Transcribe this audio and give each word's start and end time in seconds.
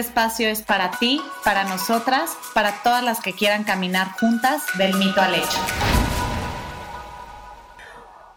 espacio 0.00 0.48
es 0.48 0.62
para 0.62 0.90
ti, 0.98 1.20
para 1.44 1.64
nosotras, 1.64 2.30
para 2.54 2.82
todas 2.82 3.04
las 3.04 3.20
que 3.20 3.32
quieran 3.32 3.64
caminar 3.64 4.08
juntas 4.18 4.62
del 4.76 4.94
mito 4.94 5.20
al 5.20 5.34
hecho. 5.34 5.58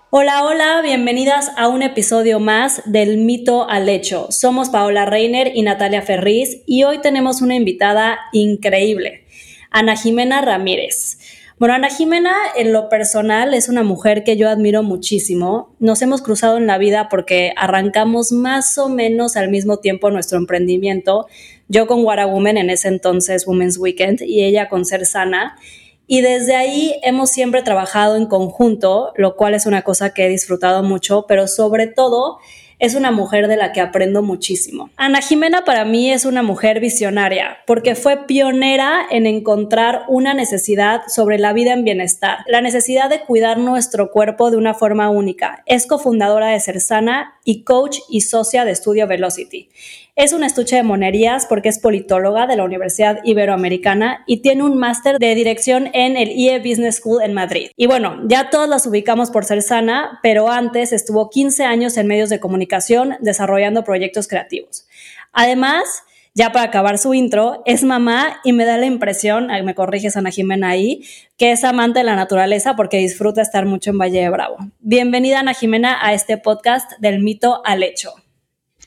Hola, 0.09 0.44
hola, 0.44 0.81
bienvenidas 0.84 1.52
a 1.57 1.70
un 1.70 1.81
episodio 1.81 2.40
más 2.40 2.84
del 2.85 3.18
mito 3.18 3.68
al 3.68 3.90
hecho. 3.90 4.27
Somos 4.30 4.70
Paola 4.70 5.07
Reiner 5.07 5.52
y 5.55 5.63
Natalia 5.63 6.04
Ferriz 6.04 6.62
y 6.68 6.84
hoy 6.84 6.99
tenemos 6.99 7.41
una 7.41 7.55
invitada 7.55 8.20
increíble, 8.32 9.26
Ana 9.71 9.95
Jimena 9.95 10.41
Ramírez. 10.41 11.18
Bueno, 11.59 11.76
Ana 11.76 11.90
Jimena 11.90 12.35
en 12.57 12.73
lo 12.73 12.90
personal 12.90 13.54
es 13.54 13.70
una 13.70 13.84
mujer 13.84 14.23
que 14.23 14.35
yo 14.35 14.49
admiro 14.49 14.84
muchísimo. 14.84 15.73
Nos 15.80 16.02
hemos 16.02 16.21
cruzado 16.21 16.57
en 16.57 16.68
la 16.68 16.77
vida 16.77 17.07
porque 17.09 17.54
arrancamos 17.55 18.32
más 18.32 18.77
o 18.77 18.90
menos 18.90 19.38
al 19.38 19.49
mismo 19.49 19.77
tiempo 19.77 20.12
nuestro 20.12 20.38
emprendimiento. 20.38 21.27
Yo 21.67 21.88
con 21.88 22.03
Wara 22.03 22.27
Women 22.27 22.58
en 22.58 22.70
ese 22.70 22.88
entonces 22.88 23.48
Women's 23.48 23.77
Weekend 23.77 24.21
y 24.21 24.43
ella 24.43 24.70
con 24.70 24.85
Ser 24.85 25.05
Sana. 25.05 25.57
Y 26.05 26.21
desde 26.21 26.55
ahí 26.55 26.99
hemos 27.04 27.29
siempre 27.29 27.63
trabajado 27.63 28.18
en 28.18 28.26
conjunto, 28.26 29.13
lo 29.15 29.35
cual 29.35 29.54
es 29.54 29.65
una 29.65 29.84
cosa 29.84 30.13
que 30.13 30.26
he 30.26 30.29
disfrutado 30.29 30.84
mucho, 30.84 31.26
pero 31.27 31.48
sobre 31.48 31.87
todo 31.87 32.40
es 32.84 32.96
una 32.96 33.12
mujer 33.12 33.48
de 33.48 33.55
la 33.55 33.71
que 33.71 33.79
aprendo 33.79 34.21
muchísimo. 34.21 34.90
Ana 34.98 35.21
Jimena 35.21 35.63
para 35.63 35.85
mí 35.85 36.12
es 36.12 36.26
una 36.26 36.43
mujer 36.43 36.82
visionaria 36.82 37.60
porque 37.65 37.96
fue 37.96 38.26
pionera 38.27 39.05
en 39.09 39.26
encontrar 39.26 40.04
una 40.09 40.34
necesidad 40.34 41.04
sobre 41.07 41.40
la 41.40 41.54
vida 41.54 41.71
en 41.71 41.85
bienestar, 41.85 42.40
la 42.46 42.59
necesidad 42.59 43.09
de 43.09 43.21
cuidar 43.21 43.57
nuestro 43.57 44.12
cuerpo 44.12 44.52
de 44.52 44.57
una 44.57 44.74
forma 44.74 45.09
única. 45.09 45.63
Es 45.65 45.87
cofundadora 45.87 46.48
de 46.48 46.59
Ser 46.59 46.82
Sana 46.82 47.35
y 47.44 47.63
coach 47.63 47.99
y 48.10 48.22
socia 48.22 48.66
de 48.66 48.72
Estudio 48.72 49.08
Velocity. 49.08 49.70
Es 50.16 50.32
un 50.32 50.44
estuche 50.44 50.76
de 50.76 50.84
monerías 50.84 51.46
porque 51.48 51.70
es 51.70 51.80
politóloga 51.80 52.46
de 52.46 52.55
la 52.55 52.63
Universidad 52.63 53.20
Iberoamericana 53.24 54.24
y 54.27 54.41
tiene 54.41 54.63
un 54.63 54.77
máster 54.77 55.18
de 55.18 55.34
dirección 55.34 55.90
en 55.94 56.18
el 56.18 56.30
IE 56.30 56.60
Business 56.60 56.98
School 56.98 57.24
en 57.24 57.34
Madrid. 57.34 57.71
Y 57.76 57.88
bueno, 57.88 58.21
ya 58.27 58.49
todas 58.49 58.70
las 58.70 58.86
ubicamos 58.86 59.32
por 59.32 59.46
ser 59.46 59.62
sana, 59.62 60.20
pero 60.21 60.49
antes 60.49 60.94
estuvo 60.94 61.30
15 61.30 61.64
años 61.64 61.98
en 61.98 62.08
medios 62.08 62.30
de 62.30 62.40
comunicación 62.40 63.16
desarrollando 63.21 63.84
proyectos 63.84 64.28
creativos. 64.28 64.86
Además, 65.31 66.03
ya 66.34 66.51
para 66.51 66.66
acabar 66.66 66.97
su 66.97 67.13
intro, 67.13 67.62
es 67.66 67.84
mamá 67.84 68.39
y 68.44 68.53
me 68.53 68.66
da 68.66 68.78
la 68.78 68.85
impresión, 68.85 69.47
me 69.63 69.75
corriges 69.75 70.17
Ana 70.17 70.31
Jimena 70.31 70.69
ahí, 70.69 71.03
que 71.38 71.51
es 71.51 71.63
amante 71.63 72.00
de 72.00 72.06
la 72.06 72.16
naturaleza 72.16 72.75
porque 72.75 72.97
disfruta 72.97 73.41
estar 73.41 73.66
mucho 73.66 73.91
en 73.91 74.00
Valle 74.00 74.22
de 74.22 74.29
Bravo. 74.29 74.57
Bienvenida 74.79 75.40
Ana 75.40 75.53
Jimena 75.53 75.97
a 76.01 76.13
este 76.13 76.38
podcast 76.38 76.91
del 77.00 77.22
mito 77.22 77.62
al 77.66 77.84
hecho. 77.84 78.13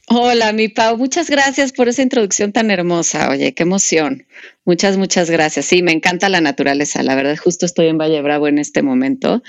Hola, 0.09 0.53
mi 0.53 0.69
Pau, 0.69 0.97
muchas 0.97 1.29
gracias 1.29 1.73
por 1.73 1.89
esa 1.89 2.01
introducción 2.01 2.53
tan 2.53 2.71
hermosa. 2.71 3.29
Oye, 3.29 3.55
qué 3.55 3.65
emoción. 3.65 4.25
Muchas, 4.65 4.97
muchas 4.97 5.31
gracias. 5.31 5.67
Sí, 5.67 5.83
me 5.83 5.91
encanta 5.91 6.29
la 6.29 6.41
naturaleza. 6.41 7.03
La 7.03 7.17
verdad, 7.17 7.37
justo 7.37 7.67
estoy 7.67 7.89
en 7.89 7.99
Valle 7.99 8.23
Bravo 8.23 8.47
en 8.47 8.59
este 8.59 8.83
momento. 8.83 9.43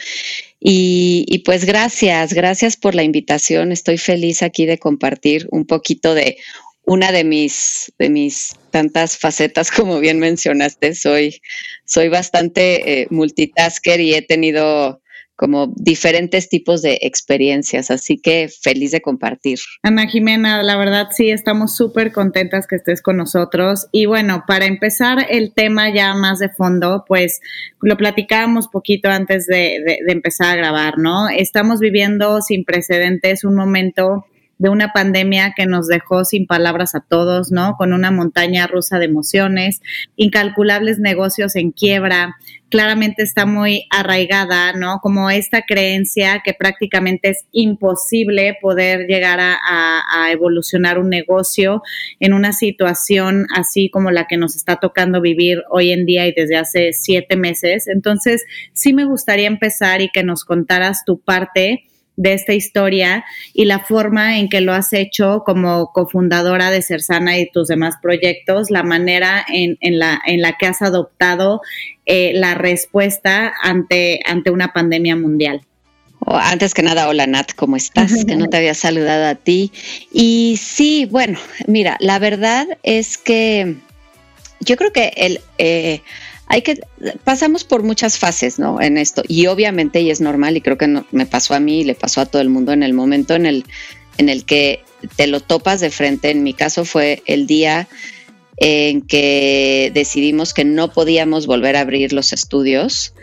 Y, 0.60 1.44
pues 1.46 1.66
gracias, 1.66 2.34
gracias 2.34 2.76
por 2.76 2.96
la 2.96 3.04
invitación. 3.04 3.72
Estoy 3.72 4.00
feliz 4.00 4.42
aquí 4.42 4.66
de 4.66 4.80
compartir 4.80 5.48
un 5.52 5.68
poquito 5.68 6.16
de 6.16 6.38
una 6.88 7.12
de 7.12 7.26
mis, 7.26 7.94
de 8.00 8.10
mis 8.10 8.56
tantas 8.72 9.18
facetas, 9.18 9.70
como 9.72 10.00
bien 10.00 10.20
mencionaste. 10.20 10.96
Soy, 10.96 11.42
soy 11.86 12.08
bastante 12.10 13.02
eh, 13.02 13.08
multitasker 13.12 14.00
y 14.00 14.16
he 14.16 14.22
tenido 14.22 15.02
como 15.36 15.72
diferentes 15.76 16.50
tipos 16.50 16.82
de 16.82 16.98
experiencias, 17.02 17.92
así 17.92 18.18
que 18.18 18.50
feliz 18.50 18.90
de 18.90 19.02
compartir. 19.02 19.60
Ana 19.84 20.08
Jimena, 20.08 20.64
la 20.64 20.78
verdad 20.78 21.10
sí, 21.12 21.30
estamos 21.30 21.76
súper 21.76 22.12
contentas 22.12 22.66
que 22.66 22.78
estés 22.78 23.04
con 23.04 23.18
nosotros. 23.18 23.88
Y 23.92 24.08
bueno, 24.08 24.46
para 24.48 24.66
empezar 24.66 25.28
el 25.30 25.54
tema 25.54 25.94
ya 25.94 26.16
más 26.16 26.40
de 26.40 26.50
fondo, 26.50 27.04
pues 27.08 27.42
lo 27.82 27.98
platicábamos 27.98 28.68
poquito 28.68 29.10
antes 29.10 29.46
de, 29.46 30.00
de 30.04 30.12
empezar 30.12 30.54
a 30.54 30.56
grabar, 30.56 30.98
¿no? 30.98 31.30
Estamos 31.30 31.80
viviendo 31.80 32.42
sin 32.42 32.64
precedentes 32.64 33.44
un 33.44 33.54
momento 33.54 34.26
de 34.60 34.70
una 34.70 34.92
pandemia 34.94 35.54
que 35.56 35.66
nos 35.66 35.88
dejó 35.88 36.26
sin 36.26 36.48
palabras 36.48 36.96
a 36.96 37.02
todos, 37.02 37.52
¿no? 37.52 37.76
Con 37.78 37.94
una 37.94 38.12
montaña 38.12 38.68
rusa 38.68 39.00
de 39.00 39.06
emociones, 39.06 39.82
incalculables 40.16 41.00
negocios 41.00 41.56
en 41.56 41.72
quiebra. 41.72 42.36
Claramente 42.70 43.24
está 43.24 43.46
muy 43.46 43.88
arraigada, 43.92 44.74
¿no? 44.74 45.00
Como 45.02 45.30
esta 45.30 45.62
creencia 45.62 46.42
que 46.44 46.54
prácticamente 46.54 47.30
es 47.30 47.46
imposible 47.52 48.58
poder 48.62 49.08
llegar 49.08 49.40
a, 49.40 49.54
evolucionar 50.30 51.00
un 51.00 51.10
negocio 51.10 51.82
en 52.20 52.34
una 52.34 52.52
situación 52.52 53.46
así 53.56 53.90
como 53.90 54.12
la 54.12 54.26
que 54.28 54.36
nos 54.36 54.58
está 54.58 54.76
tocando 54.76 55.22
vivir 55.22 55.60
hoy 55.70 55.92
en 55.92 56.06
día 56.06 56.28
y 56.28 56.34
desde 56.34 56.58
hace 56.58 56.92
siete 56.92 57.38
meses. 57.38 57.88
Entonces, 57.88 58.44
sí 58.74 58.94
me 58.94 59.06
gustaría 59.06 59.48
empezar 59.48 60.02
y 60.02 60.10
que 60.10 60.24
nos 60.24 60.44
contaras 60.44 61.06
tu 61.06 61.20
parte 61.20 61.86
de 62.18 62.34
esta 62.34 62.54
historia 62.54 63.24
y 63.54 63.66
la 63.66 63.80
forma 63.80 64.40
en 64.40 64.50
que 64.50 64.60
lo 64.60 64.74
has 64.74 64.92
hecho 64.92 65.44
como 65.46 65.92
cofundadora 65.94 66.72
de 66.72 66.82
Cersana 66.82 67.38
y 67.38 67.50
tus 67.50 67.68
demás 67.70 67.96
proyectos, 68.02 68.70
la 68.72 68.84
manera 68.84 69.46
en, 69.48 69.78
la, 69.98 70.20
en 70.26 70.42
la 70.42 70.58
que 70.58 70.66
has 70.66 70.82
adoptado 70.82 71.62
eh, 72.06 72.34
la 72.34 72.56
respuesta 72.56 73.54
ante, 73.62 74.20
ante 74.26 74.50
una 74.52 74.74
pandemia 74.74 75.16
mundial. 75.16 75.62
Oh, 76.20 76.36
antes 76.36 76.74
que 76.74 76.82
nada, 76.82 77.08
hola 77.08 77.28
Nat, 77.28 77.52
¿cómo 77.56 77.78
estás? 77.78 78.26
Que 78.26 78.36
no 78.36 78.48
te 78.48 78.58
había 78.58 78.74
saludado 78.74 79.28
a 79.28 79.36
ti. 79.36 79.72
Y 80.12 80.58
sí, 80.60 81.08
bueno, 81.10 81.40
mira, 81.68 81.96
la 82.00 82.18
verdad 82.18 82.68
es 82.82 83.18
que 83.20 83.76
yo 84.60 84.76
creo 84.76 84.92
que 84.92 85.14
el... 85.16 85.40
Eh, 85.60 86.02
hay 86.48 86.62
que, 86.62 86.80
pasamos 87.24 87.64
por 87.64 87.84
muchas 87.84 88.18
fases, 88.18 88.58
¿no? 88.58 88.82
En 88.82 88.98
esto. 88.98 89.22
Y 89.28 89.48
obviamente, 89.48 90.02
y 90.02 90.10
es 90.10 90.22
normal, 90.22 90.56
y 90.56 90.62
creo 90.62 90.78
que 90.78 91.04
me 91.12 91.26
pasó 91.26 91.54
a 91.54 91.60
mí 91.60 91.82
y 91.82 91.84
le 91.84 91.96
pasó 91.96 92.22
a 92.22 92.26
todo 92.26 92.42
el 92.42 92.50
mundo 92.50 92.72
en 92.72 92.84
el 92.84 92.94
momento 92.94 93.36
en 93.36 93.46
el, 93.46 93.66
en 94.18 94.30
el 94.30 94.46
que 94.46 94.82
te 95.18 95.28
lo 95.28 95.42
topas 95.42 95.82
de 95.82 95.92
frente. 95.92 96.30
En 96.30 96.44
mi 96.44 96.54
caso 96.54 96.86
fue 96.86 97.22
el 97.26 97.48
día 97.48 97.88
en 98.58 99.02
que 99.02 99.92
decidimos 99.94 100.54
que 100.54 100.64
no 100.64 100.92
podíamos 100.92 101.48
volver 101.48 101.76
a 101.76 101.82
abrir 101.82 102.14
los 102.14 102.32
estudios. 102.32 103.14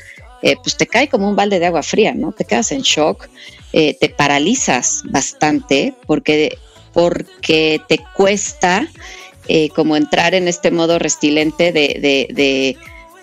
Eh, 0.42 0.56
pues 0.62 0.76
te 0.76 0.86
cae 0.86 1.08
como 1.08 1.26
un 1.26 1.34
balde 1.34 1.58
de 1.58 1.66
agua 1.66 1.82
fría, 1.82 2.12
¿no? 2.12 2.32
Te 2.32 2.44
quedas 2.44 2.72
en 2.72 2.82
shock, 2.82 3.28
eh, 3.72 3.96
te 3.98 4.10
paralizas 4.10 5.02
bastante 5.06 5.94
porque, 6.06 6.58
porque 6.92 7.80
te 7.88 7.98
cuesta 8.14 8.86
eh, 9.48 9.70
como 9.70 9.96
entrar 9.96 10.34
en 10.34 10.46
este 10.46 10.70
modo 10.70 10.98
restilente 10.98 11.72
de 11.72 12.76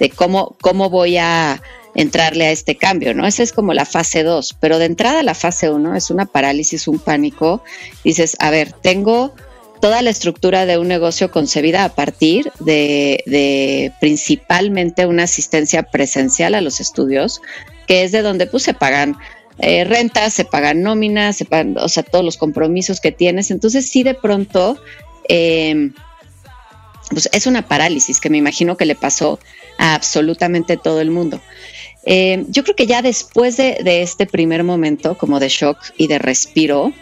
cómo, 0.10 0.56
cómo 0.62 0.90
voy 0.90 1.18
a 1.18 1.62
entrarle 1.96 2.46
a 2.46 2.52
este 2.52 2.76
cambio, 2.76 3.14
¿no? 3.14 3.28
Esa 3.28 3.44
es 3.44 3.52
como 3.52 3.74
la 3.74 3.86
fase 3.86 4.24
2, 4.24 4.58
pero 4.60 4.80
de 4.80 4.86
entrada 4.86 5.24
la 5.24 5.34
fase 5.34 5.70
1 5.70 5.96
es 5.96 6.10
una 6.10 6.26
parálisis, 6.26 6.88
un 6.88 7.00
pánico. 7.00 7.64
Dices, 8.04 8.38
a 8.40 8.50
ver, 8.50 8.72
tengo 8.72 9.34
toda 9.82 10.02
la 10.02 10.12
estructura 10.12 10.66
de 10.66 10.78
un 10.78 10.88
negocio 10.88 11.32
concebida 11.32 11.84
a 11.84 11.96
partir 11.96 12.52
de, 12.60 13.92
principalmente 14.00 15.06
una 15.06 15.24
asistencia 15.24 15.84
presencial 15.84 16.56
a 16.56 16.62
los 16.62 16.80
estudios, 16.80 17.42
que 17.88 18.04
es 18.04 18.12
de 18.12 18.22
donde 18.22 18.46
pues 18.48 18.64
se 18.64 18.74
pagan 18.74 19.18
eh, 19.60 19.84
rentas, 19.84 20.34
se 20.34 20.46
pagan 20.46 20.82
nóminas, 20.82 21.36
se 21.36 21.46
pagan, 21.46 21.76
o 21.78 21.90
sea, 21.90 22.04
todos 22.04 22.24
los 22.24 22.38
compromisos 22.38 23.02
que 23.02 23.12
tienes. 23.12 23.52
Entonces 23.52 23.90
sí 23.90 24.04
de 24.04 24.14
pronto... 24.14 24.82
Eh, 25.28 25.92
pues 27.12 27.30
es 27.32 27.46
una 27.46 27.68
parálisis 27.68 28.20
que 28.20 28.30
me 28.30 28.38
imagino 28.38 28.78
que 28.78 28.86
le 28.86 28.96
pasó 28.96 29.40
a 29.78 29.96
absolutamente 29.96 30.78
todo 30.78 31.02
el 31.02 31.12
mundo. 31.12 31.42
Eh, 32.06 32.46
yo 32.48 32.64
creo 32.64 32.76
que 32.76 32.88
ya 32.88 33.02
después 33.02 33.58
de, 33.58 34.02
este 34.02 34.26
primer 34.26 34.64
momento 34.64 35.18
como 35.18 35.40
de 35.40 35.50
shock 35.50 35.78
y 35.98 36.08
de 36.08 36.18
respiro, 36.18 36.94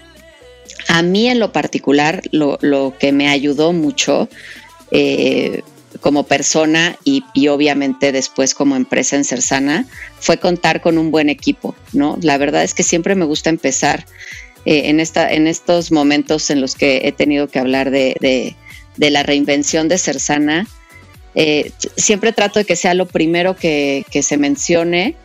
a 0.88 1.02
mí 1.02 1.30
en 1.30 1.40
lo 1.40 1.52
particular 1.52 2.22
lo, 2.32 2.94
que 3.00 3.12
me 3.12 3.30
ayudó 3.30 3.72
mucho 3.72 4.28
eh, 4.92 5.62
como 6.02 6.24
persona 6.24 6.98
y, 7.04 7.24
obviamente 7.48 8.12
después 8.12 8.54
como 8.54 8.76
empresa 8.76 9.16
en 9.16 9.24
Cersana 9.24 9.86
fue 10.20 10.38
contar 10.38 10.82
con 10.82 10.98
un 10.98 11.12
buen 11.12 11.30
equipo, 11.30 11.76
¿no? 11.94 12.18
La 12.22 12.38
verdad 12.38 12.64
es 12.64 12.74
que 12.74 12.84
siempre 12.84 13.16
me 13.16 13.26
gusta 13.26 13.50
empezar 13.50 14.06
eh, 14.66 14.90
en, 14.90 15.00
esta, 15.00 15.32
en 15.32 15.48
estos 15.48 15.92
momentos 15.92 16.50
en 16.50 16.62
los 16.62 16.76
que 16.76 17.02
he 17.06 17.12
tenido 17.12 17.48
que 17.48 17.60
hablar 17.60 17.90
de 17.90 18.16
de 18.20 18.56
la 19.00 19.24
reinvención 19.24 19.88
de 19.88 19.98
Cersana, 19.98 20.68
eh, 21.36 21.72
siempre 21.96 22.34
trato 22.34 22.60
de 22.60 22.66
que 22.66 22.76
sea 22.76 22.94
lo 22.94 23.08
primero 23.08 23.56
que, 23.56 24.04
se 24.22 24.38
mencione 24.38 25.16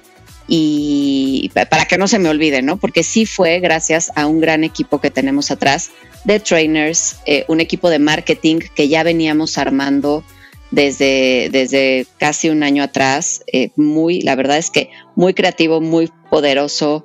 y 0.47 1.51
para 1.71 1.87
que 1.87 1.97
no 1.97 2.07
se 2.07 2.19
me 2.19 2.29
olvide, 2.29 2.61
¿no? 2.63 2.77
Porque 2.77 3.03
sí 3.03 3.25
fue 3.25 3.61
gracias 3.61 4.13
a 4.15 4.27
un 4.27 4.41
gran 4.41 4.63
equipo 4.63 5.01
que 5.01 5.11
tenemos 5.11 5.51
atrás 5.51 5.91
de 6.25 6.39
trainers, 6.41 7.17
eh, 7.27 7.45
un 7.49 7.61
equipo 7.61 7.89
de 7.89 7.99
marketing 7.99 8.61
que 8.75 8.89
ya 8.89 9.03
veníamos 9.03 9.57
armando 9.57 10.23
desde, 10.71 11.49
desde 11.51 12.07
casi 12.19 12.51
un 12.51 12.63
año 12.63 12.83
atrás, 12.83 13.43
eh, 13.53 13.71
muy, 13.77 14.21
la 14.21 14.35
verdad 14.35 14.59
es 14.59 14.71
que 14.71 14.91
muy 15.17 15.33
creativo, 15.33 15.81
muy 15.81 16.11
poderoso, 16.31 17.05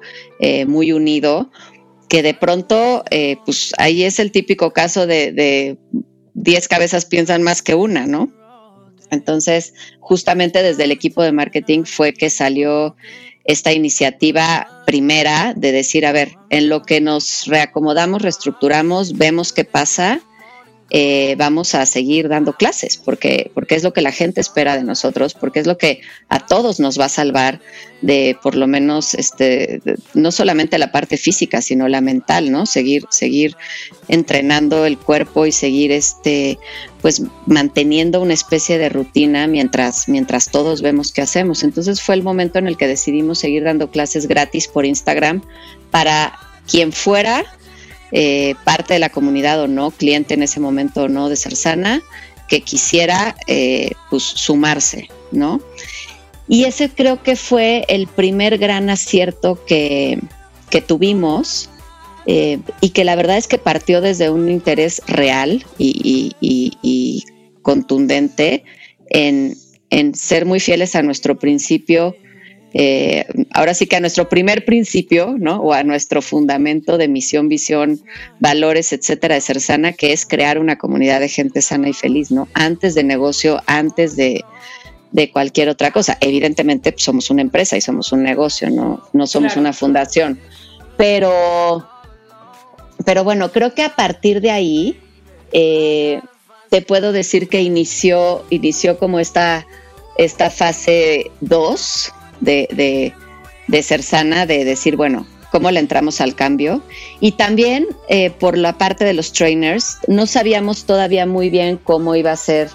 muy 0.68 0.92
unido, 0.92 1.52
que 2.10 2.24
de 2.24 2.34
pronto, 2.34 3.04
pues 3.46 3.74
ahí 3.78 4.04
es 4.04 4.20
el 4.20 4.32
típico 4.32 4.72
caso 4.72 5.06
de 5.06 5.78
10 6.40 6.68
cabezas 6.68 7.06
piensan 7.06 7.44
más 7.44 7.62
que 7.62 7.76
una, 7.76 8.06
¿no? 8.06 8.32
Entonces, 9.12 9.74
justamente 10.00 10.64
desde 10.64 10.86
el 10.86 10.92
equipo 10.92 11.22
de 11.22 11.32
marketing 11.32 11.84
fue 11.84 12.14
que 12.14 12.30
salió 12.30 12.96
esta 13.44 13.74
iniciativa 13.74 14.84
primera 14.86 15.54
de 15.56 15.72
decir, 15.72 16.06
a 16.06 16.12
ver, 16.12 16.34
en 16.50 16.70
lo 16.70 16.84
que 16.84 17.02
nos 17.02 17.46
reacomodamos, 17.48 18.22
reestructuramos, 18.22 19.18
vemos 19.18 19.52
qué 19.52 19.66
pasa 19.66 20.22
eh, 20.92 21.36
vamos 21.38 21.76
a 21.76 21.86
seguir 21.86 22.30
dando 22.30 22.54
clases, 22.54 22.98
porque, 22.98 23.52
porque 23.54 23.76
es 23.76 23.84
lo 23.84 23.94
que 23.94 24.02
la 24.02 24.12
gente 24.12 24.42
espera 24.42 24.76
de 24.76 24.84
nosotros, 24.84 25.36
porque 25.36 25.60
es 25.60 25.68
lo 25.68 25.78
que 25.78 26.02
a 26.30 26.46
todos 26.46 26.80
nos 26.80 27.00
va 27.00 27.06
a 27.06 27.10
salvar 27.10 27.62
de 28.02 28.38
por 28.42 28.56
lo 28.56 28.66
menos 28.66 29.14
este 29.14 29.82
no 30.14 30.32
solamente 30.32 30.78
la 30.78 30.92
parte 30.92 31.18
física, 31.18 31.62
sino 31.62 31.88
la 31.88 32.02
mental, 32.02 32.52
¿no? 32.52 32.66
Seguir, 32.66 33.04
seguir 33.10 33.56
entrenando 34.08 34.86
el 34.86 34.98
cuerpo 34.98 35.46
y 35.46 35.52
seguir 35.52 35.92
este 35.92 36.58
pues 37.02 37.22
manteniendo 37.46 38.22
una 38.22 38.34
especie 38.34 38.78
de 38.78 38.90
rutina 38.90 39.48
mientras, 39.48 40.10
mientras 40.10 40.50
todos 40.50 40.82
vemos 40.82 41.12
qué 41.12 41.22
hacemos. 41.22 41.64
Entonces 41.64 42.02
fue 42.02 42.16
el 42.16 42.24
momento 42.24 42.60
en 42.60 42.68
el 42.68 42.78
que 42.78 42.88
decidimos 42.88 43.40
seguir 43.40 43.64
dando 43.64 43.92
clases 43.92 44.28
gratis 44.28 44.68
por 44.68 44.86
Instagram 44.86 45.42
para 45.92 46.38
quien 46.70 46.92
fuera 46.92 47.46
eh, 48.12 48.56
parte 48.64 48.94
de 48.94 49.00
la 49.00 49.10
comunidad 49.10 49.62
o 49.62 49.68
no, 49.68 49.92
cliente 49.92 50.34
en 50.34 50.44
ese 50.44 50.60
momento 50.60 51.04
o 51.04 51.08
no 51.08 51.30
de 51.30 51.36
Sarsana, 51.36 52.02
que 52.48 52.62
quisiera 52.62 53.36
eh, 53.48 53.92
pues, 54.10 54.24
sumarse, 54.24 55.10
¿no? 55.32 55.62
Y 56.48 56.64
ese 56.64 56.90
creo 56.90 57.22
que 57.22 57.36
fue 57.36 57.86
el 57.88 58.08
primer 58.08 58.58
gran 58.58 58.90
acierto 58.90 59.64
que, 59.66 60.20
tuvimos 60.88 61.70
eh, 62.26 62.60
y 62.82 62.90
que 62.90 63.04
la 63.04 63.16
verdad 63.16 63.38
es 63.38 63.48
que 63.48 63.58
partió 63.58 64.02
desde 64.02 64.30
un 64.30 64.50
interés 64.50 65.02
real 65.08 65.66
y, 65.78 67.24
contundente 67.62 68.64
en, 69.10 69.56
en, 69.92 70.16
ser 70.16 70.46
muy 70.46 70.60
fieles 70.60 70.96
a 70.96 71.04
nuestro 71.04 71.38
principio 71.38 72.16
eh, 72.74 73.26
ahora 73.52 73.74
sí 73.74 73.88
que 73.88 73.96
a 73.96 74.00
nuestro 74.00 74.30
primer 74.30 74.64
principio, 74.64 75.36
¿no? 75.40 75.58
O 75.58 75.74
a 75.74 75.84
nuestro 75.84 76.22
fundamento 76.22 76.98
de 76.98 77.08
misión, 77.08 77.50
visión, 77.50 78.00
valores, 78.40 78.94
etcétera, 78.94 79.36
de 79.36 79.42
ser 79.42 79.60
sana, 79.60 79.94
que 79.94 80.14
es 80.14 80.26
crear 80.26 80.60
una 80.60 80.78
comunidad 80.78 81.20
de 81.20 81.30
gente 81.30 81.62
sana 81.62 81.90
y 81.90 81.94
feliz, 81.94 82.32
¿no? 82.32 82.48
Antes 82.54 82.94
de 82.94 83.04
negocio, 83.04 83.62
antes 83.66 84.16
de, 84.16 84.44
cualquier 85.34 85.70
otra 85.70 85.92
cosa. 85.92 86.18
Evidentemente 86.22 86.92
pues, 86.92 87.04
somos 87.04 87.30
una 87.32 87.42
empresa 87.42 87.76
y 87.76 87.82
somos 87.82 88.12
un 88.12 88.24
negocio, 88.24 88.70
no, 88.70 89.04
no 89.14 89.26
somos 89.26 89.58
una 89.58 89.74
fundación. 89.74 90.40
Pero, 90.96 91.88
pero 93.04 93.24
bueno, 93.24 93.52
creo 93.52 93.74
que 93.74 93.84
a 93.84 93.96
partir 93.96 94.42
de 94.42 94.52
ahí 94.52 95.00
eh, 95.52 96.22
te 96.70 96.84
puedo 96.84 97.12
decir 97.12 97.50
que 97.50 97.62
inició, 97.62 98.46
inició 98.52 99.00
como 99.00 99.20
esta, 99.20 99.66
esta 100.18 100.52
fase 100.52 101.32
2 101.42 102.14
de, 102.40 103.14
ser 103.82 104.04
sana, 104.04 104.46
de 104.46 104.66
decir, 104.66 104.96
bueno, 104.96 105.28
cómo 105.52 105.72
le 105.72 105.80
entramos 105.80 106.22
al 106.22 106.36
cambio. 106.36 106.82
Y 107.20 107.34
también 107.34 107.88
eh, 108.08 108.30
por 108.30 108.58
la 108.58 108.78
parte 108.78 109.06
de 109.06 109.14
los 109.14 109.32
trainers, 109.34 109.98
no 110.08 110.28
sabíamos 110.28 110.86
todavía 110.86 111.26
muy 111.26 111.50
bien 111.50 111.80
cómo 111.84 112.16
iba 112.16 112.32
a 112.32 112.38
ser 112.38 112.70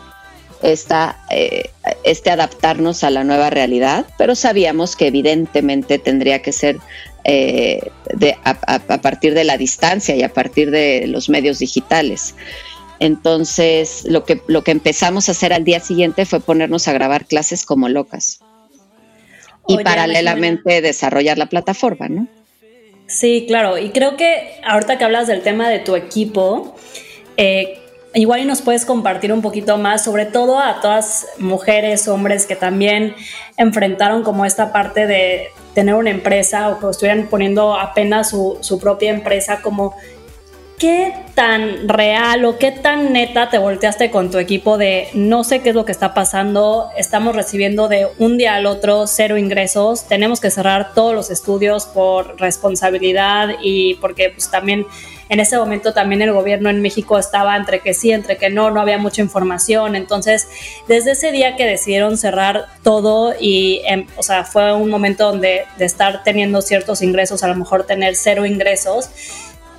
esta, 0.62 1.18
eh, 1.30 1.70
este 2.04 2.30
adaptarnos 2.30 3.04
a 3.04 3.10
la 3.10 3.22
nueva 3.22 3.50
realidad, 3.50 4.06
pero 4.16 4.34
sabíamos 4.34 4.96
que 4.96 5.08
evidentemente 5.08 5.98
tendría 5.98 6.40
que 6.40 6.52
ser 6.52 6.78
eh, 7.24 7.90
de, 8.14 8.36
a, 8.44 8.56
a, 8.66 9.00
partir 9.00 9.34
de 9.34 9.44
la 9.44 9.56
distancia 9.58 10.16
y 10.16 10.22
a 10.22 10.32
partir 10.32 10.70
de 10.70 11.06
los 11.06 11.28
medios 11.28 11.58
digitales. 11.58 12.34
Entonces, 12.98 14.04
lo 14.06 14.24
que, 14.24 14.40
lo 14.46 14.62
que 14.64 14.70
empezamos 14.70 15.28
a 15.28 15.32
hacer 15.32 15.52
al 15.52 15.64
día 15.64 15.80
siguiente 15.80 16.24
fue 16.24 16.40
ponernos 16.40 16.88
a 16.88 16.92
grabar 16.92 17.26
clases 17.26 17.66
como 17.66 17.88
locas 17.88 18.40
y 19.66 19.82
paralelamente 19.82 20.80
desarrollar 20.80 21.38
la 21.38 21.46
plataforma, 21.46 22.08
¿no? 22.08 22.28
Sí, 23.06 23.44
claro. 23.46 23.78
Y 23.78 23.90
creo 23.90 24.16
que 24.16 24.60
ahorita 24.64 24.98
que 24.98 25.04
hablas 25.04 25.26
del 25.26 25.42
tema 25.42 25.68
de 25.68 25.78
tu 25.78 25.94
equipo, 25.94 26.74
eh, 27.36 27.78
igual 28.14 28.40
y 28.40 28.44
nos 28.44 28.62
puedes 28.62 28.84
compartir 28.84 29.32
un 29.32 29.42
poquito 29.42 29.76
más, 29.76 30.04
sobre 30.04 30.26
todo 30.26 30.58
a 30.58 30.80
todas 30.80 31.26
mujeres, 31.38 32.08
hombres 32.08 32.46
que 32.46 32.56
también 32.56 33.14
enfrentaron 33.56 34.22
como 34.22 34.44
esta 34.44 34.72
parte 34.72 35.06
de 35.06 35.48
tener 35.74 35.94
una 35.94 36.10
empresa 36.10 36.70
o 36.70 36.78
que 36.78 36.88
estuvieran 36.88 37.26
poniendo 37.26 37.74
apenas 37.78 38.30
su, 38.30 38.58
su 38.60 38.78
propia 38.78 39.10
empresa, 39.10 39.60
como 39.60 39.94
¿qué 40.78 41.14
tan 41.34 41.88
real 41.88 42.44
o 42.44 42.58
qué 42.58 42.72
tan 42.72 43.12
neta 43.12 43.50
te 43.50 43.58
volteaste 43.58 44.10
con 44.10 44.30
tu 44.30 44.38
equipo 44.38 44.78
de 44.78 45.08
no 45.14 45.44
sé 45.44 45.60
qué 45.60 45.70
es 45.70 45.74
lo 45.74 45.84
que 45.84 45.92
está 45.92 46.14
pasando, 46.14 46.90
estamos 46.96 47.34
recibiendo 47.34 47.88
de 47.88 48.08
un 48.18 48.38
día 48.38 48.54
al 48.56 48.66
otro 48.66 49.06
cero 49.06 49.38
ingresos, 49.38 50.06
tenemos 50.08 50.40
que 50.40 50.50
cerrar 50.50 50.92
todos 50.94 51.14
los 51.14 51.30
estudios 51.30 51.86
por 51.86 52.40
responsabilidad 52.40 53.50
y 53.62 53.94
porque 53.96 54.30
pues 54.30 54.50
también 54.50 54.86
en 55.28 55.40
ese 55.40 55.56
momento 55.56 55.92
también 55.92 56.22
el 56.22 56.32
gobierno 56.32 56.68
en 56.70 56.82
México 56.82 57.18
estaba 57.18 57.56
entre 57.56 57.80
que 57.80 57.94
sí, 57.94 58.12
entre 58.12 58.36
que 58.36 58.50
no, 58.50 58.70
no 58.70 58.80
había 58.80 58.98
mucha 58.98 59.22
información, 59.22 59.96
entonces 59.96 60.48
desde 60.86 61.12
ese 61.12 61.32
día 61.32 61.56
que 61.56 61.66
decidieron 61.66 62.18
cerrar 62.18 62.66
todo 62.82 63.34
y 63.38 63.80
em, 63.86 64.06
o 64.16 64.22
sea, 64.22 64.44
fue 64.44 64.72
un 64.74 64.90
momento 64.90 65.26
donde 65.26 65.64
de 65.78 65.84
estar 65.84 66.22
teniendo 66.24 66.62
ciertos 66.62 67.00
ingresos, 67.02 67.42
a 67.42 67.48
lo 67.48 67.56
mejor 67.56 67.84
tener 67.84 68.16
cero 68.16 68.44
ingresos, 68.44 69.08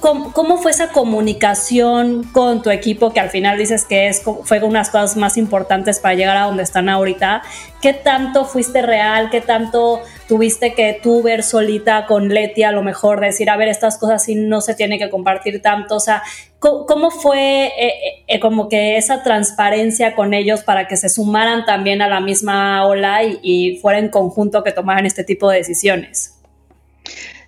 ¿Cómo, 0.05 0.57
fue 0.59 0.69
esa 0.69 0.89
comunicación 0.89 2.25
con 2.25 2.61
tu 2.61 2.69
equipo 2.69 3.11
que 3.11 3.19
al 3.19 3.31
final 3.31 3.57
dices 3.57 3.85
que 3.85 4.07
es, 4.07 4.21
fue 4.21 4.59
una 4.59 4.67
de 4.67 4.73
las 4.73 4.91
cosas 4.91 5.17
más 5.17 5.35
importantes 5.35 5.97
para 5.97 6.13
llegar 6.13 6.37
a 6.37 6.43
donde 6.43 6.61
están 6.61 6.89
ahorita? 6.89 7.41
¿Qué 7.81 7.93
tanto 7.93 8.45
fuiste 8.45 8.83
real? 8.83 9.31
¿Qué 9.31 9.41
tanto 9.41 10.01
tuviste 10.27 10.75
que 10.75 10.99
tú 11.01 11.23
ver 11.23 11.41
solita 11.41 12.05
con 12.05 12.29
Leti 12.29 12.61
a 12.61 12.71
lo 12.71 12.83
mejor 12.83 13.19
decir, 13.19 13.49
a 13.49 13.57
ver, 13.57 13.67
estas 13.67 13.97
cosas 13.97 14.23
sí 14.23 14.35
no 14.35 14.61
se 14.61 14.75
tiene 14.75 14.99
que 14.99 15.09
compartir 15.09 15.59
tanto? 15.63 15.95
O 15.95 15.99
sea, 15.99 16.21
¿cómo, 16.59 17.09
fue 17.09 17.73
eh, 17.75 18.23
eh, 18.27 18.39
como 18.39 18.69
que 18.69 18.97
esa 18.97 19.23
transparencia 19.23 20.13
con 20.13 20.35
ellos 20.35 20.61
para 20.61 20.87
que 20.87 20.97
se 20.97 21.09
sumaran 21.09 21.65
también 21.65 22.03
a 22.03 22.07
la 22.07 22.19
misma 22.19 22.85
ola 22.85 23.23
y, 23.23 23.39
y 23.41 23.77
fuera 23.79 23.97
en 23.97 24.09
conjunto 24.09 24.63
que 24.63 24.71
tomaran 24.71 25.07
este 25.07 25.23
tipo 25.23 25.49
de 25.49 25.57
decisiones? 25.57 26.35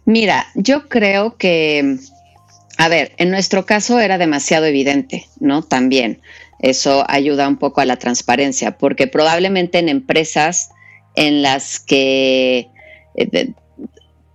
Mira, 0.05 0.47
yo 0.55 0.87
creo 0.87 1.37
que 1.37 1.99
a 2.77 2.89
ver, 2.89 3.11
en 3.17 3.31
nuestro 3.31 3.65
caso 3.65 3.99
era 3.99 4.17
demasiado 4.17 4.65
evidente, 4.65 5.27
¿no? 5.39 5.63
También 5.63 6.21
eso 6.59 7.03
ayuda 7.07 7.47
un 7.47 7.57
poco 7.57 7.81
a 7.81 7.85
la 7.85 7.97
transparencia, 7.97 8.77
porque 8.77 9.07
probablemente 9.07 9.79
en 9.79 9.89
empresas 9.89 10.69
en 11.15 11.41
las 11.41 11.79
que, 11.79 12.69
eh, 13.15 13.53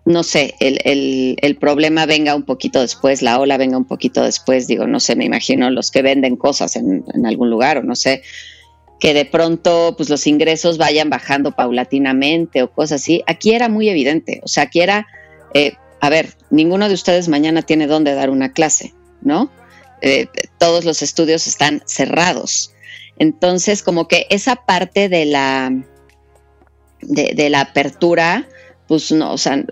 no 0.05 0.25
sé, 0.25 0.55
el, 0.59 1.57
problema 1.61 2.07
venga 2.07 2.35
un 2.35 2.43
poquito 2.43 2.81
después, 2.81 3.23
la 3.23 3.39
ola 3.39 3.57
venga 3.57 3.79
un 3.79 3.85
poquito 3.85 4.25
después, 4.25 4.67
digo, 4.67 4.89
no 4.89 4.99
sé, 4.99 5.15
me 5.15 5.25
imagino 5.25 5.71
los 5.71 5.93
que 5.93 6.03
venden 6.03 6.37
cosas 6.37 6.75
en, 6.75 7.05
algún 7.25 7.49
lugar 7.51 7.79
o 7.79 7.83
no 7.85 7.95
sé, 7.95 8.23
que 8.99 9.15
de 9.15 9.25
pronto 9.25 9.95
pues 9.97 10.09
los 10.09 10.27
ingresos 10.27 10.79
vayan 10.79 11.11
bajando 11.11 11.53
paulatinamente 11.53 12.63
o 12.63 12.71
cosas 12.73 13.03
así. 13.03 13.23
Aquí 13.27 13.53
era 13.53 13.69
muy 13.69 13.89
evidente, 13.89 14.41
o 14.43 14.49
sea, 14.49 14.65
aquí 14.65 14.81
era... 14.81 15.07
Eh, 15.55 15.75
a 16.03 16.11
ver, 16.11 16.37
ninguno 16.51 16.89
de 16.89 16.95
ustedes 16.95 17.29
mañana 17.29 17.63
tiene 17.63 17.87
dónde 17.87 18.13
dar 18.15 18.29
una 18.29 18.53
clase, 18.53 18.93
¿no? 19.21 19.53
Eh, 20.01 20.27
todos 20.59 20.85
los 20.85 21.01
estudios 21.01 21.47
están 21.47 21.81
cerrados. 21.87 22.75
Entonces, 23.21 23.85
como 23.85 24.09
que 24.09 24.27
esa 24.29 24.57
parte 24.57 25.09
de 25.09 25.27
la, 25.27 25.71
de, 27.03 27.51
la 27.51 27.61
apertura, 27.61 28.49
pues 28.89 29.13
no, 29.13 29.33
o 29.33 29.39
sea, 29.39 29.65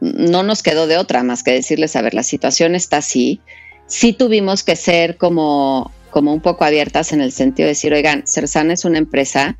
no 0.00 0.44
nos 0.44 0.62
quedó 0.62 0.86
de 0.86 0.98
otra 0.98 1.24
más 1.24 1.42
que 1.42 1.50
decirles, 1.50 1.96
a 1.96 2.02
ver, 2.02 2.14
la 2.14 2.22
situación 2.22 2.76
está 2.76 2.98
así. 2.98 3.40
Sí 3.88 4.12
tuvimos 4.12 4.62
que 4.62 4.76
ser 4.76 5.16
como, 5.16 5.90
como 6.12 6.32
un 6.32 6.40
poco 6.40 6.64
abiertas 6.64 7.12
en 7.12 7.20
el 7.20 7.32
sentido 7.32 7.66
de 7.66 7.72
decir, 7.72 7.92
oigan, 7.92 8.22
Cersana 8.24 8.74
es 8.74 8.84
una 8.84 8.98
empresa 8.98 9.58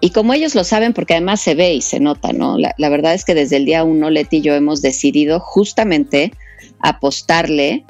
y 0.00 0.10
como 0.10 0.32
ellos 0.32 0.54
lo 0.54 0.64
saben, 0.64 0.94
porque 0.94 1.12
además 1.12 1.42
se 1.42 1.54
ve 1.54 1.74
y 1.74 1.82
se 1.82 2.00
nota, 2.00 2.32
¿no? 2.32 2.56
La, 2.56 2.88
verdad 2.88 3.12
es 3.12 3.24
que 3.24 3.34
desde 3.34 3.56
el 3.56 3.66
día 3.66 3.84
uno, 3.84 4.08
Leti 4.08 4.38
y 4.38 4.40
yo 4.40 4.54
hemos 4.54 4.80
decidido 4.80 5.40
justamente 5.40 6.32
apostarle 6.80 7.84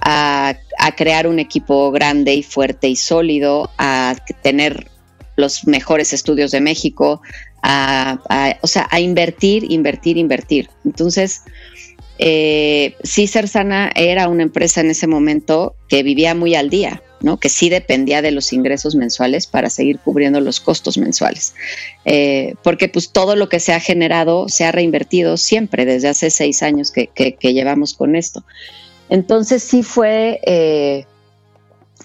a, 0.00 0.54
a 0.78 0.94
crear 0.94 1.26
un 1.26 1.40
equipo 1.40 1.90
grande 1.90 2.34
y 2.34 2.44
fuerte 2.44 2.88
y 2.88 2.94
sólido, 2.94 3.70
a 3.76 4.14
tener 4.42 4.88
los 5.36 5.66
mejores 5.66 6.12
estudios 6.12 6.52
de 6.52 6.60
México, 6.60 7.20
a, 7.62 8.58
o 8.62 8.66
sea, 8.66 8.86
a 8.90 9.00
invertir, 9.00 9.70
invertir, 9.70 10.16
invertir. 10.16 10.70
Entonces, 10.84 11.42
eh, 12.18 12.94
sí, 13.02 13.26
Cersana 13.26 13.90
era 13.94 14.28
una 14.28 14.44
empresa 14.44 14.80
en 14.80 14.90
ese 14.90 15.06
momento 15.06 15.74
que 15.88 16.02
vivía 16.02 16.34
muy 16.34 16.54
al 16.54 16.70
día, 16.70 17.02
¿no? 17.26 17.38
que 17.38 17.48
sí 17.48 17.68
dependía 17.68 18.22
de 18.22 18.30
los 18.30 18.52
ingresos 18.52 18.94
mensuales 18.94 19.48
para 19.48 19.68
seguir 19.68 19.98
cubriendo 19.98 20.40
los 20.40 20.60
costos 20.60 20.96
mensuales. 20.96 21.54
Eh, 22.04 22.54
porque 22.62 22.88
pues 22.88 23.10
todo 23.10 23.34
lo 23.34 23.48
que 23.48 23.58
se 23.58 23.72
ha 23.72 23.80
generado 23.80 24.48
se 24.48 24.64
ha 24.64 24.70
reinvertido 24.70 25.36
siempre 25.36 25.84
desde 25.84 26.06
hace 26.06 26.30
seis 26.30 26.62
años 26.62 26.92
que, 26.92 27.36
llevamos 27.40 27.94
con 27.94 28.14
esto. 28.14 28.44
Entonces 29.08 29.64
sí 29.64 29.82
fue 29.82 30.38
eh, 30.46 31.04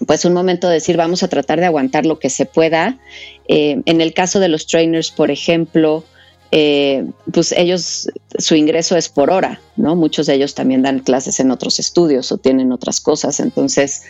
pues 0.08 0.24
un 0.24 0.32
momento 0.32 0.66
de 0.66 0.74
decir 0.74 0.96
vamos 0.96 1.22
a 1.22 1.28
tratar 1.28 1.60
de 1.60 1.66
aguantar 1.66 2.04
lo 2.04 2.18
que 2.18 2.28
se 2.28 2.44
pueda. 2.44 2.98
Eh, 3.46 3.80
en 3.86 4.00
el 4.00 4.14
caso 4.14 4.40
de 4.40 4.48
los 4.48 4.66
trainers, 4.66 5.12
por 5.12 5.30
ejemplo, 5.30 6.04
pues 6.50 7.52
ellos, 7.52 8.10
su 8.38 8.56
ingreso 8.56 8.96
es 8.96 9.08
por 9.08 9.30
hora, 9.30 9.60
¿no? 9.76 9.94
Muchos 9.94 10.26
de 10.26 10.34
ellos 10.34 10.54
también 10.54 10.82
dan 10.82 10.98
clases 10.98 11.38
en 11.38 11.52
otros 11.52 11.78
estudios 11.78 12.32
o 12.32 12.38
tienen 12.38 12.72
otras 12.72 13.00
cosas. 13.00 13.38
Entonces, 13.38 14.02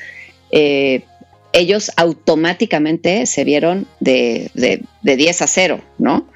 eh, 0.53 1.05
ellos 1.55 1.91
automáticamente 1.97 3.27
se 3.27 3.45
vieron 3.45 3.87
de, 4.01 4.51
de, 4.55 5.17
10 5.17 5.43
a 5.43 5.47
0, 5.47 5.81
¿no? 5.99 6.27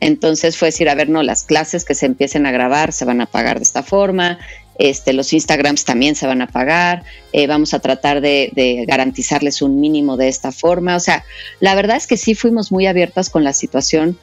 Entonces 0.00 0.56
fue 0.56 0.68
decir, 0.68 0.88
a 0.88 0.94
ver, 0.94 1.08
no, 1.08 1.22
las 1.22 1.42
clases 1.42 1.84
que 1.84 1.94
se 1.94 2.06
empiecen 2.06 2.46
a 2.46 2.50
grabar 2.50 2.92
se 2.92 3.04
van 3.04 3.20
a 3.20 3.26
pagar 3.26 3.58
de 3.58 3.64
esta 3.64 3.82
forma, 3.82 4.38
este, 4.78 5.12
los 5.12 5.32
Instagrams 5.32 5.84
también 5.84 6.14
se 6.14 6.26
van 6.26 6.42
a 6.42 6.46
pagar, 6.46 7.02
eh, 7.32 7.46
vamos 7.46 7.74
a 7.74 7.80
tratar 7.80 8.20
de, 8.20 8.84
garantizarles 8.86 9.60
un 9.60 9.80
mínimo 9.80 10.16
de 10.16 10.28
esta 10.28 10.52
forma. 10.52 10.96
O 10.96 11.00
sea, 11.00 11.24
la 11.60 11.74
verdad 11.74 11.96
es 11.96 12.06
que 12.06 12.16
sí 12.16 12.34
fuimos 12.34 12.70
muy 12.70 12.86
abiertas 12.86 13.30
con 13.30 13.44
la 13.44 13.52
situación 13.52 14.18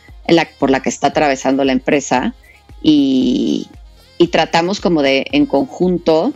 por 0.59 0.71
la 0.71 0.81
que 0.81 0.89
está 0.89 1.07
atravesando 1.07 1.63
la 1.65 1.71
empresa 1.71 2.33
y 2.81 3.67
tratamos 4.31 4.79
como 4.79 5.01
de 5.01 5.25
en 5.31 5.45
conjunto 5.45 6.33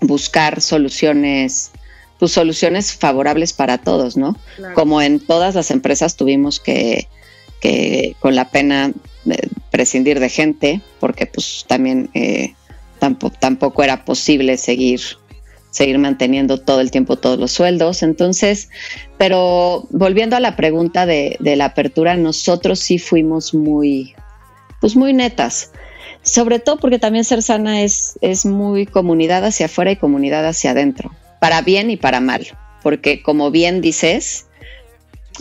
buscar 0.00 0.60
soluciones 0.60 1.72
pues, 2.18 2.32
soluciones 2.32 2.92
favorables 2.94 3.52
para 3.52 3.78
todos, 3.78 4.16
¿no? 4.16 4.36
Como 4.74 5.02
en 5.02 5.20
todas 5.20 5.54
las 5.54 5.70
empresas 5.70 6.16
tuvimos 6.16 6.60
que, 6.60 7.08
que 7.60 8.16
con 8.20 8.34
la 8.34 8.50
pena 8.50 8.92
prescindir 9.70 10.20
de 10.20 10.28
gente, 10.28 10.80
porque 11.00 11.26
pues 11.26 11.64
también 11.66 12.10
eh, 12.14 12.54
tampoco, 12.98 13.36
tampoco 13.38 13.82
era 13.82 14.04
posible 14.04 14.56
seguir 14.56 15.00
seguir 15.70 15.98
manteniendo 15.98 16.58
todo 16.58 16.80
el 16.80 16.92
tiempo 16.92 17.16
todos 17.16 17.38
los 17.38 17.50
sueldos. 17.50 18.04
Entonces, 18.04 18.70
pero 19.18 19.88
volviendo 19.90 20.36
a 20.36 20.40
la 20.40 20.54
pregunta 20.54 21.04
de, 21.04 21.36
de, 21.40 21.56
la 21.56 21.64
apertura, 21.64 22.16
nosotros 22.16 22.78
sí 22.78 23.00
fuimos 23.00 23.52
muy, 23.52 24.14
pues 24.80 24.94
muy 24.94 25.12
netas. 25.12 25.72
Sobre 26.22 26.60
todo 26.60 26.78
porque 26.78 27.00
también 27.00 27.24
ser 27.24 27.42
sana 27.42 27.82
es, 27.82 28.18
es 28.20 28.46
muy 28.46 28.86
comunidad 28.86 29.44
hacia 29.44 29.66
afuera 29.66 29.90
y 29.90 29.96
comunidad 29.96 30.46
hacia 30.46 30.70
adentro 30.70 31.10
para 31.44 31.60
bien 31.60 31.90
y 31.90 31.98
para 31.98 32.20
mal, 32.20 32.46
porque 32.82 33.20
como 33.20 33.50
bien 33.50 33.82
dices, 33.82 34.46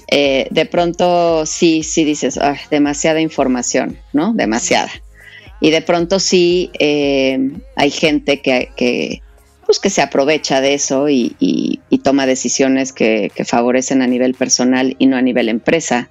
eh, 0.10 0.48
de 0.52 0.66
pronto 0.66 1.46
sí, 1.46 1.82
sí 1.82 2.04
dices, 2.04 2.38
demasiada 2.70 3.22
información, 3.22 3.98
¿no? 4.12 4.34
Demasiada. 4.34 4.92
Y 5.62 5.72
de 5.72 5.82
pronto 5.82 6.20
sí 6.20 6.72
eh, 6.78 7.40
hay 7.78 7.90
gente 7.90 8.42
que, 8.42 9.22
pues 9.66 9.80
que 9.80 9.90
se 9.90 10.02
aprovecha 10.02 10.60
de 10.60 10.74
eso 10.74 11.08
y, 11.08 11.80
toma 12.04 12.26
decisiones 12.26 12.92
que, 12.92 13.32
favorecen 13.46 14.02
a 14.02 14.08
nivel 14.08 14.34
personal 14.34 14.98
y 15.00 15.06
no 15.06 15.16
a 15.16 15.22
nivel 15.22 15.48
empresa. 15.48 16.10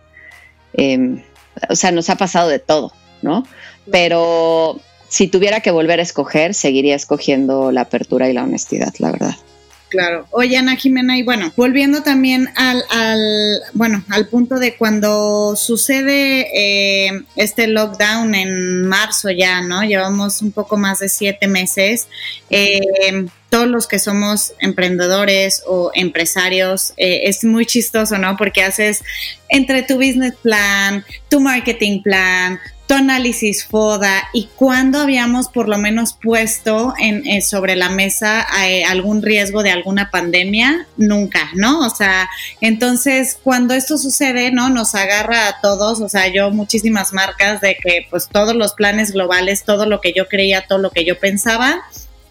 Em, 0.73 1.23
o 1.69 1.77
sea, 1.77 1.93
nos 1.93 2.09
ha 2.09 2.17
pasado 2.17 2.49
de 2.49 2.61
todo, 2.61 2.95
¿no? 3.21 3.47
Pero 3.91 4.81
si 5.11 5.29
tuviera 5.29 5.61
que 5.61 5.71
volver 5.71 6.01
a 6.01 6.03
escoger, 6.03 6.55
seguiría 6.55 6.95
escogiendo 6.95 7.73
la 7.73 7.83
apertura 7.83 8.31
y 8.31 8.33
la 8.33 8.45
honestidad, 8.45 8.95
la 8.99 9.13
verdad. 9.13 9.37
Claro. 9.93 10.27
Oye, 10.31 10.57
Ana 10.57 10.75
Jimena, 10.75 11.19
y 11.19 11.23
bueno, 11.23 11.53
volviendo 11.55 12.03
también 12.03 12.49
al, 12.57 12.83
al 12.89 13.61
bueno, 13.75 14.03
al 14.09 14.27
punto 14.27 14.59
de 14.59 14.75
cuando 14.75 15.55
sucede 15.55 16.49
eh, 16.55 17.25
este 17.37 17.67
lockdown 17.67 18.35
en 18.35 18.87
marzo 18.87 19.31
ya, 19.31 19.61
¿no? 19.61 19.83
Llevamos 19.83 20.41
un 20.41 20.51
poco 20.51 20.79
más 20.79 21.01
de 21.01 21.11
siete 21.11 21.47
meses. 21.47 22.09
Eh, 22.49 22.81
todos 23.51 23.69
los 23.69 23.87
que 23.87 23.99
somos 23.99 24.55
emprendedores 24.61 25.63
o 25.67 25.91
empresarios, 25.95 26.95
eh, 26.97 27.25
es 27.25 27.45
muy 27.45 27.67
chistoso, 27.67 28.17
¿no? 28.17 28.39
Porque 28.39 28.63
haces 28.63 29.05
entre 29.51 29.83
tu 29.83 29.97
business 29.97 30.37
plan, 30.43 31.05
tu 31.29 31.39
marketing 31.39 32.01
plan, 32.01 32.59
análisis 32.95 33.65
FODA 33.65 34.29
y 34.33 34.49
cuándo 34.57 35.01
habíamos 35.01 35.49
por 35.49 35.69
lo 35.69 35.79
menos 35.79 36.15
puesto 36.15 36.95
en, 36.99 37.27
eh, 37.27 37.43
sobre 37.43 37.77
la 37.77 37.89
mesa 37.89 38.47
eh, 38.67 38.85
algún 38.85 39.23
riesgo 39.23 39.63
de 39.63 39.71
alguna 39.71 40.11
pandemia, 40.11 40.87
nunca, 40.97 41.51
¿no? 41.55 41.87
O 41.87 41.91
sea, 41.91 42.29
entonces 42.61 43.39
cuando 43.43 43.75
esto 43.75 43.99
sucede, 43.99 44.51
¿no? 44.51 44.69
Nos 44.69 44.95
agarra 44.95 45.49
a 45.49 45.61
todos, 45.61 46.01
o 46.01 46.09
sea, 46.09 46.29
yo 46.29 46.51
muchísimas 46.51 47.13
marcas 47.13 47.61
de 47.61 47.77
que 47.77 48.07
pues 48.11 48.29
todos 48.29 48.55
los 48.55 48.75
planes 48.75 49.13
globales, 49.13 49.65
todo 49.65 49.87
lo 49.87 50.01
que 50.01 50.13
yo 50.13 50.29
creía, 50.29 50.67
todo 50.67 50.79
lo 50.79 50.91
que 50.91 51.05
yo 51.05 51.19
pensaba, 51.19 51.83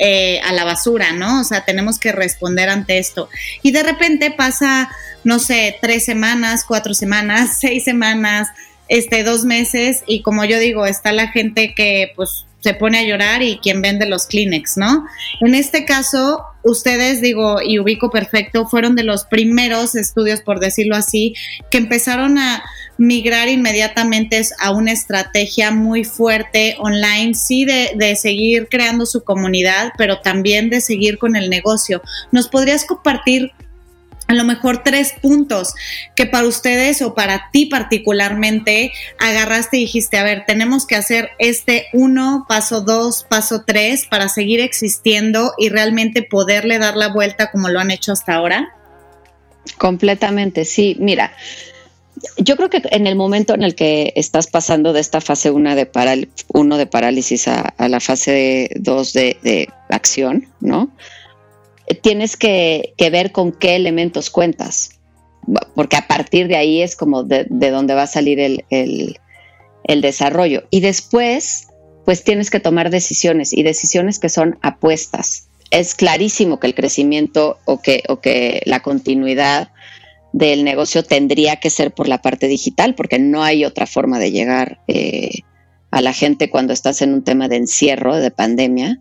eh, 0.04 0.40
a 0.44 0.52
la 0.52 0.64
basura, 0.64 1.12
¿no? 1.12 1.42
O 1.42 1.44
sea, 1.44 1.64
tenemos 1.64 2.00
que 2.00 2.12
responder 2.12 2.70
ante 2.70 2.98
esto. 2.98 3.30
Y 3.62 3.70
de 3.70 3.84
repente 3.84 4.32
pasa, 4.32 4.90
no 5.24 5.38
sé, 5.38 5.78
tres 5.80 6.06
semanas, 6.06 6.66
cuatro 6.68 6.96
semanas, 6.96 7.58
seis 7.62 7.84
semanas, 7.84 8.48
este, 8.92 9.24
dos 9.24 9.46
meses 9.46 10.04
y 10.06 10.22
como 10.22 10.44
yo 10.44 10.60
digo, 10.60 10.86
está 10.86 11.14
la 11.14 11.30
gente 11.30 11.74
que 11.74 12.12
pues 12.14 12.46
se 12.60 12.74
pone 12.74 13.00
a 13.00 13.04
llorar 13.04 13.42
y 13.42 13.58
quien 13.58 13.82
vende 13.82 14.06
los 14.06 14.28
Kleenex, 14.28 14.76
¿no? 14.76 15.06
En 15.40 15.56
este 15.56 15.86
caso, 15.86 16.44
ustedes, 16.62 17.22
digo, 17.22 17.62
y 17.64 17.80
ubico 17.80 18.12
perfecto, 18.12 18.68
fueron 18.68 18.98
de 18.98 19.04
los 19.04 19.24
primeros 19.24 19.96
estudios, 19.96 20.42
por 20.42 20.60
decirlo 20.60 20.98
así, 20.98 21.34
que 21.72 21.78
empezaron 21.78 22.38
a 22.38 22.64
migrar 22.98 23.48
inmediatamente 23.48 24.42
a 24.60 24.72
una 24.72 24.92
estrategia 24.92 25.72
muy 25.72 26.04
fuerte 26.04 26.76
online, 26.78 27.34
sí, 27.34 27.64
de, 27.64 27.94
de 27.96 28.18
seguir 28.18 28.68
creando 28.70 29.06
su 29.06 29.24
comunidad, 29.24 29.94
pero 29.98 30.20
también 30.20 30.70
de 30.70 30.82
seguir 30.82 31.18
con 31.18 31.38
el 31.38 31.50
negocio. 31.50 32.02
¿Nos 32.34 32.50
podrías 32.50 32.84
compartir 32.84 33.54
a 34.32 34.34
lo 34.34 34.44
mejor 34.46 34.84
tres 34.84 35.14
puntos 35.22 35.74
que 36.16 36.26
para 36.26 36.48
ustedes 36.48 37.02
o 37.02 37.14
para 37.14 37.50
ti 37.52 37.66
particularmente 37.66 38.92
agarraste 39.20 39.78
y 39.78 39.82
dijiste, 39.82 40.18
a 40.18 40.24
ver, 40.24 40.46
tenemos 40.48 40.88
que 40.88 40.96
hacer 40.96 41.32
este 41.38 41.88
uno, 41.94 42.46
paso 42.48 42.82
dos, 42.82 43.26
paso 43.30 43.64
tres 43.68 44.08
para 44.10 44.30
seguir 44.30 44.62
existiendo 44.62 45.54
y 45.58 45.70
realmente 45.70 46.24
poderle 46.24 46.80
dar 46.80 46.96
la 46.96 47.10
vuelta 47.10 47.52
como 47.52 47.68
lo 47.70 47.80
han 47.80 47.92
hecho 47.92 48.14
hasta 48.14 48.36
ahora? 48.36 48.74
Completamente, 49.78 50.64
sí. 50.66 50.96
Mira, 51.00 51.34
yo 52.38 52.56
creo 52.56 52.70
que 52.70 52.82
en 52.92 53.06
el 53.06 53.16
momento 53.16 53.54
en 53.54 53.64
el 53.64 53.76
que 53.76 54.14
estás 54.16 54.48
pasando 54.48 54.94
de 54.94 55.02
esta 55.02 55.20
fase 55.20 55.52
1 55.52 55.76
de, 55.76 56.28
uno 56.54 56.78
de 56.78 56.88
parálisis 56.88 57.48
a, 57.48 57.74
la 57.78 58.00
fase 58.00 58.70
2 58.76 59.14
de, 59.14 59.38
de 59.44 59.68
acción, 59.90 60.48
¿no? 60.62 60.90
Tienes 61.94 62.38
que, 62.38 62.94
ver 63.12 63.32
con 63.32 63.52
qué 63.52 63.76
elementos 63.76 64.30
cuentas, 64.30 65.00
porque 65.76 65.96
a 65.96 66.08
partir 66.08 66.48
de 66.48 66.56
ahí 66.56 66.82
es 66.82 66.96
como 66.96 67.24
de, 67.24 67.46
donde 67.50 67.94
va 67.94 68.04
a 68.04 68.08
salir 68.08 68.40
el, 68.40 69.20
desarrollo. 70.02 70.64
Y 70.70 70.80
después, 70.80 71.68
pues 72.06 72.24
tienes 72.24 72.50
que 72.50 72.60
tomar 72.60 72.90
decisiones 72.90 73.54
y 73.54 73.64
decisiones 73.64 74.20
que 74.20 74.30
son 74.30 74.58
apuestas. 74.62 75.48
Es 75.70 75.96
clarísimo 75.96 76.60
que 76.60 76.68
el 76.68 76.76
crecimiento 76.76 77.60
o 77.66 77.82
que, 77.82 78.04
o 78.08 78.20
que 78.20 78.62
la 78.66 78.82
continuidad 78.82 79.70
del 80.34 80.64
negocio 80.64 81.04
tendría 81.04 81.58
que 81.58 81.70
ser 81.70 81.92
por 81.92 82.08
la 82.08 82.22
parte 82.22 82.48
digital, 82.48 82.96
porque 82.96 83.20
no 83.20 83.44
hay 83.44 83.66
otra 83.66 83.86
forma 83.86 84.20
de 84.20 84.32
llegar 84.32 84.80
eh, 84.88 85.42
a 85.92 86.02
la 86.02 86.14
gente 86.14 86.50
cuando 86.50 86.74
estás 86.74 87.02
en 87.02 87.14
un 87.14 87.24
tema 87.24 87.50
de 87.50 87.58
encierro, 87.58 88.16
de 88.16 88.32
pandemia. 88.32 89.00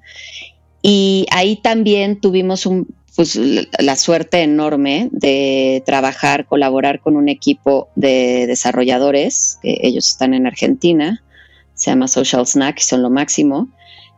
Y 0.82 1.26
ahí 1.30 1.56
también 1.56 2.20
tuvimos 2.20 2.66
un, 2.66 2.88
pues, 3.16 3.36
la 3.36 3.96
suerte 3.96 4.42
enorme 4.42 5.08
de 5.12 5.82
trabajar, 5.84 6.46
colaborar 6.46 7.00
con 7.00 7.16
un 7.16 7.28
equipo 7.28 7.88
de 7.94 8.46
desarrolladores, 8.46 9.58
ellos 9.62 10.08
están 10.08 10.32
en 10.32 10.46
Argentina, 10.46 11.22
se 11.74 11.90
llama 11.90 12.08
Social 12.08 12.46
Snack 12.46 12.78
y 12.78 12.82
son 12.82 13.02
lo 13.02 13.10
máximo. 13.10 13.68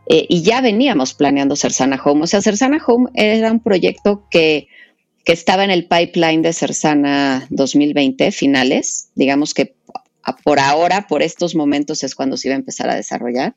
Eh, 0.06 0.26
y 0.28 0.42
ya 0.42 0.60
veníamos 0.60 1.14
planeando 1.14 1.56
Cersana 1.56 2.00
Home. 2.04 2.24
O 2.24 2.26
sea, 2.26 2.42
Cersana 2.42 2.82
Home 2.86 3.10
era 3.14 3.50
un 3.50 3.60
proyecto 3.60 4.26
que, 4.30 4.68
que 5.24 5.32
estaba 5.32 5.64
en 5.64 5.70
el 5.70 5.86
pipeline 5.86 6.42
de 6.42 6.52
Cersana 6.52 7.46
2020, 7.50 8.32
finales. 8.32 9.10
Digamos 9.14 9.54
que 9.54 9.74
por 10.44 10.60
ahora, 10.60 11.06
por 11.08 11.22
estos 11.22 11.54
momentos, 11.54 12.04
es 12.04 12.14
cuando 12.14 12.36
se 12.36 12.48
iba 12.48 12.54
a 12.54 12.58
empezar 12.58 12.88
a 12.88 12.94
desarrollar 12.94 13.54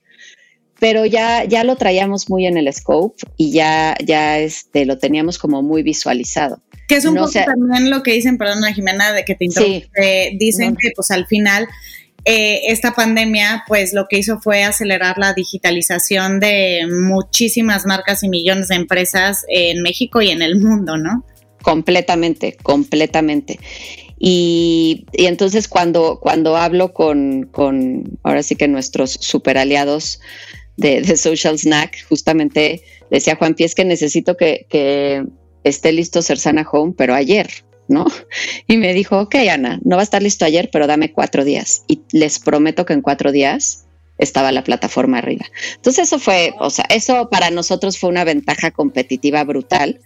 pero 0.80 1.06
ya, 1.06 1.44
ya 1.46 1.64
lo 1.64 1.76
traíamos 1.76 2.30
muy 2.30 2.46
en 2.46 2.58
el 2.58 2.72
scope 2.74 3.24
y 3.38 3.52
ya, 3.52 3.96
ya 4.04 4.40
este, 4.40 4.86
lo 4.86 4.98
teníamos 4.98 5.38
como 5.38 5.62
muy 5.62 5.84
visualizado. 5.84 6.62
Que 6.88 6.96
es 6.96 7.06
un 7.06 7.16
poco 7.16 7.32
también 7.32 7.90
lo 7.90 8.04
que 8.04 8.14
dicen, 8.14 8.38
perdón, 8.38 8.64
Jimena, 8.74 9.12
de 9.12 9.26
que 9.26 9.36
te 9.36 9.46
interrumpe, 9.46 10.36
dicen 10.38 10.76
que 10.76 10.92
pues 10.96 11.10
al 11.10 11.26
final 11.26 11.68
eh, 12.26 12.72
esta 12.72 12.94
pandemia 12.94 13.64
pues 13.68 13.94
lo 13.94 14.08
que 14.08 14.18
hizo 14.18 14.40
fue 14.40 14.64
acelerar 14.64 15.18
la 15.20 15.34
digitalización 15.34 16.40
de 16.40 16.88
muchísimas 16.90 17.86
marcas 17.86 18.24
y 18.24 18.30
millones 18.30 18.68
de 18.68 18.76
empresas 18.76 19.46
en 19.48 19.82
México 19.84 20.22
y 20.22 20.30
en 20.30 20.42
el 20.42 20.60
mundo, 20.60 20.98
¿no? 20.98 21.24
Completamente, 21.62 22.58
completamente. 22.62 23.60
Y, 24.18 25.06
entonces 25.14 25.68
cuando, 25.68 26.20
cuando 26.20 26.58
hablo 26.58 26.94
con, 26.94 27.44
con, 27.52 28.18
ahora 28.24 28.44
sí 28.44 28.56
que 28.56 28.68
nuestros 28.68 29.12
super 29.12 29.58
aliados 29.58 30.20
de, 30.78 31.18
Social 31.18 31.58
Snack, 31.58 32.06
justamente 32.08 32.82
decía 33.10 33.36
Juan 33.36 33.56
Pies 33.56 33.76
que 33.76 33.86
necesito 33.86 34.36
que, 34.36 34.66
que 34.70 35.24
esté 35.64 35.92
listo 35.92 36.22
Cersana 36.22 36.68
Home, 36.72 36.94
pero 36.98 37.14
ayer, 37.14 37.50
¿no? 37.88 38.06
Y 38.68 38.78
me 38.78 38.94
dijo, 38.94 39.20
ok, 39.20 39.36
Ana, 39.50 39.80
no 39.84 39.96
va 39.96 40.02
a 40.02 40.04
estar 40.04 40.24
listo 40.24 40.46
ayer, 40.46 40.70
pero 40.72 40.88
dame 40.88 41.12
cuatro 41.12 41.44
días. 41.44 41.84
Y 41.88 42.02
les 42.12 42.40
prometo 42.40 42.86
que 42.86 42.94
en 42.94 43.02
cuatro 43.02 43.32
días 43.32 43.86
estaba 44.18 44.52
la 44.52 44.64
plataforma 44.64 45.18
arriba. 45.18 45.46
Entonces 45.76 46.08
eso 46.08 46.20
fue, 46.20 46.54
o 46.60 46.70
sea, 46.70 46.86
eso 46.90 47.30
para 47.30 47.50
nosotros 47.50 47.98
fue 47.98 48.10
una 48.10 48.24
ventaja 48.24 48.72
competitiva 48.72 49.44
brutal, 49.44 50.00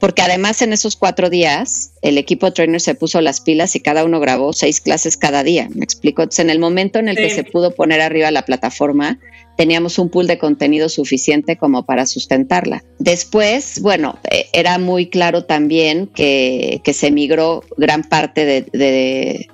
porque 0.00 0.22
además 0.22 0.62
en 0.62 0.72
esos 0.72 0.96
cuatro 0.96 1.30
días 1.30 1.92
el 2.02 2.18
equipo 2.18 2.52
trainer 2.52 2.80
se 2.80 2.94
puso 2.94 3.20
las 3.20 3.40
pilas 3.40 3.74
y 3.76 3.80
cada 3.80 4.04
uno 4.04 4.20
grabó 4.20 4.52
seis 4.52 4.80
clases 4.80 5.16
cada 5.16 5.42
día, 5.42 5.68
me 5.74 5.84
explico. 5.84 6.22
Entonces 6.22 6.44
en 6.44 6.50
el 6.50 6.58
momento 6.58 6.98
en 6.98 7.08
el 7.08 7.16
que 7.16 7.30
se 7.30 7.44
pudo 7.44 7.74
poner 7.74 8.00
arriba 8.00 8.30
la 8.30 8.44
plataforma, 8.44 9.18
teníamos 9.56 9.98
un 9.98 10.10
pool 10.10 10.26
de 10.26 10.38
contenido 10.38 10.88
suficiente 10.88 11.56
como 11.56 11.84
para 11.84 12.06
sustentarla. 12.06 12.84
Después, 12.98 13.80
bueno, 13.80 14.18
eh, 14.30 14.46
era 14.52 14.78
muy 14.78 15.06
claro 15.06 15.44
también 15.44 16.06
que, 16.08 16.80
se 16.92 17.10
migró 17.10 17.62
gran 17.76 18.02
parte 18.04 18.44
de, 18.70 19.48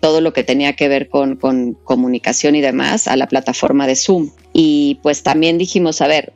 todo 0.00 0.20
lo 0.20 0.32
que 0.32 0.42
tenía 0.42 0.72
que 0.74 0.88
ver 0.88 1.08
con, 1.08 1.36
comunicación 1.84 2.56
y 2.56 2.60
demás 2.60 3.06
a 3.06 3.16
la 3.16 3.28
plataforma 3.28 3.86
de 3.86 3.94
Zoom. 3.96 4.30
Y 4.52 4.98
pues 5.02 5.22
también 5.22 5.56
dijimos, 5.56 6.00
a 6.00 6.08
ver, 6.08 6.32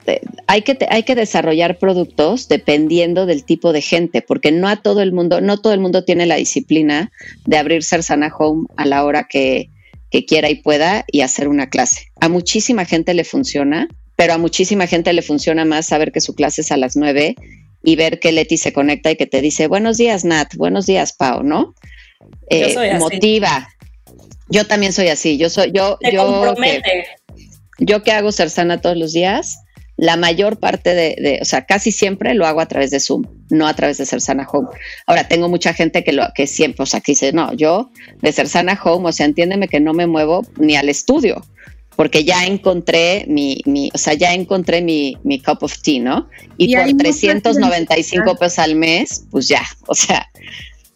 hay 0.47 0.63
que, 0.63 0.79
hay 0.89 1.03
que 1.03 1.17
desarrollar 1.17 1.79
productos 1.79 2.49
dependiendo 2.49 3.27
del 3.27 3.45
tipo 3.45 3.73
de 3.73 3.81
gente, 3.81 4.23
porque 4.23 4.53
no 4.53 4.69
a 4.69 4.77
todo 4.77 5.03
el 5.03 5.13
mundo, 5.13 5.41
no 5.41 5.59
todo 5.59 5.73
el 5.73 5.81
mundo 5.81 6.05
tiene 6.05 6.27
la 6.27 6.37
disciplina 6.37 7.11
de 7.45 7.57
abrir 7.57 7.83
Sana 7.83 8.33
Home 8.39 8.67
a 8.77 8.87
la 8.87 9.05
hora 9.05 9.27
que, 9.29 9.71
que 10.11 10.25
quiera 10.25 10.49
y 10.49 10.57
pueda 10.57 11.05
y 11.11 11.23
hacer 11.23 11.49
una 11.49 11.69
clase. 11.69 12.13
A 12.21 12.29
muchísima 12.29 12.85
gente 12.85 13.13
le 13.13 13.25
funciona, 13.25 13.89
pero 14.15 14.35
a 14.35 14.39
muchísima 14.39 14.87
gente 14.87 15.13
le 15.13 15.23
funciona 15.23 15.65
más 15.65 15.87
saber 15.87 16.13
que 16.13 16.21
su 16.21 16.37
clase 16.37 16.61
es 16.61 16.71
a 16.71 16.77
las 16.77 16.97
nueve 16.97 17.35
y 17.83 17.97
ver 17.97 18.21
que 18.21 18.31
Leti 18.31 18.57
se 18.57 18.73
conecta 18.73 19.11
y 19.11 19.17
que 19.17 19.27
te 19.27 19.41
dice 19.41 19.67
buenos 19.67 19.97
días 19.97 20.25
Nat, 20.25 20.55
buenos 20.55 20.87
días 20.87 21.13
Pau, 21.13 21.43
¿no? 21.43 21.75
Eh, 22.49 22.99
motiva. 22.99 23.69
Yo 24.49 24.67
también 24.67 24.93
soy 24.93 25.09
así. 25.09 25.39
Yo 25.39 25.49
soy 25.51 25.73
yo 25.73 25.99
yo 26.13 26.55
que, 26.55 27.05
yo 27.79 28.03
que 28.03 28.13
hago 28.13 28.33
sana 28.33 28.81
todos 28.81 28.97
los 28.97 29.13
días 29.13 29.59
la 29.97 30.17
mayor 30.17 30.59
parte 30.59 30.95
de, 30.95 31.39
o 31.41 31.45
sea, 31.45 31.65
casi 31.65 31.93
siempre 31.93 32.35
lo 32.35 32.47
hago 32.47 32.61
a 32.61 32.67
través 32.67 32.91
de 32.91 32.99
Zoom, 32.99 33.25
no 33.51 33.69
a 33.69 33.75
través 33.75 33.99
de 33.99 34.07
Sana 34.07 34.49
Home. 34.51 34.69
Ahora, 35.07 35.29
tengo 35.29 35.49
mucha 35.49 35.75
gente 35.75 36.03
que, 36.03 36.13
lo, 36.13 36.25
que 36.35 36.47
siempre, 36.47 36.83
o 36.83 36.87
sea, 36.87 37.01
que 37.01 37.13
dice, 37.13 37.33
no, 37.33 37.53
yo 37.53 37.91
de 38.21 38.33
Sana 38.33 38.77
Home, 38.83 39.09
o 39.09 39.13
sea, 39.13 39.27
entiéndeme 39.27 39.69
que 39.69 39.81
no 39.81 39.93
me 39.93 40.07
muevo 40.07 40.45
ni 40.59 40.77
al 40.77 40.89
estudio, 40.89 41.45
porque 41.95 42.25
ya 42.25 42.47
encontré 42.47 43.27
mi, 43.29 43.61
mi 43.67 43.91
o 43.95 43.99
sea, 43.99 44.15
ya 44.15 44.33
encontré 44.33 44.81
mi, 44.81 45.19
mi 45.23 45.41
cup 45.41 45.59
of 45.63 45.81
tea, 45.83 46.01
¿no? 46.01 46.29
Y, 46.57 46.75
por 46.75 46.97
395 46.97 48.37
pesos 48.37 48.59
al 48.59 48.75
mes, 48.75 49.27
pues 49.31 49.47
ya, 49.47 49.63
o 49.87 49.95
sea, 49.95 50.29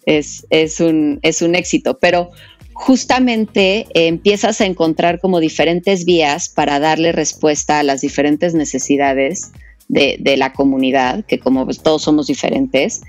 es, 0.06 0.46
es, 0.50 0.80
un, 0.80 1.18
es 1.22 1.42
un 1.42 1.54
éxito, 1.54 1.98
pero 1.98 2.30
justamente 2.72 3.86
eh, 3.94 4.06
empiezas 4.06 4.60
a 4.60 4.66
encontrar 4.66 5.18
como 5.18 5.40
diferentes 5.40 6.04
vías 6.04 6.48
para 6.48 6.78
darle 6.78 7.12
respuesta 7.12 7.78
a 7.78 7.82
las 7.82 8.00
diferentes 8.00 8.54
necesidades 8.54 9.50
de, 9.88 10.36
la 10.36 10.52
comunidad, 10.52 11.24
que 11.24 11.38
como 11.38 11.64
pues, 11.64 11.80
todos 11.80 12.02
somos 12.02 12.26
diferentes. 12.26 13.02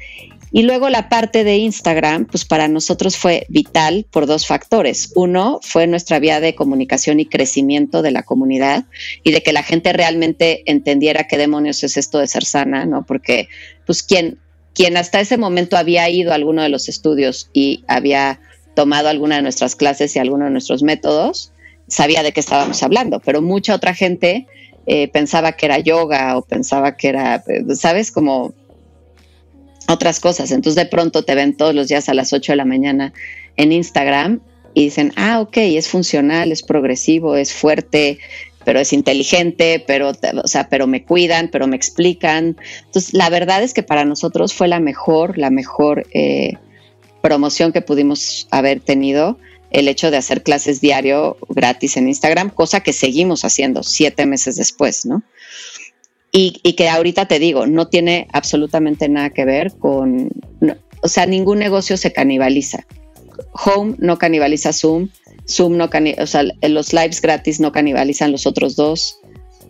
Y 0.52 0.64
luego 0.64 0.90
la 0.90 1.10
parte 1.10 1.44
de 1.44 1.58
Instagram, 1.58 2.26
pues 2.26 2.46
para 2.46 2.70
nosotros 2.70 3.18
fue 3.18 3.46
vital 3.50 4.06
por 4.10 4.26
dos 4.26 4.48
factores. 4.48 5.12
Uno 5.16 5.60
fue 5.62 5.86
nuestra 5.88 6.20
vía 6.20 6.40
de 6.40 6.56
comunicación 6.56 7.20
y 7.20 7.26
crecimiento 7.26 8.02
de 8.02 8.12
la 8.12 8.24
comunidad 8.24 8.86
y 9.24 9.32
de 9.32 9.44
que 9.44 9.52
la 9.52 9.64
gente 9.64 9.92
realmente 9.92 10.64
entendiera 10.66 11.28
qué 11.28 11.38
demonios 11.38 11.84
es 11.84 11.98
esto 11.98 12.20
de 12.20 12.28
ser 12.28 12.46
sana, 12.46 12.86
¿no? 12.86 13.06
Porque 13.06 13.50
pues 13.86 14.02
quien, 14.02 14.40
quien 14.78 14.96
hasta 14.96 15.20
ese 15.20 15.40
momento 15.40 15.76
había 15.76 16.08
ido 16.08 16.32
a 16.32 16.36
alguno 16.36 16.62
de 16.62 16.70
los 16.70 16.88
estudios 16.88 17.50
y 17.52 17.84
había 17.88 18.40
tomado 18.76 19.10
alguna 19.10 19.38
de 19.38 19.42
nuestras 19.42 19.76
clases 19.76 20.16
y 20.16 20.20
alguno 20.20 20.46
de 20.46 20.52
nuestros 20.52 20.84
métodos, 20.84 21.52
sabía 21.88 22.22
de 22.22 22.32
qué 22.32 22.40
estábamos 22.40 22.84
hablando, 22.84 23.20
pero 23.20 23.42
mucha 23.42 23.74
otra 23.74 23.96
gente 23.96 24.46
eh, 24.86 25.08
pensaba 25.08 25.54
que 25.54 25.66
era 25.66 25.80
yoga 25.80 26.38
o 26.38 26.44
pensaba 26.44 26.96
que 26.96 27.08
era, 27.08 27.44
¿sabes? 27.74 28.12
Como 28.12 28.54
otras 29.88 30.20
cosas. 30.20 30.52
Entonces 30.52 30.76
de 30.76 30.86
pronto 30.86 31.26
te 31.26 31.34
ven 31.34 31.58
todos 31.58 31.74
los 31.74 31.88
días 31.88 32.08
a 32.08 32.14
las 32.14 32.32
8 32.32 32.52
de 32.52 32.56
la 32.58 32.66
mañana 32.66 33.14
en 33.56 33.72
Instagram 33.72 34.42
y 34.76 34.84
dicen, 34.84 35.12
ah, 35.16 35.40
ok, 35.40 35.58
es 35.58 35.88
funcional, 35.88 36.52
es 36.52 36.62
progresivo, 36.62 37.36
es 37.36 37.52
fuerte, 37.52 38.20
pero 38.68 38.82
es 38.82 38.92
inteligente, 38.92 39.82
pero, 39.88 40.12
o 40.44 40.48
sea, 40.48 40.68
pero 40.68 40.88
me 40.88 41.06
cuidan, 41.06 41.48
pero 41.50 41.68
me 41.68 41.78
explican. 41.78 42.58
Entonces, 42.84 43.14
la 43.14 43.30
verdad 43.30 43.64
es 43.64 43.74
que 43.74 43.82
para 43.82 44.04
nosotros 44.04 44.54
fue 44.54 44.68
la 44.68 44.82
mejor, 44.82 45.38
la 45.38 45.50
mejor 45.50 46.06
eh, 46.14 46.56
promoción 47.22 47.72
que 47.72 47.82
pudimos 47.82 48.46
haber 48.52 48.82
tenido 48.82 49.40
el 49.72 49.88
hecho 49.88 50.12
de 50.12 50.18
hacer 50.18 50.44
clases 50.44 50.82
diario 50.82 51.38
gratis 51.48 51.96
en 51.96 52.10
Instagram, 52.10 52.50
cosa 52.50 52.82
que 52.82 52.92
seguimos 52.92 53.46
haciendo 53.46 53.84
siete 53.84 54.26
meses 54.26 54.58
después, 54.58 55.06
¿no? 55.06 55.24
Y, 56.34 56.60
que 56.74 56.90
ahorita 56.90 57.26
te 57.26 57.40
digo, 57.40 57.68
no 57.68 57.88
tiene 57.88 58.28
absolutamente 58.34 59.08
nada 59.08 59.30
que 59.30 59.46
ver 59.46 59.78
con, 59.80 60.30
o 61.02 61.08
sea, 61.08 61.26
ningún 61.26 61.60
negocio 61.60 61.96
se 61.96 62.12
canibaliza. 62.12 62.86
Home 63.54 63.96
no 63.98 64.18
canibaliza 64.18 64.74
Zoom, 64.74 65.08
Zoom 65.50 65.78
no 65.78 65.90
o 66.20 66.28
sea, 66.28 66.44
los 66.62 66.94
lives 66.94 67.22
gratis 67.22 67.60
no 67.60 67.72
canibalizan 67.72 68.32
los 68.32 68.46
otros 68.46 68.76
dos. 68.76 69.20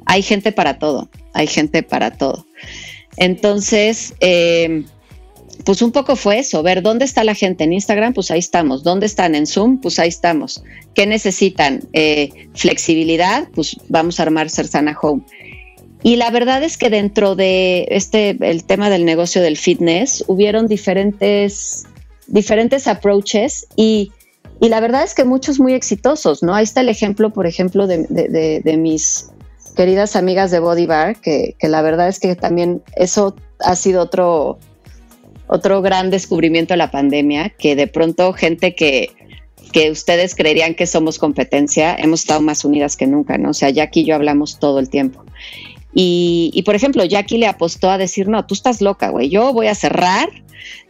Hay 0.06 0.22
gente 0.22 0.52
para 0.52 0.80
todo, 0.80 1.10
hay 1.34 1.48
gente 1.48 1.84
para 1.84 2.12
todo. 2.12 2.46
Entonces, 3.18 4.14
eh, 4.20 4.84
pues 5.66 5.82
un 5.82 5.92
poco 5.92 6.16
fue 6.16 6.40
eso, 6.40 6.64
ver 6.64 6.82
dónde 6.82 7.06
está 7.06 7.24
la 7.24 7.36
gente 7.36 7.64
en 7.64 7.74
Instagram, 7.74 8.14
pues 8.14 8.32
ahí 8.32 8.40
estamos, 8.40 8.84
dónde 8.84 9.06
están 9.06 9.36
en 9.36 9.46
Zoom, 9.46 9.82
pues 9.82 10.00
ahí 10.00 10.08
estamos, 10.08 10.64
qué 10.94 11.06
necesitan, 11.06 11.82
eh, 11.94 12.30
flexibilidad, 12.54 13.50
pues 13.54 13.76
vamos 13.90 14.20
a 14.20 14.24
armar 14.24 14.50
Cersana 14.50 14.98
Home. 15.02 15.24
Y 16.04 16.16
la 16.16 16.30
verdad 16.30 16.64
es 16.64 16.78
que 16.78 16.90
dentro 16.90 17.36
de 17.36 17.88
este, 17.90 18.38
el 18.40 18.64
tema 18.64 18.90
del 18.90 19.04
negocio 19.04 19.42
del 19.42 19.58
fitness, 19.58 20.24
hubieron 20.28 20.68
diferentes, 20.68 21.86
diferentes 22.28 22.88
approaches 22.88 23.68
y, 23.76 24.12
la 24.62 24.80
verdad 24.80 25.04
es 25.04 25.14
que 25.14 25.24
muchos 25.24 25.60
muy 25.60 25.74
exitosos, 25.74 26.42
¿no? 26.42 26.56
Ahí 26.56 26.64
está 26.64 26.82
el 26.82 26.90
ejemplo, 26.90 27.32
por 27.32 27.46
ejemplo, 27.46 27.86
de, 27.88 28.78
mis 28.78 29.30
queridas 29.76 30.16
amigas 30.16 30.50
de 30.50 30.60
Body 30.60 30.88
Bar, 30.88 31.22
que, 31.22 31.56
que 31.60 31.68
la 31.68 31.82
verdad 31.82 32.08
es 32.08 32.20
que 32.20 32.36
también 32.36 32.82
eso 32.96 33.36
ha 33.60 33.76
sido 33.76 34.02
otro, 34.02 34.58
otro 35.48 35.82
gran 35.82 36.10
descubrimiento 36.10 36.74
de 36.74 36.78
la 36.78 36.92
pandemia, 36.92 37.50
que 37.50 37.76
de 37.76 37.88
pronto 37.88 38.34
gente 38.34 38.74
que, 38.74 39.12
que 39.72 39.92
ustedes 39.92 40.34
creerían 40.34 40.74
que 40.74 40.88
somos 40.88 41.20
competencia, 41.20 41.96
hemos 41.96 42.22
estado 42.22 42.42
más 42.42 42.66
unidas 42.66 42.98
que 42.98 43.06
nunca, 43.06 43.38
¿no? 43.38 43.52
O 43.52 43.54
sea, 43.54 43.70
Jackie 43.70 44.02
y 44.02 44.06
yo 44.06 44.16
hablamos 44.16 44.60
todo 44.60 44.80
el 44.80 44.90
tiempo. 44.90 45.24
Y, 45.94 46.52
y 46.54 46.64
por 46.64 46.76
ejemplo, 46.76 47.04
Jackie 47.06 47.38
le 47.38 47.48
apostó 47.48 47.90
a 47.90 47.98
decir, 47.98 48.28
no, 48.28 48.46
tú 48.46 48.54
estás 48.54 48.82
loca, 48.82 49.10
güey, 49.10 49.30
yo 49.30 49.54
voy 49.54 49.68
a 49.68 49.76
cerrar 49.76 50.30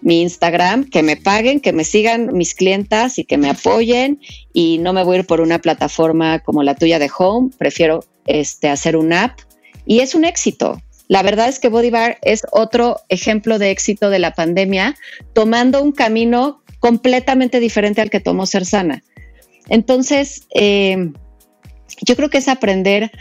mi 0.02 0.22
Instagram, 0.22 0.90
que 0.90 1.04
me 1.04 1.18
paguen, 1.18 1.60
que 1.60 1.74
me 1.74 1.84
sigan 1.84 2.36
mis 2.36 2.54
clientas 2.54 3.20
y 3.20 3.26
que 3.26 3.38
me 3.38 3.50
apoyen 3.50 4.20
y 4.54 4.78
no 4.80 4.94
me 4.94 5.04
voy 5.04 5.18
a 5.18 5.20
ir 5.20 5.26
por 5.26 5.42
una 5.42 5.60
plataforma 5.60 6.40
como 6.40 6.64
la 6.64 6.76
tuya 6.76 7.00
de 7.00 7.10
Home, 7.18 7.52
prefiero 7.58 8.04
este, 8.26 8.70
hacer 8.70 8.96
una 8.96 9.26
app 9.26 9.40
y 9.86 10.00
es 10.00 10.16
un 10.16 10.26
éxito. 10.26 10.82
La 11.08 11.24
verdad 11.24 11.48
es 11.48 11.60
que 11.60 11.70
Body 11.70 11.90
Bar 11.90 12.18
es 12.22 12.44
otro 12.52 12.98
ejemplo 13.08 13.60
de 13.60 13.72
éxito 13.72 14.10
de 14.10 14.20
la 14.20 14.34
pandemia, 14.34 14.96
tomando 15.34 15.82
un 15.82 15.94
camino 15.94 16.62
completamente 16.80 17.60
diferente 17.60 18.02
al 18.02 18.10
que 18.10 18.20
tomó 18.20 18.46
Ser 18.46 18.66
Sana. 18.66 19.04
Entonces, 19.70 20.48
eh, 20.54 21.12
yo 22.02 22.16
creo 22.16 22.30
que 22.30 22.38
es 22.38 22.48
aprender 22.48 23.12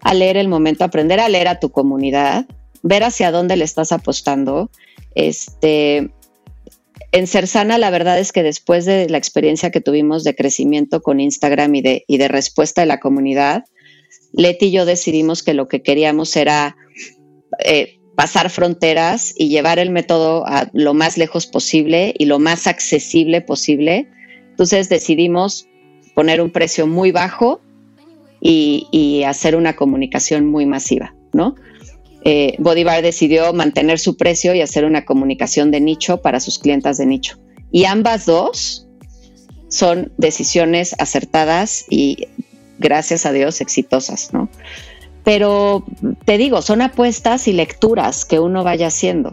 a 0.00 0.14
leer 0.14 0.36
el 0.36 0.48
momento, 0.48 0.84
aprender 0.84 1.20
a 1.20 1.28
leer 1.28 1.48
a 1.48 1.60
tu 1.60 1.70
comunidad, 1.70 2.46
ver 2.82 3.04
hacia 3.04 3.30
dónde 3.30 3.56
le 3.56 3.64
estás 3.64 3.92
apostando. 3.92 4.70
Este, 5.16 6.10
en 7.10 7.26
Sana, 7.26 7.78
la 7.78 7.90
verdad 7.90 8.18
es 8.18 8.30
que 8.30 8.42
después 8.42 8.84
de 8.84 9.08
la 9.08 9.18
experiencia 9.18 9.70
que 9.70 9.80
tuvimos 9.80 10.22
de 10.22 10.36
crecimiento 10.36 11.02
con 11.02 11.18
Instagram 11.18 11.74
y 11.74 11.82
de, 11.82 12.04
y 12.06 12.18
de 12.18 12.28
respuesta 12.28 12.82
de 12.82 12.86
la 12.86 13.00
comunidad, 13.00 13.64
Leti 14.32 14.66
y 14.66 14.70
yo 14.72 14.84
decidimos 14.84 15.42
que 15.42 15.54
lo 15.54 15.66
que 15.66 15.82
queríamos 15.82 16.36
era 16.36 16.76
eh, 17.64 17.98
pasar 18.16 18.50
fronteras 18.50 19.32
y 19.36 19.48
llevar 19.48 19.78
el 19.78 19.90
método 19.90 20.46
a 20.46 20.68
lo 20.72 20.94
más 20.94 21.16
lejos 21.16 21.46
posible 21.46 22.14
y 22.18 22.26
lo 22.26 22.38
más 22.38 22.66
accesible 22.66 23.40
posible. 23.40 24.08
Entonces 24.50 24.88
decidimos 24.90 25.66
poner 26.14 26.42
un 26.42 26.50
precio 26.50 26.86
muy 26.86 27.12
bajo 27.12 27.60
y, 28.40 29.22
hacer 29.26 29.56
una 29.56 29.74
comunicación 29.74 30.46
muy 30.46 30.66
masiva, 30.66 31.14
¿no? 31.32 31.56
Eh, 32.28 32.56
Bodybar 32.58 33.02
decidió 33.02 33.52
mantener 33.52 34.00
su 34.00 34.16
precio 34.16 34.52
y 34.52 34.60
hacer 34.60 34.84
una 34.84 35.04
comunicación 35.04 35.70
de 35.70 35.80
nicho 35.80 36.22
para 36.22 36.40
sus 36.40 36.58
clientas 36.58 36.98
de 36.98 37.06
nicho. 37.06 37.38
Y 37.70 37.84
ambas 37.84 38.26
dos 38.26 38.88
son 39.68 40.10
decisiones 40.18 40.96
acertadas 40.98 41.84
y 41.88 42.26
gracias 42.80 43.26
a 43.26 43.32
Dios 43.32 43.60
exitosas, 43.60 44.32
¿no? 44.32 44.48
Pero 45.22 45.84
te 46.24 46.36
digo, 46.36 46.62
son 46.62 46.82
apuestas 46.82 47.46
y 47.46 47.52
lecturas 47.52 48.24
que 48.24 48.40
uno 48.40 48.64
vaya 48.64 48.88
haciendo. 48.88 49.30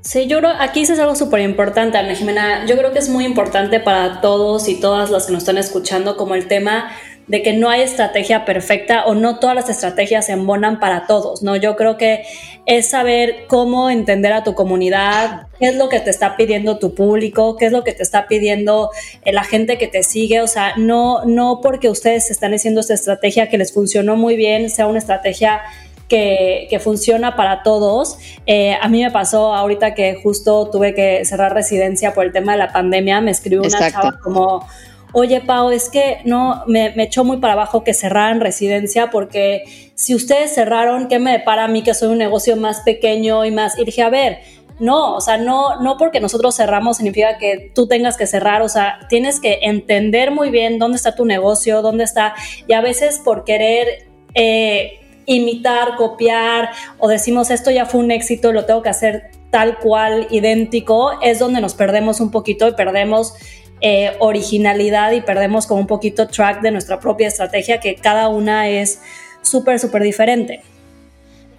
Sí, 0.00 0.26
yo 0.26 0.38
creo, 0.38 0.50
aquí 0.58 0.80
es 0.80 0.98
algo 0.98 1.14
súper 1.14 1.42
importante, 1.42 1.96
Ana 1.96 2.16
Jimena. 2.16 2.66
Yo 2.66 2.76
creo 2.76 2.92
que 2.92 2.98
es 2.98 3.08
muy 3.08 3.24
importante 3.24 3.78
para 3.78 4.20
todos 4.20 4.68
y 4.68 4.80
todas 4.80 5.10
las 5.10 5.26
que 5.26 5.32
nos 5.32 5.42
están 5.42 5.58
escuchando 5.58 6.16
como 6.16 6.34
el 6.34 6.48
tema 6.48 6.90
de 7.28 7.42
que 7.42 7.52
no 7.52 7.68
hay 7.68 7.82
estrategia 7.82 8.44
perfecta 8.44 9.04
o 9.04 9.14
no 9.14 9.38
todas 9.38 9.54
las 9.54 9.68
estrategias 9.68 10.26
se 10.26 10.32
embonan 10.32 10.80
para 10.80 11.06
todos, 11.06 11.42
¿no? 11.42 11.56
Yo 11.56 11.76
creo 11.76 11.98
que 11.98 12.24
es 12.64 12.88
saber 12.88 13.44
cómo 13.46 13.90
entender 13.90 14.32
a 14.32 14.44
tu 14.44 14.54
comunidad, 14.54 15.46
qué 15.58 15.68
es 15.68 15.76
lo 15.76 15.90
que 15.90 16.00
te 16.00 16.10
está 16.10 16.36
pidiendo 16.36 16.78
tu 16.78 16.94
público, 16.94 17.56
qué 17.56 17.66
es 17.66 17.72
lo 17.72 17.84
que 17.84 17.92
te 17.92 18.02
está 18.02 18.26
pidiendo 18.26 18.90
eh, 19.24 19.32
la 19.32 19.44
gente 19.44 19.76
que 19.76 19.88
te 19.88 20.02
sigue, 20.02 20.40
o 20.40 20.46
sea, 20.46 20.74
no, 20.76 21.24
no 21.26 21.60
porque 21.62 21.90
ustedes 21.90 22.30
están 22.30 22.54
haciendo 22.54 22.80
esta 22.80 22.94
estrategia 22.94 23.48
que 23.48 23.58
les 23.58 23.72
funcionó 23.72 24.16
muy 24.16 24.34
bien, 24.36 24.70
sea 24.70 24.86
una 24.86 24.98
estrategia 24.98 25.60
que, 26.08 26.66
que, 26.70 26.78
funciona 26.80 27.36
para 27.36 27.62
todos. 27.62 28.16
Eh, 28.46 28.74
a 28.80 28.88
mí 28.88 29.02
me 29.02 29.10
pasó 29.10 29.54
ahorita 29.54 29.92
que 29.92 30.14
justo 30.22 30.70
tuve 30.70 30.94
que 30.94 31.26
cerrar 31.26 31.52
residencia 31.52 32.14
por 32.14 32.24
el 32.24 32.32
tema 32.32 32.52
de 32.52 32.58
la 32.58 32.72
pandemia, 32.72 33.20
me 33.20 33.30
escribió 33.30 33.60
una 33.60 33.90
chava 33.90 34.18
como 34.22 34.66
oye 35.12 35.40
Pau, 35.40 35.70
es 35.70 35.88
que 35.88 36.18
no, 36.24 36.62
me, 36.66 36.92
echó 37.02 37.24
muy 37.24 37.38
para 37.38 37.54
abajo 37.54 37.84
que 37.84 37.94
cerraran 37.94 38.40
residencia 38.40 39.10
porque 39.10 39.64
si 39.94 40.14
ustedes 40.14 40.54
cerraron, 40.54 41.08
¿qué 41.08 41.18
me 41.18 41.32
depara 41.32 41.64
a 41.64 41.68
mí 41.68 41.82
que 41.82 41.94
soy 41.94 42.08
un 42.08 42.18
negocio 42.18 42.56
más 42.56 42.80
pequeño 42.80 43.44
y 43.44 43.50
más? 43.50 43.78
Y 43.78 43.84
dije, 43.84 44.02
a 44.02 44.10
ver, 44.10 44.38
no, 44.78 45.16
o 45.16 45.20
sea, 45.20 45.38
no, 45.38 45.80
no 45.80 45.96
porque 45.96 46.20
nosotros 46.20 46.54
cerramos 46.56 46.98
significa 46.98 47.38
que 47.38 47.72
tú 47.74 47.88
tengas 47.88 48.16
que 48.16 48.26
cerrar, 48.26 48.62
o 48.62 48.68
sea, 48.68 49.00
tienes 49.08 49.40
que 49.40 49.58
entender 49.62 50.30
muy 50.30 50.50
bien 50.50 50.78
dónde 50.78 50.96
está 50.96 51.14
tu 51.14 51.24
negocio, 51.24 51.82
dónde 51.82 52.04
está, 52.04 52.34
y 52.66 52.72
a 52.72 52.80
veces 52.80 53.20
por 53.24 53.44
querer... 53.44 54.08
Eh, 54.34 55.00
imitar, 55.30 55.96
copiar 55.96 56.70
o 56.98 57.06
decimos 57.06 57.50
esto 57.50 57.70
ya 57.70 57.84
fue 57.84 58.00
un 58.00 58.10
éxito, 58.10 58.50
lo 58.50 58.64
tengo 58.64 58.80
que 58.80 58.88
hacer 58.88 59.30
tal 59.50 59.78
cual, 59.78 60.26
idéntico, 60.30 61.12
es 61.22 61.38
donde 61.38 61.60
nos 61.60 61.74
perdemos 61.74 62.20
un 62.20 62.30
poquito 62.30 62.66
y 62.68 62.72
perdemos 62.72 63.34
eh, 63.80 64.16
originalidad 64.18 65.12
y 65.12 65.20
perdemos 65.20 65.66
como 65.66 65.80
un 65.80 65.86
poquito 65.86 66.26
track 66.28 66.60
de 66.62 66.70
nuestra 66.70 67.00
propia 67.00 67.28
estrategia, 67.28 67.80
que 67.80 67.94
cada 67.94 68.28
una 68.28 68.68
es 68.68 69.00
súper, 69.42 69.78
súper 69.78 70.02
diferente. 70.02 70.62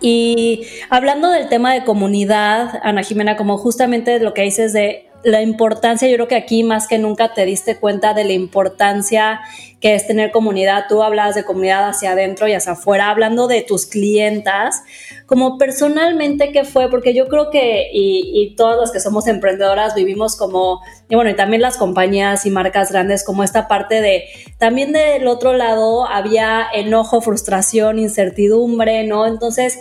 Y 0.02 0.66
hablando 0.90 1.30
del 1.32 1.50
tema 1.50 1.74
de 1.74 1.84
comunidad, 1.84 2.80
Ana 2.84 3.04
Jimena, 3.04 3.36
como 3.36 3.58
justamente 3.58 4.20
lo 4.20 4.34
que 4.34 4.44
dices 4.44 4.72
de 4.72 5.10
la 5.24 5.42
importancia, 5.42 6.08
yo 6.08 6.16
creo 6.16 6.28
que 6.28 6.36
aquí 6.36 6.64
más 6.64 6.88
que 6.88 6.98
nunca 6.98 7.34
te 7.34 7.46
diste 7.46 7.76
cuenta 7.78 8.14
de 8.14 8.24
la 8.24 8.34
importancia 8.34 9.42
que 9.80 9.96
es 9.96 10.08
tener 10.08 10.32
comunidad. 10.32 10.86
Tú 10.90 11.04
hablas 11.04 11.36
de 11.36 11.44
comunidad 11.46 11.88
hacia 11.88 12.12
adentro 12.12 12.48
y 12.48 12.54
hacia 12.54 12.74
afuera, 12.74 13.10
hablando 13.10 13.48
de 13.48 13.62
tus 13.62 13.86
clientas, 13.86 14.84
como 15.26 15.58
personalmente, 15.58 16.52
¿qué 16.52 16.64
fue? 16.64 16.90
Porque 16.90 17.14
yo 17.14 17.28
creo 17.28 17.50
que, 17.50 17.90
y, 17.94 18.32
y 18.34 18.56
todas 18.56 18.78
las 18.78 18.92
que 18.92 19.00
somos 19.00 19.28
emprendedoras 19.28 19.96
vivimos 19.96 20.36
como, 20.36 20.82
y 21.08 21.16
bueno, 21.16 21.30
y 21.30 21.36
también 21.36 21.62
las 21.62 21.78
compañías 21.78 22.46
y 22.46 22.50
marcas 22.50 22.92
grandes, 22.92 23.24
como 23.24 23.44
esta 23.44 23.68
parte 23.68 24.02
de, 24.02 24.26
también 24.58 24.92
del 24.92 25.28
otro 25.28 25.54
lado 25.54 26.08
había 26.08 26.66
enojo, 26.74 27.22
frustración, 27.22 28.00
incertidumbre, 28.00 29.06
¿no? 29.06 29.26
Entonces, 29.28 29.80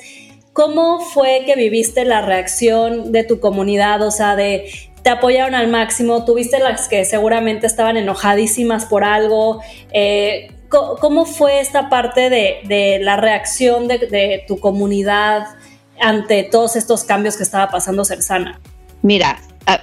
¿Cómo 0.58 0.98
fue 0.98 1.44
que 1.46 1.54
viviste 1.54 2.04
la 2.04 2.20
reacción 2.20 3.12
de 3.12 3.22
tu 3.22 3.38
comunidad? 3.38 4.02
O 4.02 4.10
sea, 4.10 4.34
de 4.34 4.68
te 5.02 5.10
apoyaron 5.10 5.54
al 5.54 5.68
máximo, 5.68 6.24
tuviste 6.24 6.58
las 6.58 6.88
que 6.88 7.04
seguramente 7.04 7.66
estaban 7.66 7.96
enojadísimas 7.96 8.86
por 8.86 9.04
algo. 9.04 9.60
Eh, 9.92 10.52
¿Cómo 10.68 11.24
fue 11.24 11.60
esta 11.60 11.88
parte 11.88 12.28
de, 12.28 12.98
la 13.00 13.16
reacción 13.16 13.88
de, 13.88 14.44
tu 14.46 14.58
comunidad 14.58 15.46
ante 16.00 16.42
todos 16.42 16.76
estos 16.76 17.04
cambios 17.04 17.36
que 17.36 17.42
estaba 17.42 17.70
pasando 17.70 18.04
Cersana? 18.04 18.60
Mira, 19.00 19.40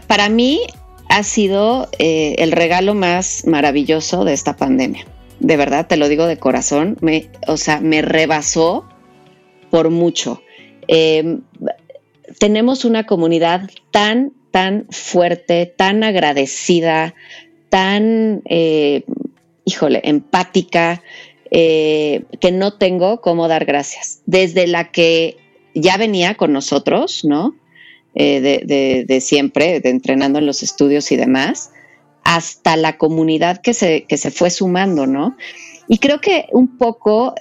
para 0.07 0.29
mí 0.29 0.61
ha 1.09 1.23
sido 1.23 1.89
eh, 1.97 2.35
el 2.37 2.51
regalo 2.51 2.93
más 2.93 3.45
maravilloso 3.47 4.25
de 4.25 4.33
esta 4.33 4.55
pandemia. 4.57 5.05
De 5.39 5.57
verdad, 5.57 5.87
te 5.87 5.97
lo 5.97 6.07
digo 6.07 6.27
de 6.27 6.37
corazón. 6.37 6.97
O 7.47 7.57
sea, 7.57 7.79
me 7.79 8.03
rebasó 8.03 8.87
por 9.71 9.89
mucho. 9.89 10.41
Eh, 10.87 11.39
tenemos 12.39 12.85
una 12.85 13.05
comunidad 13.05 13.69
tan 13.91 14.33
tan 14.55 14.87
fuerte, 14.89 15.65
tan 15.65 16.01
agradecida, 16.05 17.13
tan, 17.67 18.41
eh, 18.45 19.03
híjole, 19.65 19.99
empática, 20.05 21.03
eh, 21.51 22.23
que 22.39 22.53
no 22.53 22.71
tengo 22.77 23.19
cómo 23.19 23.49
dar 23.49 23.65
gracias. 23.65 24.21
Desde 24.25 24.65
la 24.67 24.91
que 24.93 25.35
ya 25.73 25.97
venía 25.97 26.35
con 26.35 26.53
nosotros, 26.53 27.25
¿no? 27.25 27.53
Eh, 28.15 29.05
de, 29.05 29.19
siempre, 29.19 29.81
de 29.81 29.89
entrenando 29.89 30.39
en 30.39 30.45
los 30.45 30.63
estudios 30.63 31.11
y 31.11 31.17
demás, 31.17 31.71
hasta 32.23 32.77
la 32.77 32.97
comunidad 32.97 33.59
que 33.61 33.73
se, 33.73 34.03
que 34.03 34.15
se 34.15 34.31
fue 34.31 34.49
sumando, 34.51 35.05
¿no? 35.05 35.35
Y 35.89 35.97
creo 35.97 36.21
que 36.21 36.45
un 36.53 36.77
poco, 36.77 37.35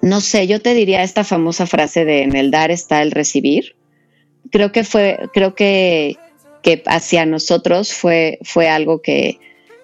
no 0.00 0.20
sé, 0.20 0.46
yo 0.46 0.62
te 0.62 0.74
diría 0.74 1.02
esta 1.02 1.24
famosa 1.24 1.66
frase 1.66 2.04
de 2.04 2.22
en 2.22 2.36
el 2.36 2.52
dar 2.52 2.70
está 2.70 3.02
el 3.02 3.10
recibir 3.10 3.74
creo 4.50 4.72
que 4.72 4.84
fue, 4.84 5.18
creo 5.32 5.54
que, 5.54 6.16
que 6.62 6.82
hacia 6.86 7.26
nosotros 7.26 7.92
fue, 7.92 8.38
fue 8.42 8.68
algo 8.68 9.02
que, 9.02 9.38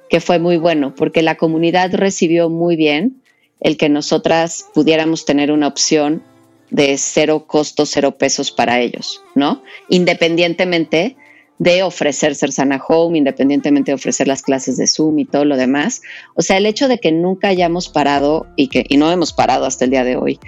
que 0.09 0.21
fue 0.21 0.39
muy 0.39 0.57
bueno, 0.57 0.95
porque 0.95 1.23
la 1.23 1.37
comunidad 1.37 1.95
recibió 1.95 2.49
muy 2.49 2.77
bien 2.77 3.23
el 3.61 3.77
que 3.77 3.89
nosotras 3.89 4.67
pudiéramos 4.75 5.25
tener 5.25 5.51
una 5.51 5.67
opción 5.67 6.23
de 6.71 6.97
cero 6.99 7.45
costo, 7.47 7.87
cero 7.87 8.19
pesos 8.19 8.51
para 8.51 8.81
ellos, 8.81 9.23
¿no? 9.35 9.63
Independientemente 9.89 11.17
de 11.59 11.83
ofrecer 11.83 12.35
Sana 12.35 12.83
Home, 12.87 13.17
independientemente 13.17 13.91
de 13.91 13.95
ofrecer 13.95 14.29
las 14.29 14.43
clases 14.43 14.77
de 14.77 14.87
Zoom 14.87 15.21
y 15.21 15.25
todo 15.25 15.45
lo 15.45 15.57
demás. 15.57 16.03
O 16.35 16.43
sea, 16.43 16.59
el 16.59 16.67
hecho 16.67 16.87
de 16.87 16.99
que 16.99 17.13
nunca 17.13 17.49
hayamos 17.49 17.89
parado 17.89 18.47
y 18.57 18.69
que 18.69 18.85
y 18.89 18.99
no 18.99 19.11
hemos 19.11 19.33
parado 19.33 19.65
hasta 19.65 19.85
el 19.85 19.91
día 19.91 20.05
de 20.05 20.17
hoy 20.17 20.39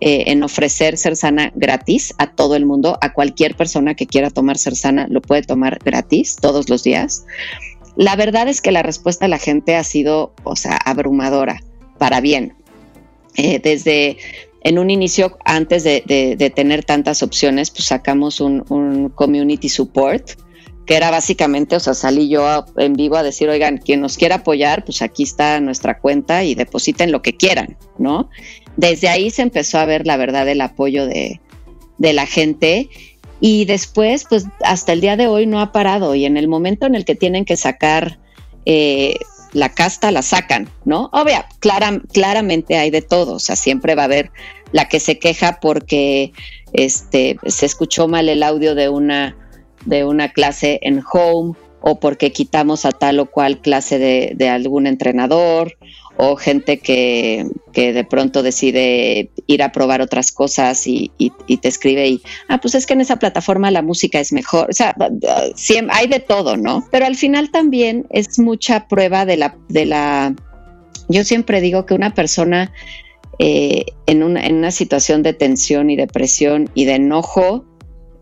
eh, 0.00 0.24
en 0.26 0.42
ofrecer 0.42 0.96
Sana 0.96 1.52
gratis 1.54 2.14
a 2.18 2.30
todo 2.30 2.54
el 2.54 2.66
mundo, 2.66 2.98
a 3.00 3.12
cualquier 3.12 3.56
persona 3.56 3.94
que 3.94 4.06
quiera 4.06 4.30
tomar 4.30 4.58
Sana 4.58 5.06
lo 5.08 5.22
puede 5.22 5.42
tomar 5.42 5.78
gratis 5.84 6.36
todos 6.36 6.68
los 6.68 6.82
días. 6.82 7.24
La 7.96 8.14
verdad 8.14 8.46
es 8.48 8.60
que 8.60 8.72
la 8.72 8.82
respuesta 8.82 9.24
de 9.24 9.30
la 9.30 9.38
gente 9.38 9.74
ha 9.74 9.84
sido, 9.84 10.34
o 10.44 10.54
sea, 10.54 10.76
abrumadora, 10.84 11.62
para 11.98 12.20
bien. 12.20 12.54
Eh, 13.36 13.58
desde 13.58 14.18
en 14.62 14.78
un 14.78 14.90
inicio, 14.90 15.38
antes 15.44 15.84
de, 15.84 16.52
tener 16.54 16.84
tantas 16.84 17.22
opciones, 17.22 17.70
pues 17.70 17.84
sacamos 17.84 18.40
un, 18.40 18.64
un 18.68 19.10
community 19.10 19.68
support, 19.68 20.32
que 20.86 20.96
era 20.96 21.10
básicamente, 21.10 21.76
o 21.76 21.80
sea, 21.80 21.94
salí 21.94 22.28
yo 22.28 22.64
en 22.76 22.94
vivo 22.94 23.16
a 23.16 23.22
decir, 23.22 23.48
oigan, 23.48 23.78
quien 23.78 24.00
nos 24.00 24.16
quiera 24.16 24.36
apoyar, 24.36 24.84
pues 24.84 25.02
aquí 25.02 25.22
está 25.22 25.60
nuestra 25.60 25.98
cuenta 25.98 26.44
y 26.44 26.54
depositen 26.54 27.12
lo 27.12 27.22
que 27.22 27.36
quieran, 27.36 27.76
¿no? 27.98 28.28
Desde 28.76 29.08
ahí 29.08 29.30
se 29.30 29.42
empezó 29.42 29.78
a 29.78 29.84
ver 29.84 30.06
la 30.06 30.16
verdad 30.16 30.48
el 30.48 30.60
apoyo 30.60 31.06
de, 31.06 31.40
la 31.98 32.26
gente. 32.26 32.88
Y 33.40 33.64
después, 33.64 34.26
pues 34.28 34.46
hasta 34.62 34.92
el 34.92 35.00
día 35.00 35.16
de 35.16 35.26
hoy 35.26 35.46
no 35.46 35.60
ha 35.60 35.72
parado. 35.72 36.14
Y 36.14 36.24
en 36.24 36.36
el 36.36 36.48
momento 36.48 36.86
en 36.86 36.94
el 36.94 37.04
que 37.04 37.14
tienen 37.14 37.44
que 37.44 37.56
sacar 37.56 38.18
eh, 38.64 39.16
la 39.52 39.70
casta, 39.70 40.10
la 40.10 40.22
sacan, 40.22 40.68
¿no? 40.84 41.10
Obvio, 41.12 41.44
claramente 42.12 42.76
hay 42.76 42.90
de 42.90 43.02
todo, 43.02 43.34
o 43.34 43.38
sea, 43.38 43.56
siempre 43.56 43.94
va 43.94 44.02
a 44.02 44.06
haber 44.06 44.30
la 44.72 44.88
que 44.88 45.00
se 45.00 45.18
queja 45.18 45.60
porque 45.60 46.32
este, 46.72 47.38
se 47.46 47.66
escuchó 47.66 48.08
mal 48.08 48.28
el 48.28 48.42
audio 48.42 48.74
de 48.74 48.88
una 48.88 49.36
de 49.86 50.04
una 50.04 50.32
clase 50.32 50.80
en 50.82 51.02
home 51.10 51.54
o 51.80 52.00
porque 52.00 52.32
quitamos 52.32 52.84
a 52.84 52.90
tal 52.90 53.20
o 53.20 53.26
cual 53.26 53.60
clase 53.60 53.98
de, 53.98 54.48
algún 54.48 54.86
entrenador 54.86 55.78
o 56.16 56.36
gente 56.36 56.78
que, 56.78 57.46
de 57.74 58.04
pronto 58.04 58.42
decide 58.42 59.30
ir 59.46 59.62
a 59.62 59.70
probar 59.70 60.00
otras 60.00 60.32
cosas 60.32 60.86
y, 60.86 61.10
te 61.60 61.68
escribe 61.68 62.08
y, 62.08 62.22
ah, 62.48 62.58
pues 62.58 62.74
es 62.74 62.86
que 62.86 62.94
en 62.94 63.02
esa 63.02 63.16
plataforma 63.16 63.70
la 63.70 63.82
música 63.82 64.18
es 64.18 64.32
mejor. 64.32 64.70
O 64.70 64.72
sea, 64.72 64.94
hay 65.90 66.06
de 66.06 66.20
todo, 66.20 66.56
¿no? 66.56 66.86
Pero 66.90 67.06
al 67.06 67.16
final 67.16 67.50
también 67.50 68.06
es 68.10 68.38
mucha 68.38 68.88
prueba 68.88 69.26
de 69.26 69.36
la, 69.36 69.56
de 69.68 69.86
la, 69.86 70.34
yo 71.08 71.24
siempre 71.24 71.60
digo 71.60 71.84
que 71.84 71.94
una 71.94 72.14
persona 72.14 72.72
eh, 73.38 73.84
en, 74.06 74.22
una, 74.22 74.46
en, 74.46 74.56
una, 74.56 74.70
situación 74.70 75.22
de 75.22 75.34
tensión 75.34 75.90
y 75.90 75.96
depresión 75.96 76.70
y 76.74 76.86
de 76.86 76.94
enojo, 76.94 77.66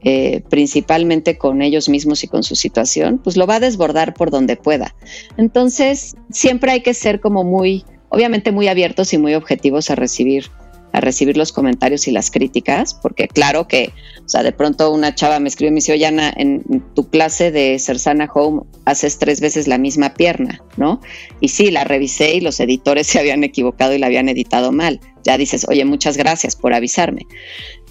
eh, 0.05 0.43
principalmente 0.51 1.38
con 1.38 1.62
ellos 1.62 1.88
mismos 1.88 2.23
y 2.25 2.29
con 2.29 2.43
su 2.43 2.57
situación, 2.57 3.19
pues 3.25 3.37
lo 3.37 3.47
va 3.47 3.57
a 3.57 3.61
desbordar 3.61 4.12
por 4.12 4.31
donde 4.31 4.57
pueda. 4.57 4.95
Entonces, 5.38 6.14
siempre 6.31 6.73
hay 6.73 6.83
que 6.83 6.93
ser 6.93 7.21
como 7.21 7.43
muy, 7.43 7.85
obviamente 8.11 8.53
muy 8.53 8.69
abiertos 8.69 9.12
y 9.14 9.19
muy 9.19 9.35
objetivos 9.35 9.90
a 9.90 9.95
recibir 9.95 10.51
a 10.94 11.00
recibir 11.00 11.37
los 11.37 11.50
comentarios 11.50 12.07
y 12.07 12.12
las 12.12 12.30
críticas, 12.30 12.94
porque 12.94 13.26
claro 13.26 13.66
que, 13.66 13.92
o 14.24 14.28
sea, 14.28 14.44
de 14.44 14.52
pronto 14.52 14.92
una 14.92 15.12
chava 15.12 15.40
me 15.40 15.48
escribe 15.48 15.70
y 15.70 15.72
me 15.72 15.76
dice, 15.78 15.92
oye 15.92 16.07
Ana, 16.07 16.33
en 16.37 16.62
tu 16.94 17.11
clase 17.11 17.50
de 17.50 17.80
Cersana 17.80 18.30
Home 18.33 18.62
haces 18.85 19.18
tres 19.18 19.40
veces 19.40 19.66
la 19.66 19.76
misma 19.76 20.14
pierna, 20.14 20.62
¿no? 20.76 21.00
Y 21.40 21.48
sí, 21.48 21.72
la 21.72 21.83
revisé 21.83 22.37
y 22.37 22.40
los 22.40 22.61
editores 22.61 23.07
se 23.09 23.18
habían 23.18 23.42
equivocado 23.42 23.92
y 23.92 23.98
la 23.98 24.07
habían 24.07 24.28
editado 24.28 24.70
mal. 24.70 25.00
Ya 25.24 25.37
dices, 25.37 25.66
oye, 25.68 25.85
muchas 25.85 26.16
gracias 26.16 26.54
por 26.54 26.74
avisarme. 26.74 27.26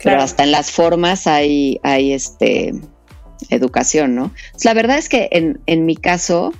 Pero 0.01 0.21
hasta 0.21 0.43
en 0.43 0.51
las 0.51 0.71
formas 0.71 1.27
hay, 1.27 1.81
hay 1.83 2.13
este, 2.13 2.73
educación, 3.49 4.15
¿no? 4.15 4.31
la 4.63 4.73
verdad 4.73 4.97
es 4.97 5.09
que 5.09 5.27
en, 5.33 5.59
en 5.65 5.85
mi 5.85 5.97
caso, 5.97 6.53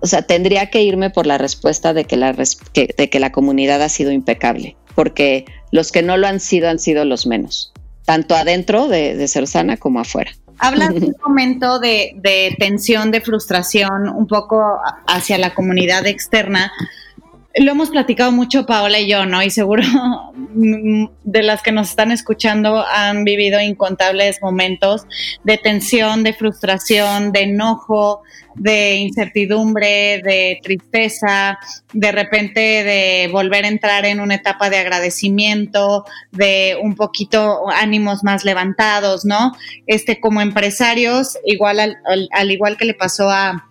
o 0.00 0.06
sea, 0.06 0.22
tendría 0.22 0.70
que 0.70 0.82
irme 0.82 1.10
por 1.10 1.26
la 1.26 1.36
respuesta 1.36 1.92
de 1.92 2.04
que 2.04 2.16
la, 2.16 2.32
de 2.32 3.10
que 3.10 3.20
la 3.20 3.32
comunidad 3.32 3.82
ha 3.82 3.88
sido 3.90 4.12
impecable, 4.12 4.76
porque 4.94 5.44
los 5.70 5.92
que 5.92 6.02
no 6.02 6.16
lo 6.16 6.26
han 6.26 6.40
sido 6.40 6.68
han 6.68 6.78
sido 6.78 7.04
los 7.04 7.26
menos, 7.26 7.72
tanto 8.04 8.34
adentro 8.34 8.88
de, 8.88 9.14
de 9.14 9.28
Cersana 9.28 9.76
como 9.76 10.00
afuera. 10.00 10.32
Hablas 10.58 10.90
un 10.94 11.14
momento 11.24 11.78
de, 11.78 12.12
de, 12.16 12.54
tensión, 12.58 13.10
de 13.10 13.20
frustración, 13.20 14.08
un 14.08 14.26
poco 14.26 14.78
hacia 15.06 15.38
la 15.38 15.54
comunidad 15.54 16.06
externa. 16.06 16.72
Lo 17.54 17.72
hemos 17.72 17.90
platicado 17.90 18.30
mucho 18.30 18.66
Paola 18.66 19.00
y 19.00 19.08
yo, 19.08 19.26
¿no? 19.26 19.42
Y 19.42 19.50
seguro 19.50 19.82
de 20.54 21.42
las 21.42 21.62
que 21.62 21.72
nos 21.72 21.90
están 21.90 22.12
escuchando 22.12 22.84
han 22.86 23.24
vivido 23.24 23.60
incontables 23.60 24.42
momentos 24.42 25.06
de 25.44 25.58
tensión, 25.58 26.22
de 26.22 26.34
frustración, 26.34 27.32
de 27.32 27.42
enojo, 27.42 28.22
de 28.58 28.96
incertidumbre, 28.96 30.20
de 30.22 30.58
tristeza, 30.62 31.58
de 31.92 32.12
repente 32.12 32.60
de 32.60 33.28
volver 33.32 33.64
a 33.64 33.68
entrar 33.68 34.04
en 34.04 34.20
una 34.20 34.34
etapa 34.34 34.70
de 34.70 34.78
agradecimiento, 34.78 36.04
de 36.32 36.76
un 36.82 36.94
poquito 36.94 37.70
ánimos 37.70 38.24
más 38.24 38.44
levantados, 38.44 39.24
¿no? 39.24 39.52
Este, 39.86 40.20
como 40.20 40.40
empresarios, 40.40 41.38
igual 41.44 41.80
al, 41.80 42.50
igual 42.50 42.76
que 42.76 42.84
le 42.84 42.94
pasó 42.94 43.30
a, 43.30 43.70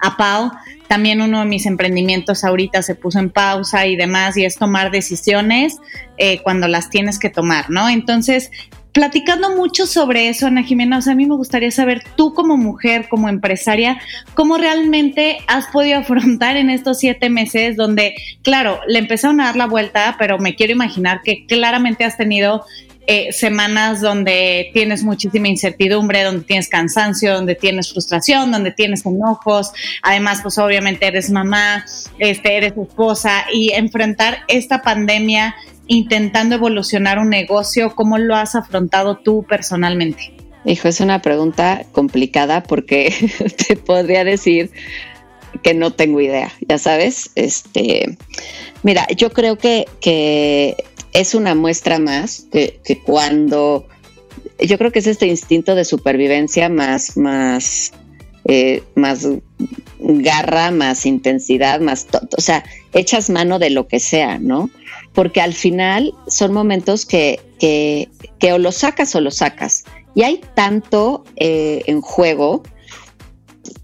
a 0.00 0.16
Pau, 0.16 0.50
también 0.88 1.20
uno 1.22 1.40
de 1.40 1.46
mis 1.46 1.66
emprendimientos 1.66 2.42
ahorita 2.42 2.82
se 2.82 2.96
puso 2.96 3.18
en 3.18 3.30
pausa 3.30 3.86
y 3.86 3.96
demás, 3.96 4.36
y 4.36 4.44
es 4.44 4.56
tomar 4.56 4.90
decisiones 4.90 5.76
eh, 6.18 6.42
cuando 6.42 6.66
las 6.66 6.90
tienes 6.90 7.18
que 7.18 7.30
tomar, 7.30 7.70
¿no? 7.70 7.88
Entonces, 7.88 8.50
platicando 8.92 9.54
mucho 9.56 9.86
sobre 9.86 10.28
eso, 10.28 10.46
Ana 10.46 10.62
Jimena, 10.62 10.98
o 10.98 11.02
sea, 11.02 11.12
a 11.12 11.16
mí 11.16 11.26
me 11.26 11.36
gustaría 11.36 11.70
saber, 11.70 12.02
tú 12.16 12.34
como 12.34 12.56
mujer, 12.56 13.08
como 13.08 13.28
empresaria, 13.28 14.00
cómo 14.34 14.58
realmente 14.58 15.38
has 15.46 15.66
podido 15.66 15.98
afrontar 15.98 16.56
en 16.56 16.70
estos 16.70 16.98
siete 16.98 17.30
meses 17.30 17.76
donde, 17.76 18.14
claro, 18.42 18.80
le 18.86 18.98
empezaron 18.98 19.40
a 19.40 19.46
dar 19.46 19.56
la 19.56 19.66
vuelta, 19.66 20.16
pero 20.18 20.38
me 20.38 20.54
quiero 20.54 20.72
imaginar 20.72 21.20
que 21.22 21.46
claramente 21.46 22.04
has 22.04 22.16
tenido 22.16 22.64
eh, 23.06 23.32
semanas 23.32 24.00
donde 24.00 24.70
tienes 24.72 25.02
muchísima 25.02 25.48
incertidumbre, 25.48 26.22
donde 26.22 26.44
tienes 26.44 26.68
cansancio, 26.68 27.34
donde 27.34 27.56
tienes 27.56 27.90
frustración, 27.92 28.52
donde 28.52 28.70
tienes 28.70 29.04
enojos. 29.04 29.72
Además, 30.02 30.40
pues 30.42 30.58
obviamente 30.58 31.06
eres 31.06 31.30
mamá, 31.30 31.84
este, 32.18 32.56
eres 32.56 32.74
esposa 32.76 33.46
y 33.52 33.72
enfrentar 33.72 34.44
esta 34.46 34.82
pandemia 34.82 35.56
intentando 35.90 36.54
evolucionar 36.54 37.18
un 37.18 37.30
negocio, 37.30 37.96
¿cómo 37.96 38.16
lo 38.16 38.36
has 38.36 38.54
afrontado 38.54 39.18
tú 39.18 39.44
personalmente? 39.48 40.32
Hijo, 40.64 40.86
es 40.86 41.00
una 41.00 41.20
pregunta 41.20 41.84
complicada 41.90 42.62
porque 42.62 43.12
te 43.66 43.74
podría 43.74 44.22
decir 44.22 44.70
que 45.64 45.74
no 45.74 45.92
tengo 45.92 46.20
idea, 46.20 46.52
ya 46.68 46.78
sabes. 46.78 47.32
Este, 47.34 48.16
mira, 48.84 49.08
yo 49.16 49.30
creo 49.30 49.58
que, 49.58 49.86
que 50.00 50.76
es 51.12 51.34
una 51.34 51.56
muestra 51.56 51.98
más 51.98 52.46
que, 52.52 53.00
cuando 53.04 53.88
yo 54.60 54.78
creo 54.78 54.92
que 54.92 55.00
es 55.00 55.08
este 55.08 55.26
instinto 55.26 55.74
de 55.74 55.84
supervivencia 55.84 56.68
más, 56.68 57.16
más, 57.16 57.92
eh, 58.44 58.82
más 58.94 59.26
garra, 59.98 60.70
más 60.70 61.06
intensidad, 61.06 61.80
más, 61.80 62.06
o 62.36 62.40
sea, 62.40 62.64
echas 62.92 63.30
mano 63.30 63.58
de 63.58 63.70
lo 63.70 63.86
que 63.86 64.00
sea, 64.00 64.38
¿no? 64.38 64.70
porque 65.12 65.40
al 65.40 65.54
final 65.54 66.14
son 66.28 66.52
momentos 66.52 67.04
que, 67.04 67.40
que, 67.58 68.08
o 68.52 68.58
lo 68.58 68.72
sacas 68.72 69.14
o 69.14 69.20
lo 69.20 69.30
sacas. 69.30 69.84
Y 70.14 70.22
hay 70.22 70.40
tanto 70.54 71.24
eh, 71.36 71.82
en 71.86 72.00
juego 72.00 72.62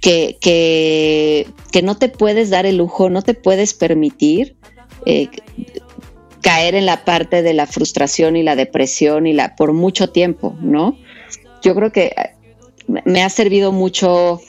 que, 0.01 0.37
que, 0.41 1.83
no 1.83 1.99
te 1.99 2.09
puedes 2.09 2.49
dar 2.49 2.65
el 2.65 2.79
lujo, 2.79 3.11
no 3.11 3.23
te 3.23 3.35
puedes 3.35 3.75
permitir 3.75 4.57
eh, 5.05 5.29
caer 6.41 6.75
en 6.75 6.87
la 6.87 7.05
parte 7.05 7.43
de 7.43 7.53
la 7.53 7.67
frustración 7.67 8.35
y 8.37 8.43
la 8.43 8.57
depresión 8.57 9.27
y 9.27 9.35
la 9.35 9.57
por 9.57 9.75
mucho 9.75 10.09
tiempo, 10.09 10.57
¿no? 10.63 10.97
Yo 11.63 11.75
creo 11.75 11.93
que 11.93 12.15
me 12.87 13.23
ha 13.23 13.29
servido 13.29 13.73
mucho, 13.73 14.41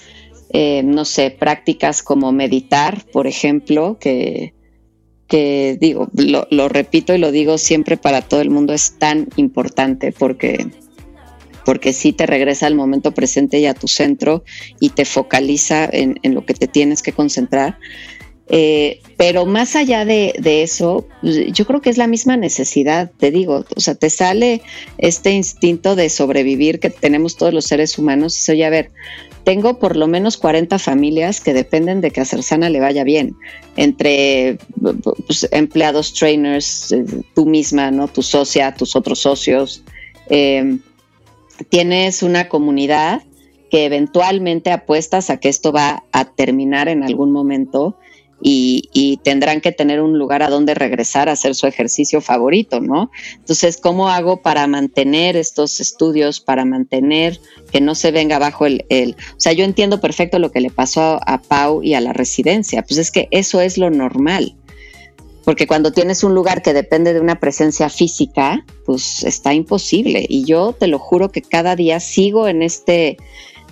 eh, 0.52 0.84
no 0.84 1.06
sé, 1.06 1.32
prácticas 1.32 2.04
como 2.04 2.32
meditar, 2.32 3.06
por 3.12 3.28
ejemplo, 3.28 3.98
que, 4.00 4.54
que 5.28 5.78
digo, 5.80 6.10
lo, 6.14 6.70
repito 6.70 7.14
y 7.14 7.18
lo 7.18 7.32
digo 7.32 7.58
siempre 7.58 7.98
para 7.98 8.22
todo 8.22 8.42
el 8.42 8.50
mundo, 8.50 8.74
es 8.74 8.98
tan 8.98 9.28
importante 9.36 10.12
porque, 10.12 10.68
porque 11.66 11.94
sí 11.94 12.14
te 12.14 12.26
regresa 12.26 12.66
al 12.66 12.76
momento 12.76 13.14
presente 13.14 13.60
y 13.60 13.66
a 13.66 13.74
tu 13.74 13.88
centro 13.88 14.44
y 14.80 14.90
te 14.90 15.06
focaliza 15.06 15.88
en, 15.92 16.18
lo 16.24 16.46
que 16.46 16.54
te 16.54 16.68
tienes 16.68 17.02
que 17.02 17.12
concentrar. 17.12 17.78
Eh, 18.50 19.02
pero 19.18 19.46
más 19.46 19.76
allá 19.76 20.06
de, 20.06 20.34
eso, 20.64 21.06
yo 21.22 21.66
creo 21.66 21.82
que 21.82 21.90
es 21.90 21.98
la 21.98 22.08
misma 22.08 22.38
necesidad, 22.38 23.12
te 23.18 23.32
digo, 23.32 23.66
o 23.76 23.80
sea, 23.80 23.96
te 23.96 24.10
sale 24.10 24.62
este 24.98 25.32
instinto 25.32 25.96
de 25.96 26.10
sobrevivir 26.10 26.80
que 26.80 26.90
tenemos 26.90 27.36
todos 27.36 27.54
los 27.54 27.66
seres 27.66 27.98
humanos 27.98 28.38
y 28.38 28.40
soy, 28.40 28.64
a 28.64 28.70
ver, 28.70 28.92
tengo 29.44 29.80
por 29.80 29.98
lo 29.98 30.08
menos 30.08 30.38
40 30.38 30.80
familias 30.80 31.42
que 31.42 31.54
dependen 31.54 32.00
de 32.00 32.12
que 32.12 32.22
a 32.22 32.26
Cersana 32.26 32.70
le 32.70 32.80
vaya 32.80 33.04
bien, 33.04 33.36
entre 33.76 34.60
pues, 35.26 35.48
empleados, 35.52 36.14
trainers, 36.14 36.92
eh, 36.92 37.06
tú 37.34 37.46
misma, 37.46 37.92
¿no? 37.92 38.08
tu 38.08 38.22
socia, 38.22 38.76
tus 38.76 38.96
otros 38.96 39.20
socios. 39.20 39.84
Eh, 40.30 40.78
tienes 41.70 42.24
una 42.24 42.48
comunidad 42.50 43.24
que 43.72 43.86
eventualmente 43.86 44.72
apuestas 44.72 45.30
a 45.30 45.38
que 45.38 45.50
esto 45.50 45.72
va 45.72 46.04
a 46.12 46.26
terminar 46.26 46.88
en 46.88 47.04
algún 47.04 47.32
momento 47.32 47.98
y, 48.42 49.20
tendrán 49.24 49.62
que 49.62 49.72
tener 49.72 50.02
un 50.02 50.18
lugar 50.18 50.44
a 50.44 50.50
donde 50.50 50.74
regresar 50.74 51.28
a 51.28 51.34
hacer 51.34 51.56
su 51.56 51.68
ejercicio 51.68 52.22
favorito, 52.22 52.80
¿no? 52.80 53.12
Entonces, 53.36 53.78
¿cómo 53.78 54.10
hago 54.10 54.42
para 54.42 54.68
mantener 54.68 55.36
estos 55.36 55.80
estudios, 55.80 56.40
para 56.40 56.64
mantener 56.66 57.40
que 57.72 57.82
no 57.82 57.96
se 57.96 58.12
venga 58.12 58.36
abajo 58.36 58.66
el, 58.66 58.86
O 59.36 59.40
sea, 59.40 59.54
yo 59.54 59.66
entiendo 59.66 60.00
perfecto 60.00 60.40
lo 60.40 60.52
que 60.52 60.62
le 60.62 60.70
pasó 60.70 61.20
a, 61.26 61.42
Pau 61.42 61.84
y 61.84 61.94
a 61.94 62.02
la 62.02 62.14
residencia, 62.14 62.84
pues 62.84 62.98
es 62.98 63.12
que 63.12 63.28
eso 63.32 63.62
es 63.62 63.78
lo 63.78 63.90
normal. 63.90 64.56
Porque 65.44 65.66
cuando 65.66 65.92
tienes 65.92 66.24
un 66.24 66.36
lugar 66.36 66.62
que 66.62 66.74
depende 66.74 67.14
de 67.14 67.22
una 67.22 67.40
presencia 67.40 67.90
física, 67.90 68.66
pues 68.86 69.24
está 69.24 69.54
imposible. 69.54 70.26
Y 70.28 70.44
yo 70.44 70.76
te 70.78 70.88
lo 70.88 71.00
juro 71.00 71.32
que 71.32 71.42
cada 71.42 71.78
día 71.78 72.02
sigo 72.02 72.50
en 72.50 72.64
este, 72.64 73.18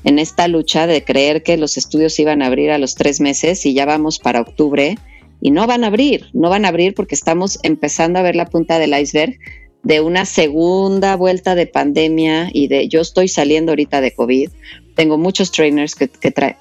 en 0.06 0.20
esta 0.20 0.48
lucha 0.48 0.88
de 0.88 1.04
creer 1.04 1.44
que 1.44 1.58
los 1.58 1.78
estudios 1.78 2.18
iban 2.20 2.42
a 2.42 2.46
abrir 2.46 2.72
a 2.72 2.78
los 2.78 2.96
tres 2.96 3.20
meses 3.20 3.66
y 3.66 3.74
ya 3.74 3.86
vamos 3.86 4.20
para 4.20 4.40
octubre 4.40 4.98
y 5.42 5.52
no 5.52 5.68
van 5.68 5.84
a 5.84 5.88
abrir, 5.88 6.28
no 6.34 6.50
van 6.50 6.64
a 6.64 6.70
abrir 6.70 6.94
porque 6.94 7.16
estamos 7.16 7.60
empezando 7.64 8.20
a 8.20 8.22
ver 8.22 8.36
la 8.36 8.46
punta 8.46 8.80
del 8.80 8.98
iceberg 8.98 9.38
de 9.82 10.02
una 10.02 10.26
segunda 10.26 11.16
vuelta 11.16 11.56
de 11.56 11.66
pandemia 11.66 12.50
y 12.54 12.68
de 12.68 12.88
yo 12.88 13.02
estoy 13.02 13.28
saliendo 13.28 13.72
ahorita 13.72 14.00
de 14.00 14.14
COVID. 14.14 14.50
Tengo 14.96 15.18
muchos 15.18 15.52
trainers 15.52 15.96
que, 15.96 16.08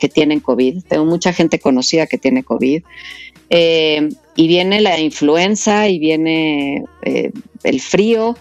tienen 0.09 0.41
COVID, 0.41 0.83
tengo 0.89 1.05
mucha 1.05 1.33
gente 1.33 1.59
conocida 1.59 2.07
que 2.07 2.19
tiene 2.19 2.45
COVID. 2.45 2.83
Eh, 3.51 4.09
y 4.37 4.49
viene 4.49 4.81
la 4.81 4.99
influenza 4.99 5.89
y 5.89 5.99
viene 5.99 6.85
eh, 7.03 7.31
el 7.63 7.81
frío. 7.81 8.37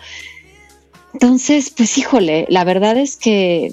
Entonces, 1.13 1.73
pues 1.75 1.97
híjole, 1.97 2.45
la 2.49 2.63
verdad 2.63 2.97
es 2.97 3.17
que 3.17 3.71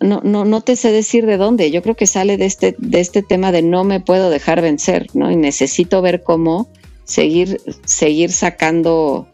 no, 0.00 0.20
no, 0.22 0.44
no 0.44 0.60
te 0.60 0.76
sé 0.76 0.92
decir 0.92 1.26
de 1.26 1.36
dónde. 1.36 1.70
Yo 1.70 1.82
creo 1.82 1.96
que 1.96 2.06
sale 2.06 2.36
de 2.36 2.46
este, 2.46 2.76
de 2.78 3.00
este 3.00 3.22
tema 3.22 3.50
de 3.50 3.62
no 3.62 3.84
me 3.84 4.00
puedo 4.00 4.30
dejar 4.30 4.62
vencer, 4.62 5.08
¿no? 5.14 5.30
Y 5.30 5.36
necesito 5.36 6.00
ver 6.02 6.22
cómo 6.22 6.68
seguir, 7.04 7.60
seguir 7.84 8.30
sacando 8.30 9.26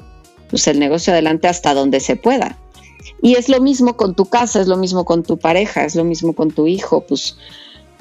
pues, 0.48 0.66
el 0.66 0.78
negocio 0.78 1.12
adelante 1.12 1.48
hasta 1.48 1.74
donde 1.74 2.00
se 2.00 2.16
pueda. 2.16 2.58
Y 3.20 3.34
es 3.34 3.48
lo 3.48 3.60
mismo 3.60 3.96
con 3.96 4.14
tu 4.14 4.26
casa, 4.26 4.60
es 4.60 4.68
lo 4.68 4.76
mismo 4.76 5.04
con 5.04 5.22
tu 5.22 5.38
pareja, 5.38 5.84
es 5.84 5.94
lo 5.94 6.04
mismo 6.04 6.32
con 6.32 6.50
tu 6.50 6.66
hijo, 6.66 7.02
pues 7.02 7.36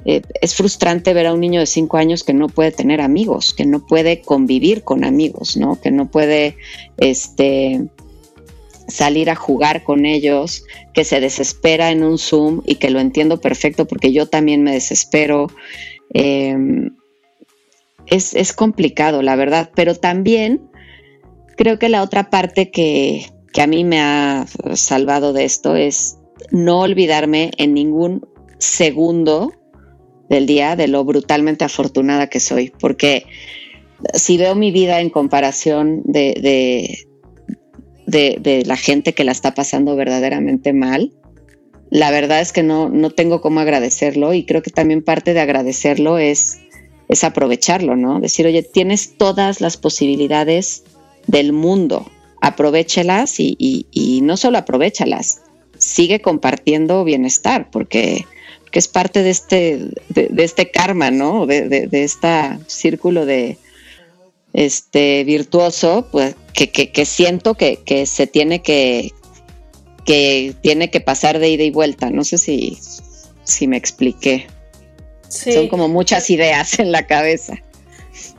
eh, 0.05 0.21
es 0.41 0.55
frustrante 0.55 1.13
ver 1.13 1.27
a 1.27 1.33
un 1.33 1.41
niño 1.41 1.59
de 1.59 1.65
cinco 1.65 1.97
años 1.97 2.23
que 2.23 2.33
no 2.33 2.47
puede 2.47 2.71
tener 2.71 3.01
amigos, 3.01 3.53
que 3.53 3.65
no 3.65 3.85
puede 3.85 4.21
convivir 4.21 4.83
con 4.83 5.03
amigos, 5.03 5.57
¿no? 5.57 5.81
Que 5.81 5.91
no 5.91 6.09
puede 6.09 6.55
este, 6.97 7.87
salir 8.87 9.29
a 9.29 9.35
jugar 9.35 9.83
con 9.83 10.05
ellos, 10.05 10.63
que 10.93 11.03
se 11.03 11.19
desespera 11.19 11.91
en 11.91 12.03
un 12.03 12.17
Zoom 12.17 12.61
y 12.65 12.75
que 12.75 12.89
lo 12.89 12.99
entiendo 12.99 13.39
perfecto 13.41 13.85
porque 13.85 14.11
yo 14.11 14.27
también 14.27 14.63
me 14.63 14.71
desespero. 14.71 15.47
Em, 16.13 16.95
es, 18.05 18.33
es, 18.33 18.53
complicado, 18.53 19.21
la 19.21 19.35
verdad, 19.35 19.71
pero 19.75 19.95
también 19.95 20.69
creo 21.57 21.77
que 21.77 21.89
la 21.89 22.01
otra 22.01 22.29
parte 22.29 22.71
que, 22.71 23.25
que 23.51 23.61
a 23.61 23.67
mí 23.67 23.83
me 23.83 23.99
ha 23.99 24.45
salvado 24.73 25.33
de 25.33 25.43
esto 25.43 25.75
es 25.75 26.17
no 26.51 26.81
olvidarme 26.81 27.51
en 27.57 27.73
ningún 27.73 28.25
segundo 28.59 29.51
del 30.29 30.45
día 30.45 30.75
de 30.75 30.87
lo 30.87 31.03
brutalmente 31.03 31.65
afortunada 31.65 32.29
que 32.29 32.39
soy, 32.39 32.71
porque 32.79 33.25
si 34.13 34.37
veo 34.37 34.55
mi 34.55 34.71
vida 34.71 34.99
en 35.01 35.09
comparación 35.09 36.01
de, 36.03 36.37
de, 36.41 37.06
la 38.07 38.77
gente 38.77 39.13
que 39.13 39.23
la 39.23 39.31
está 39.31 39.53
pasando 39.53 39.95
verdaderamente 39.95 40.73
mal, 40.73 41.11
la 41.89 42.11
verdad 42.11 42.41
es 42.41 42.51
que 42.51 42.63
no, 42.63 42.89
no 42.89 43.09
tengo 43.11 43.41
cómo 43.41 43.59
agradecerlo 43.59 44.33
y 44.33 44.45
creo 44.45 44.61
que 44.61 44.71
también 44.71 45.03
parte 45.03 45.33
de 45.33 45.39
agradecerlo 45.39 46.17
es, 46.17 46.59
es 47.07 47.23
aprovecharlo, 47.23 47.95
¿no? 47.95 48.19
Decir, 48.19 48.45
oye, 48.45 48.63
tienes 48.63 49.17
todas 49.17 49.61
las 49.61 49.77
posibilidades 49.77 50.83
del 51.27 51.53
mundo, 51.53 52.09
aprovechelas 52.41 53.39
y, 53.39 53.55
y 53.59 54.21
no 54.21 54.37
solo 54.37 54.57
aprovechalas, 54.57 55.41
sigue 55.77 56.19
compartiendo 56.21 57.03
bienestar, 57.03 57.69
porque 57.71 58.25
que 58.71 58.79
es 58.79 58.87
parte 58.87 59.23
de 59.23 59.29
este, 59.29 59.79
de, 60.09 60.43
este 60.43 60.71
karma, 60.71 61.11
¿no? 61.11 61.45
De, 61.45 61.67
de, 61.67 62.03
este 62.03 62.27
círculo 62.67 63.25
de 63.25 63.57
este 64.53 65.23
virtuoso, 65.23 66.07
pues 66.11 66.35
que, 66.53 66.69
que, 66.69 67.05
siento 67.05 67.53
que, 67.53 67.77
que, 67.85 68.05
se 68.05 68.27
tiene 68.27 68.61
que, 68.61 69.11
que 70.05 70.55
tiene 70.61 70.89
que 70.89 71.01
pasar 71.01 71.39
de 71.39 71.49
ida 71.49 71.63
y 71.63 71.71
vuelta. 71.71 72.09
No 72.09 72.23
sé 72.23 72.37
si, 72.37 72.77
si 73.43 73.67
me 73.67 73.77
expliqué. 73.77 74.47
Son 75.29 75.67
como 75.67 75.87
muchas 75.87 76.29
ideas 76.29 76.79
en 76.79 76.91
la 76.91 77.05
cabeza. 77.05 77.61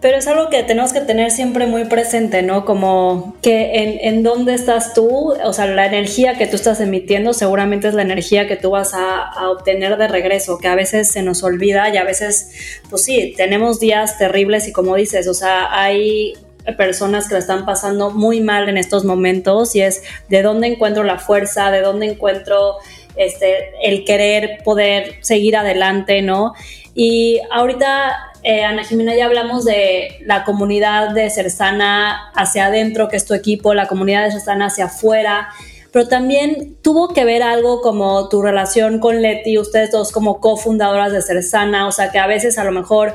Pero 0.00 0.16
es 0.16 0.26
algo 0.28 0.48
que 0.48 0.62
tenemos 0.62 0.92
que 0.92 1.00
tener 1.00 1.30
siempre 1.30 1.66
muy 1.66 1.84
presente, 1.86 2.42
¿no? 2.42 2.64
Como 2.64 3.36
que 3.42 3.82
en, 3.82 4.14
en, 4.14 4.22
dónde 4.22 4.54
estás 4.54 4.94
tú, 4.94 5.34
o 5.42 5.52
sea, 5.52 5.66
la 5.66 5.86
energía 5.86 6.38
que 6.38 6.46
tú 6.46 6.56
estás 6.56 6.80
emitiendo 6.80 7.32
seguramente 7.32 7.88
es 7.88 7.94
la 7.94 8.02
energía 8.02 8.46
que 8.46 8.56
tú 8.56 8.70
vas 8.70 8.94
a, 8.94 9.22
a, 9.22 9.50
obtener 9.50 9.96
de 9.96 10.06
regreso, 10.06 10.58
que 10.58 10.68
a 10.68 10.76
veces 10.76 11.10
se 11.10 11.22
nos 11.22 11.42
olvida 11.42 11.92
y 11.92 11.96
a 11.96 12.04
veces, 12.04 12.52
pues 12.90 13.02
sí, 13.02 13.34
tenemos 13.36 13.80
días 13.80 14.18
terribles 14.18 14.68
y 14.68 14.72
como 14.72 14.94
dices, 14.94 15.26
o 15.26 15.34
sea, 15.34 15.68
hay 15.72 16.34
personas 16.76 17.28
que 17.28 17.34
la 17.34 17.40
están 17.40 17.64
pasando 17.64 18.10
muy 18.10 18.40
mal 18.40 18.68
en 18.68 18.76
estos 18.76 19.04
momentos 19.04 19.74
y 19.74 19.82
es 19.82 20.02
de 20.28 20.42
dónde 20.42 20.66
encuentro 20.66 21.02
la 21.04 21.18
fuerza, 21.18 21.70
de 21.70 21.80
dónde 21.80 22.06
encuentro 22.06 22.76
este, 23.16 23.72
el 23.82 24.04
querer 24.04 24.62
poder 24.64 25.16
seguir 25.22 25.56
adelante, 25.56 26.22
¿no? 26.22 26.54
Y 26.94 27.40
ahorita 27.50 28.16
eh, 28.42 28.64
Ana 28.64 28.85
Jimena, 28.85 29.14
ya 29.14 29.27
hablamos 29.27 29.64
de 29.64 30.18
la 30.24 30.44
comunidad 30.44 31.11
de 31.11 31.31
Cersana 31.31 32.31
hacia 32.35 32.66
adentro, 32.66 33.09
que 33.09 33.16
es 33.16 33.27
tu 33.27 33.35
equipo, 33.35 33.74
la 33.74 33.88
comunidad 33.88 34.24
de 34.24 34.33
Cersana 34.33 34.66
hacia 34.66 34.87
afuera, 34.87 35.48
pero 35.92 36.07
también 36.07 36.77
tuvo 36.83 37.09
que 37.09 37.24
ver 37.24 37.42
algo 37.42 37.81
como 37.81 38.29
tu 38.29 38.42
relación 38.42 39.01
con 39.01 39.22
Leti, 39.22 39.59
ustedes 39.59 39.90
dos 39.90 40.12
como 40.12 40.40
cofundadoras 40.40 41.12
de 41.12 41.22
Cersana, 41.22 41.87
o 41.87 41.92
sea 41.92 42.11
que 42.11 42.18
a 42.18 42.27
veces 42.27 42.59
a 42.59 42.64
lo 42.64 42.72
mejor 42.72 43.14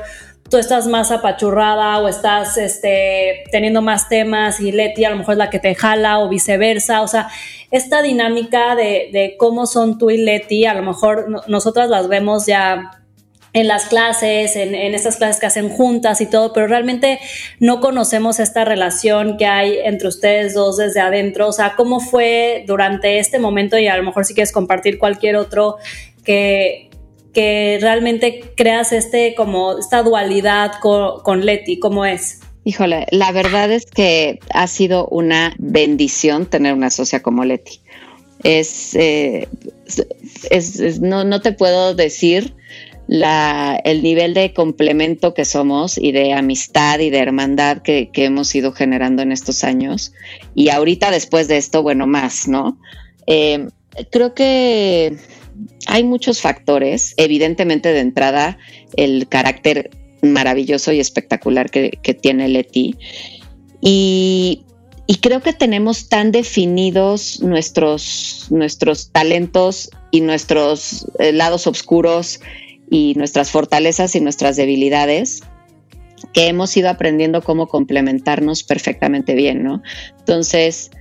tú 0.50 0.58
estás 0.58 0.86
más 0.86 1.10
apachurrada 1.10 1.98
o 1.98 2.08
estás 2.08 2.58
este, 2.58 3.44
teniendo 3.50 3.80
más 3.80 4.08
temas 4.08 4.60
y 4.60 4.72
Leti 4.72 5.04
a 5.04 5.10
lo 5.10 5.16
mejor 5.16 5.34
es 5.34 5.38
la 5.38 5.50
que 5.50 5.58
te 5.58 5.74
jala 5.74 6.18
o 6.18 6.28
viceversa, 6.28 7.00
o 7.02 7.08
sea, 7.08 7.28
esta 7.70 8.02
dinámica 8.02 8.74
de, 8.74 9.08
de 9.12 9.36
cómo 9.38 9.66
son 9.66 9.98
tú 9.98 10.10
y 10.10 10.18
Leti, 10.18 10.66
a 10.66 10.74
lo 10.74 10.82
mejor 10.82 11.48
nosotras 11.48 11.88
las 11.88 12.08
vemos 12.08 12.46
ya 12.46 12.90
en 13.54 13.68
las 13.68 13.86
clases, 13.86 14.56
en, 14.56 14.74
en, 14.74 14.94
estas 14.94 15.16
clases 15.16 15.40
que 15.40 15.46
hacen 15.46 15.68
juntas 15.70 16.20
y 16.20 16.26
todo, 16.26 16.52
pero 16.52 16.66
realmente 16.66 17.20
no 17.60 17.80
conocemos 17.80 18.40
esta 18.40 18.64
relación 18.64 19.36
que 19.36 19.46
hay 19.46 19.78
entre 19.84 20.08
ustedes 20.08 20.54
dos 20.54 20.76
desde 20.76 21.00
adentro. 21.00 21.48
O 21.48 21.52
sea, 21.52 21.74
¿cómo 21.76 22.00
fue 22.00 22.64
durante 22.66 23.20
este 23.20 23.38
momento? 23.38 23.78
Y 23.78 23.86
a 23.86 23.96
lo 23.96 24.02
mejor 24.02 24.24
si 24.24 24.34
quieres 24.34 24.50
compartir 24.50 24.98
cualquier 24.98 25.36
otro 25.36 25.76
que, 26.24 26.90
que 27.32 27.78
realmente 27.80 28.52
creas 28.56 28.92
este 28.92 29.36
como 29.36 29.78
esta 29.78 30.02
dualidad 30.02 30.72
con, 30.80 31.22
con 31.22 31.46
Leti, 31.46 31.78
¿cómo 31.78 32.04
es? 32.04 32.40
Híjole, 32.64 33.06
la 33.12 33.30
verdad 33.30 33.70
es 33.70 33.86
que 33.86 34.40
ha 34.52 34.66
sido 34.66 35.06
una 35.08 35.54
bendición 35.58 36.46
tener 36.46 36.72
una 36.72 36.90
socia 36.90 37.22
como 37.22 37.44
Leti. 37.44 37.80
Es, 38.42 38.96
eh, 38.96 39.48
es, 40.50 41.00
no, 41.00 41.22
no 41.22 41.40
te 41.40 41.52
puedo 41.52 41.94
decir 41.94 42.54
el 43.08 44.02
nivel 44.02 44.34
de 44.34 44.52
complemento 44.52 45.34
que 45.34 45.44
somos 45.44 45.98
y 45.98 46.12
de 46.12 46.32
amistad 46.32 47.00
y 47.00 47.10
de 47.10 47.18
hermandad 47.18 47.82
que, 47.82 48.10
hemos 48.14 48.54
ido 48.54 48.72
generando 48.72 49.22
en 49.22 49.32
estos 49.32 49.64
años. 49.64 50.12
Y 50.54 50.70
ahorita 50.70 51.10
después 51.10 51.48
de 51.48 51.58
esto, 51.58 51.82
bueno, 51.82 52.06
más, 52.06 52.48
¿no? 52.48 52.78
Eh, 53.26 53.68
creo 54.10 54.34
que 54.34 55.16
hay 55.86 56.04
muchos 56.04 56.40
factores. 56.40 57.14
Evidentemente, 57.16 57.92
de 57.92 58.00
entrada, 58.00 58.58
el 58.96 59.28
carácter 59.28 59.90
maravilloso 60.22 60.92
y 60.92 61.00
espectacular 61.00 61.70
que, 61.70 62.18
tiene 62.20 62.48
Leti. 62.48 62.96
Y, 63.80 64.64
creo 65.20 65.42
que 65.42 65.52
tenemos 65.52 66.08
tan 66.08 66.32
definidos 66.32 67.40
nuestros, 67.40 68.46
nuestros 68.50 69.10
talentos 69.10 69.90
y 70.10 70.22
nuestros 70.22 71.06
eh, 71.18 71.32
lados 71.32 71.66
oscuros 71.66 72.40
y 72.94 73.14
nuestras 73.16 73.50
fortalezas 73.50 74.14
y 74.14 74.20
nuestras 74.20 74.54
debilidades 74.54 75.42
que 76.32 76.46
hemos 76.46 76.76
ido 76.76 76.88
aprendiendo 76.88 77.42
cómo 77.42 77.66
complementarnos 77.66 78.62
perfectamente 78.62 79.34
bien, 79.34 79.64
¿no? 79.64 79.82
Entonces, 80.20 80.92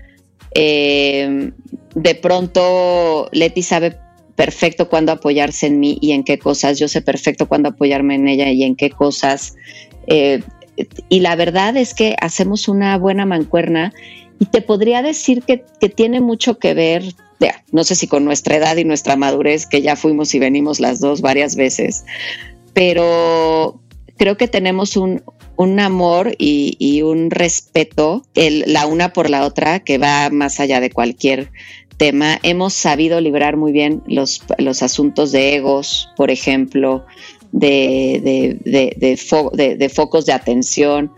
eh, 0.55 1.51
de 1.93 2.15
pronto 2.15 3.29
Leti 3.31 3.61
sabe 3.61 3.95
perfecto 4.35 4.89
cuándo 4.89 5.11
apoyarse 5.11 5.67
en 5.67 5.79
mí 5.79 5.99
y 6.01 6.13
en 6.13 6.23
qué 6.23 6.39
cosas, 6.39 6.79
yo 6.79 6.87
sé 6.87 7.03
perfecto 7.03 7.47
cuándo 7.47 7.69
apoyarme 7.69 8.15
en 8.15 8.27
ella 8.27 8.49
y 8.49 8.63
en 8.63 8.75
qué 8.75 8.89
cosas. 8.89 9.55
Eh, 10.07 10.41
y 11.09 11.19
la 11.19 11.35
verdad 11.35 11.77
es 11.77 11.93
que 11.93 12.15
hacemos 12.19 12.67
una 12.67 12.97
buena 12.97 13.27
mancuerna 13.27 13.93
y 14.39 14.45
te 14.45 14.63
podría 14.63 15.03
decir 15.03 15.43
que, 15.43 15.63
que 15.79 15.89
tiene 15.89 16.21
mucho 16.21 16.57
que 16.57 16.73
ver 16.73 17.03
no 17.71 17.83
sé 17.83 17.95
si 17.95 18.07
con 18.07 18.25
nuestra 18.25 18.57
edad 18.57 18.77
y 18.77 18.85
nuestra 18.85 19.15
madurez, 19.15 19.65
que 19.65 19.81
ya 19.81 19.95
fuimos 19.95 20.33
y 20.35 20.39
venimos 20.39 20.79
las 20.79 20.99
dos 20.99 21.21
varias 21.21 21.55
veces, 21.55 22.05
pero 22.73 23.79
creo 24.17 24.37
que 24.37 24.47
tenemos 24.47 24.97
un, 24.97 25.21
amor 25.79 26.35
y, 26.37 27.01
un 27.01 27.31
respeto, 27.31 28.23
la 28.35 28.85
una 28.85 29.13
por 29.13 29.29
la 29.29 29.45
otra, 29.45 29.79
que 29.79 29.97
va 29.97 30.29
más 30.29 30.59
allá 30.59 30.79
de 30.79 30.89
cualquier 30.89 31.51
tema. 31.97 32.39
Hemos 32.43 32.73
sabido 32.73 33.21
librar 33.21 33.57
muy 33.57 33.71
bien 33.71 34.01
los, 34.07 34.43
los 34.57 34.83
asuntos 34.83 35.31
de 35.31 35.55
egos, 35.55 36.09
por 36.15 36.31
ejemplo, 36.31 37.05
de, 37.51 38.59
de, 38.63 39.89
focos 39.89 40.25
de 40.25 40.33
atención, 40.33 41.11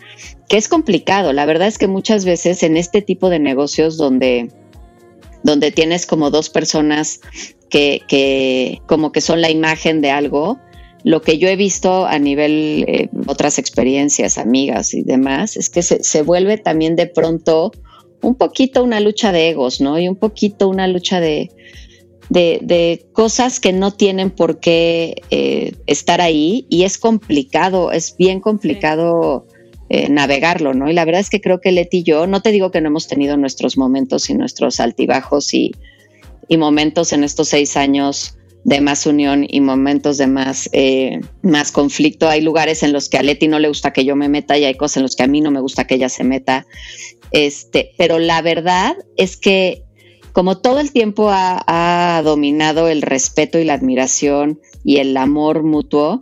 que 0.50 0.58
es 0.58 0.68
complicado. 0.68 1.34
La 1.34 1.46
verdad 1.46 1.68
es 1.68 1.78
que 1.78 1.88
muchas 1.88 2.26
veces 2.26 2.62
en 2.64 2.78
este 2.78 3.02
tipo 3.02 3.30
de 3.30 3.40
negocios 3.40 3.98
donde 3.98 4.50
donde 5.46 5.72
tienes 5.72 6.08
como 6.08 6.32
dos 6.32 6.50
personas 6.50 7.22
que, 7.70 8.82
como 8.88 9.12
que 9.12 9.22
son 9.22 9.42
la 9.42 9.52
imagen 9.52 10.02
de 10.02 10.10
algo, 10.10 10.58
lo 11.04 11.22
que 11.22 11.38
yo 11.38 11.48
he 11.48 11.56
visto 11.56 12.08
a 12.08 12.18
nivel 12.18 12.84
eh, 12.88 13.10
otras 13.28 13.60
experiencias, 13.60 14.40
amigas 14.40 14.96
y 14.96 15.04
demás, 15.04 15.56
es 15.56 15.70
que 15.70 15.84
se, 15.84 16.22
vuelve 16.24 16.58
también 16.58 16.96
de 16.96 17.06
pronto 17.06 17.72
un 18.24 18.34
poquito 18.34 18.84
una 18.84 19.00
lucha 19.00 19.32
de 19.32 19.50
egos, 19.50 19.82
¿no? 19.82 20.00
Y 20.00 20.08
un 20.08 20.16
poquito 20.16 20.68
una 20.68 20.88
lucha 20.88 21.20
de, 21.20 21.52
de, 22.30 23.06
cosas 23.14 23.60
que 23.60 23.72
no 23.72 23.92
tienen 23.92 24.32
por 24.32 24.60
qué 24.60 25.22
eh, 25.30 25.74
estar 25.86 26.22
ahí 26.22 26.66
y 26.70 26.86
es 26.86 26.98
complicado, 26.98 27.92
es 27.92 28.16
bien 28.18 28.40
complicado 28.40 29.46
eh, 29.88 30.10
navegarlo, 30.10 30.74
¿no? 30.74 30.90
Y 30.90 30.94
la 30.94 31.06
verdad 31.06 31.22
es 31.22 31.30
que 31.30 31.42
creo 31.42 31.62
que 31.62 31.72
Leti 31.72 31.98
y 31.98 32.04
yo, 32.04 32.26
no 32.26 32.42
te 32.42 32.52
digo 32.52 32.72
que 32.72 32.82
no 32.82 32.88
hemos 32.88 33.08
tenido 33.08 33.38
nuestros 33.38 33.78
momentos 33.78 34.32
y 34.32 34.34
nuestros 34.34 34.80
altibajos 34.80 35.54
y, 35.54 35.74
momentos 36.58 37.14
en 37.14 37.24
estos 37.24 37.50
seis 37.50 37.76
años 37.78 38.38
de 38.64 38.82
más 38.82 39.06
unión 39.06 39.46
y 39.48 39.62
momentos 39.62 40.18
de 40.18 40.26
más, 40.26 40.70
eh, 40.74 41.20
más 41.44 41.72
conflicto. 41.72 42.28
Hay 42.30 42.42
lugares 42.42 42.82
en 42.82 42.94
los 42.94 43.10
que 43.10 43.18
a 43.18 43.24
Leti 43.24 43.48
no 43.48 43.60
le 43.60 43.68
gusta 43.68 43.94
que 43.94 44.06
yo 44.06 44.16
me 44.16 44.30
meta 44.30 44.58
y 44.58 44.64
hay 44.64 44.76
cosas 44.76 44.98
en 44.98 45.04
los 45.04 45.16
que 45.16 45.24
a 45.24 45.28
mí 45.28 45.42
no 45.42 45.52
me 45.52 45.60
gusta 45.60 45.86
que 45.86 45.96
ella 45.96 46.10
se 46.10 46.24
meta. 46.24 46.66
Este, 47.32 47.92
pero 47.98 48.18
la 48.18 48.42
verdad 48.42 48.96
es 49.18 49.38
que 49.38 49.84
como 50.34 50.58
todo 50.58 50.80
el 50.80 50.92
tiempo 50.92 51.30
ha, 51.30 51.64
ha 51.68 52.22
dominado 52.24 52.88
el 52.88 53.04
respeto 53.04 53.60
y 53.60 53.66
la 53.66 53.74
admiración 53.74 54.60
y 54.84 54.98
el 54.98 55.16
amor 55.18 55.64
mutuo, 55.64 56.22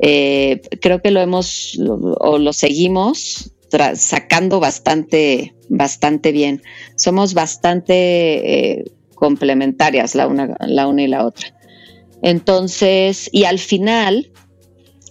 eh, 0.00 0.60
creo 0.80 1.02
que 1.02 1.10
lo 1.10 1.20
hemos 1.20 1.78
o 1.78 2.38
lo 2.38 2.52
seguimos 2.52 3.52
sacando 3.94 4.60
bastante, 4.60 5.54
bastante 5.68 6.32
bien. 6.32 6.62
Somos 6.96 7.34
bastante 7.34 7.94
eh, 8.78 8.84
complementarias 9.14 10.14
la 10.14 10.26
una, 10.26 10.56
la 10.60 10.86
una 10.86 11.02
y 11.02 11.08
la 11.08 11.26
otra. 11.26 11.54
Entonces, 12.22 13.28
y 13.30 13.44
al 13.44 13.58
final, 13.58 14.30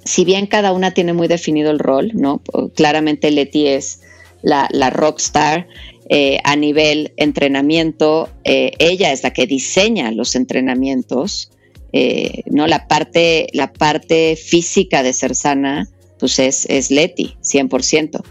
si 0.05 0.25
bien 0.25 0.47
cada 0.47 0.71
una 0.71 0.91
tiene 0.91 1.13
muy 1.13 1.27
definido 1.27 1.69
el 1.69 1.79
rol, 1.79 2.11
¿no? 2.13 2.41
Claramente 2.75 3.29
Leti 3.29 3.67
es 3.67 4.01
la, 4.41 4.67
rockstar 4.89 5.67
eh, 6.09 6.39
a 6.43 6.55
nivel 6.55 7.13
entrenamiento, 7.17 8.29
ella 8.43 9.11
es 9.11 9.23
la 9.23 9.31
que 9.31 9.45
diseña 9.45 10.11
los 10.11 10.35
entrenamientos, 10.35 11.51
eh, 11.93 12.43
¿no? 12.47 12.67
La 12.67 12.87
parte, 12.87 13.47
la 13.53 13.71
parte 13.73 14.35
física 14.35 15.03
de 15.03 15.13
ser 15.13 15.35
sana, 15.35 15.87
pues 16.19 16.39
es, 16.39 16.65
es 16.69 16.91
Leti, 16.91 17.35
100%. 17.41 18.21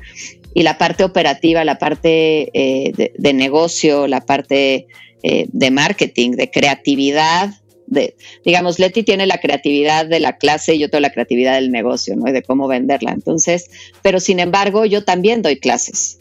Y 0.54 0.62
la 0.62 0.78
parte 0.78 1.04
operativa, 1.04 1.64
la 1.64 1.78
parte 1.78 2.50
de, 2.54 3.12
de, 3.16 3.32
negocio, 3.34 4.06
la 4.06 4.22
parte 4.22 4.86
de 5.22 5.70
marketing, 5.70 6.30
de 6.30 6.50
creatividad, 6.50 7.50
de, 7.86 8.16
digamos, 8.44 8.78
Leti 8.78 9.02
tiene 9.02 9.26
la 9.26 9.38
creatividad 9.38 10.06
de 10.06 10.20
la 10.20 10.36
clase 10.36 10.74
y 10.74 10.78
yo 10.78 10.90
tengo 10.90 11.00
la 11.00 11.12
creatividad 11.12 11.54
del 11.54 11.70
negocio, 11.70 12.16
¿no? 12.16 12.30
De 12.32 12.42
cómo 12.42 12.68
venderla. 12.68 13.12
Entonces, 13.12 13.70
pero 14.02 14.20
sin 14.20 14.40
embargo, 14.40 14.84
yo 14.84 15.04
también 15.04 15.42
doy 15.42 15.56
clases. 15.56 16.20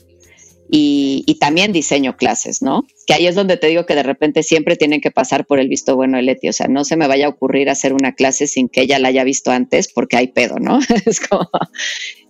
Y, 0.69 1.37
también 1.39 1.71
diseño 1.71 2.17
clases, 2.17 2.61
¿no? 2.63 2.87
Que 3.05 3.13
ahí 3.13 3.27
es 3.27 3.35
donde 3.35 3.57
te 3.57 3.67
digo 3.67 3.85
que 3.85 3.93
de 3.93 4.01
repente 4.01 4.41
siempre 4.41 4.75
tienen 4.75 4.99
que 4.99 5.11
pasar 5.11 5.45
por 5.45 5.59
el 5.59 5.67
visto 5.67 5.95
bueno 5.95 6.17
de 6.17 6.23
Leti, 6.23 6.49
o 6.49 6.53
sea, 6.53 6.67
no 6.67 6.83
se 6.85 6.95
me 6.95 7.07
vaya 7.07 7.27
a 7.27 7.29
ocurrir 7.29 7.69
hacer 7.69 7.93
una 7.93 8.15
clase 8.15 8.47
sin 8.47 8.67
que 8.67 8.81
ella 8.81 8.97
la 8.97 9.09
haya 9.09 9.23
visto 9.23 9.51
antes 9.51 9.91
porque 9.93 10.17
hay 10.17 10.27
pedo, 10.27 10.55
¿no? 10.57 10.79
es 11.05 11.19
como, 11.19 11.47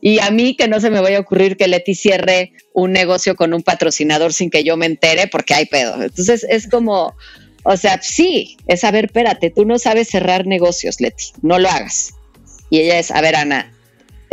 y 0.01 0.19
a 0.19 0.31
mí 0.31 0.55
que 0.55 0.67
no 0.67 0.81
se 0.81 0.89
me 0.89 0.99
vaya 0.99 1.17
a 1.17 1.21
ocurrir 1.21 1.55
que 1.55 1.67
Leti 1.67 1.95
cierre 1.95 2.51
un 2.73 2.91
negocio 2.91 3.35
con 3.35 3.53
un 3.53 3.63
patrocinador 3.63 4.33
sin 4.33 4.49
que 4.49 4.63
yo 4.63 4.75
me 4.75 4.85
entere 4.85 5.27
porque 5.27 5.53
hay 5.53 5.65
pedo. 5.65 6.01
Entonces 6.03 6.45
es 6.49 6.67
como, 6.67 7.15
o 7.63 7.77
sea, 7.77 8.01
sí, 8.01 8.57
es 8.67 8.83
a 8.83 8.91
ver, 8.91 9.05
espérate, 9.05 9.49
tú 9.49 9.65
no 9.65 9.79
sabes 9.79 10.09
cerrar 10.09 10.45
negocios, 10.45 10.99
Leti, 10.99 11.31
no 11.41 11.57
lo 11.57 11.69
hagas. 11.69 12.13
Y 12.69 12.81
ella 12.81 12.99
es, 12.99 13.11
a 13.11 13.21
ver, 13.21 13.35
Ana, 13.35 13.74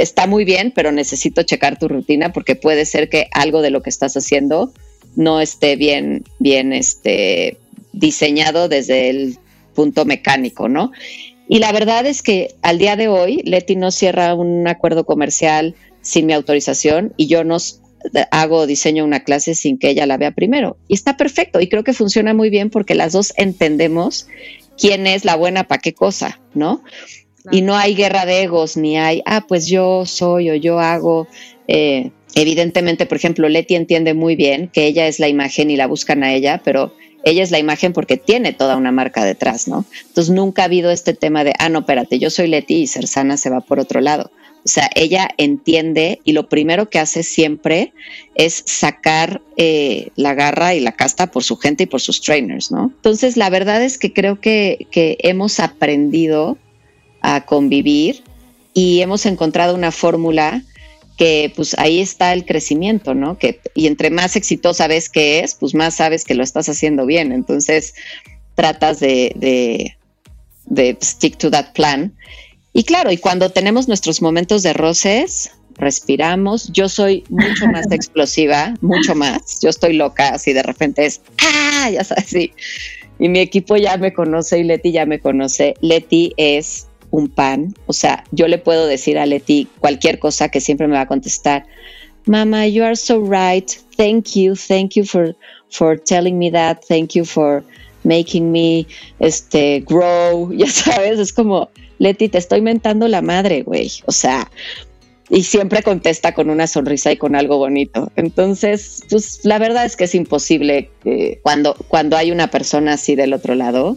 está 0.03 0.27
muy 0.27 0.45
bien, 0.45 0.73
pero 0.75 0.93
necesito 0.93 1.43
checar 1.43 1.79
tu 1.79 1.89
rutina 1.89 2.33
porque 2.33 2.57
puede 2.57 2.85
ser 2.87 3.09
que 3.09 3.29
algo 3.33 3.63
de 3.63 3.71
lo 3.71 3.83
que 3.83 3.91
estás 3.91 4.17
haciendo 4.17 4.73
no 5.17 5.41
esté 5.41 5.77
bien, 5.77 6.25
bien 6.39 6.73
este, 6.73 7.59
diseñado 7.93 8.69
desde 8.69 9.11
el 9.11 9.39
punto 9.75 10.05
mecánico, 10.05 10.69
¿no? 10.69 10.93
Y 11.49 11.59
la 11.59 11.73
verdad 11.73 12.07
es 12.07 12.23
que 12.23 12.55
al 12.63 12.79
día 12.79 12.97
de 12.97 13.09
hoy, 13.09 13.43
Leti 13.45 13.77
no 13.77 13.91
cierra 13.91 14.35
un 14.35 14.67
acuerdo 14.67 15.05
comercial 15.05 15.75
sin 16.01 16.27
mi 16.27 16.33
autorización 16.33 17.13
y 17.17 17.27
yo 17.27 17.45
no, 17.45 17.59
hago 18.31 18.67
diseño 18.67 19.05
una 19.05 19.21
clase 19.21 19.55
sin 19.55 19.79
que 19.79 19.91
ella 19.91 20.07
la 20.07 20.17
vea 20.17 20.33
primero. 20.33 20.77
Y 20.89 20.95
está 20.95 21.17
perfecto 21.17 21.61
y 21.61 21.69
creo 21.69 21.85
que 21.85 21.93
funciona 21.93 22.35
muy 22.35 22.51
bien 22.51 22.71
porque 22.71 22.95
las 22.95 23.13
dos 23.13 23.33
entendemos 23.37 24.27
quién 24.79 25.07
es 25.07 25.25
la 25.25 25.37
buena 25.37 25.65
para 25.65 25.81
qué 25.81 25.93
cosa, 25.93 26.41
¿no? 26.55 26.83
Y 27.51 27.63
no 27.63 27.77
hay 27.77 27.95
guerra 27.95 28.25
de 28.25 28.43
egos, 28.43 28.77
ni 28.77 28.97
hay, 28.99 29.23
ah, 29.27 29.45
pues 29.49 29.67
yo 29.67 30.07
soy 30.07 30.51
o 30.51 30.55
yo 30.55 30.79
hago. 30.79 31.27
Eh, 31.67 32.11
evidentemente, 32.35 33.07
por 33.07 33.17
ejemplo, 33.17 33.49
Leti 33.49 33.75
entiende 33.75 34.15
muy 34.15 34.37
bien 34.37 34.69
que 34.73 34.87
ella 34.87 35.07
es 35.07 35.19
la 35.19 35.29
imagen 35.29 35.71
y 35.71 35.77
la 35.77 35.87
buscan 35.87 36.23
a 36.23 36.33
ella, 36.33 36.61
pero 36.65 36.93
ella 37.25 37.43
es 37.43 37.51
la 37.51 37.59
imagen 37.59 37.93
porque 37.93 38.17
tiene 38.17 38.53
toda 38.53 38.77
una 38.77 38.93
marca 38.93 39.25
detrás, 39.25 39.69
¿no? 39.69 39.85
Entonces 40.07 40.33
nunca 40.33 40.63
ha 40.63 40.65
habido 40.67 40.91
este 40.91 41.15
tema 41.15 41.45
de, 41.45 41.53
ah, 41.59 41.69
no, 41.69 41.81
espérate, 41.81 42.19
yo 42.19 42.31
soy 42.31 42.49
Leti 42.49 42.83
y 42.83 42.87
Cersana 42.87 43.37
se 43.37 43.51
va 43.51 43.61
por 43.61 43.81
otro 43.81 44.01
lado. 44.01 44.31
O 44.65 44.69
sea, 44.69 44.89
ella 44.95 45.29
entiende 45.39 46.21
y 46.23 46.33
lo 46.33 46.49
primero 46.49 46.89
que 46.89 47.01
hace 47.01 47.25
siempre 47.25 47.93
es 48.37 48.63
sacar 48.67 49.43
eh, 49.57 50.11
la 50.15 50.35
garra 50.35 50.75
y 50.75 50.81
la 50.81 50.93
casta 50.93 51.33
por 51.33 51.43
su 51.43 51.57
gente 51.57 51.85
y 51.85 51.87
por 51.87 52.01
sus 52.01 52.21
trainers, 52.21 52.71
¿no? 52.71 52.93
Entonces, 52.95 53.37
la 53.37 53.51
verdad 53.51 53.83
es 53.83 53.99
que 53.99 54.13
creo 54.13 54.41
que, 54.41 54.87
que 54.93 55.19
hemos 55.21 55.59
aprendido 55.59 56.59
a 57.23 57.45
convivir 57.47 58.23
y 58.75 59.01
hemos 59.01 59.27
encontrado 59.27 59.75
una 59.75 59.91
fórmula 59.93 60.63
que 61.17 61.53
pues 61.55 61.75
ahí 61.79 62.01
está 62.01 62.33
el 62.33 62.45
crecimiento, 62.45 63.15
¿no? 63.15 63.39
Que, 63.39 63.61
y 63.75 63.87
entre 63.87 64.11
más 64.11 64.37
exitosa 64.37 64.89
ves 64.89 65.09
que 65.09 65.41
es, 65.41 65.55
pues 65.55 65.75
más 65.75 65.95
sabes 65.95 66.25
que 66.25 66.35
lo 66.35 66.43
estás 66.43 66.69
haciendo 66.69 67.07
bien. 67.07 67.33
Entonces, 67.33 67.95
tratas 68.55 68.99
de, 69.01 69.33
de, 69.37 69.97
de 70.67 70.97
stick 71.03 71.37
to 71.37 71.51
that 71.51 71.73
plan 71.73 72.15
y 72.73 72.85
claro, 72.85 73.13
y 73.13 73.19
cuando 73.19 73.51
tenemos 73.51 73.87
nuestros 73.87 74.23
momentos 74.23 74.63
de 74.63 74.73
roces, 74.73 75.51
respiramos. 75.77 76.73
Yo 76.73 76.89
soy 76.89 77.25
mucho 77.29 77.67
más 77.67 77.87
explosiva, 77.91 78.75
mucho 78.81 79.15
más. 79.15 79.61
Yo 79.61 79.69
estoy 79.69 79.95
loca, 79.95 80.31
así 80.31 80.53
de 80.53 80.63
repente 80.63 81.05
es, 81.05 81.21
ah, 81.43 81.91
ya 81.91 82.03
sabes, 82.05 82.27
sí. 82.27 82.53
Y 83.19 83.29
mi 83.29 83.41
equipo 83.41 83.77
ya 83.77 83.99
me 83.99 84.13
conoce 84.13 84.59
y 84.59 84.65
Leti 84.65 84.91
ya 84.91 85.05
me 85.05 85.21
conoce. 85.21 85.75
Leti 85.81 86.33
es 86.37 86.87
un 87.13 87.29
pan. 87.29 87.75
O 87.87 87.93
sea, 87.93 88.25
yo 88.33 88.49
le 88.49 88.59
puedo 88.59 88.87
decir 88.89 89.19
a 89.19 89.27
Leti 89.27 89.69
cualquier 89.79 90.19
cosa 90.19 90.49
que 90.49 90.61
siempre 90.61 90.89
me 90.89 90.95
va 90.95 91.03
a 91.03 91.07
contestar. 91.07 91.65
Mama, 92.27 92.67
you 92.67 92.83
are 92.83 92.97
so 92.97 93.21
right. 93.21 93.71
Thank 93.97 94.35
you. 94.35 94.57
Thank 94.57 94.97
you 94.97 95.05
for, 95.05 95.37
for 95.71 95.97
telling 95.97 96.39
me 96.39 96.51
that. 96.51 96.85
Thank 96.89 97.15
you 97.15 97.25
for 97.25 97.63
making 98.05 98.51
me 98.51 98.87
este, 99.21 99.81
grow. 99.81 100.51
Ya 100.57 100.67
sabes, 100.67 101.19
es 101.19 101.33
como, 101.33 101.71
Leti, 101.99 102.29
te 102.29 102.39
estoy 102.39 102.61
mentando 102.61 103.07
la 103.07 103.23
madre, 103.23 103.63
güey. 103.63 103.91
O 104.07 104.13
sea, 104.13 104.51
y 105.29 105.43
siempre 105.45 105.83
contesta 105.83 106.35
con 106.35 106.51
una 106.51 106.67
sonrisa 106.67 107.13
y 107.13 107.17
con 107.17 107.35
algo 107.35 107.59
bonito. 107.59 108.11
Entonces, 108.17 109.03
pues 109.09 109.41
la 109.45 109.59
verdad 109.59 109.85
es 109.85 109.97
que 109.97 110.05
es 110.05 110.15
imposible 110.15 110.91
cuando, 111.43 111.75
cuando 111.89 112.17
hay 112.17 112.31
una 112.31 112.49
persona 112.49 112.95
así 112.95 113.15
del 113.15 113.33
otro 113.33 113.55
lado. 113.55 113.97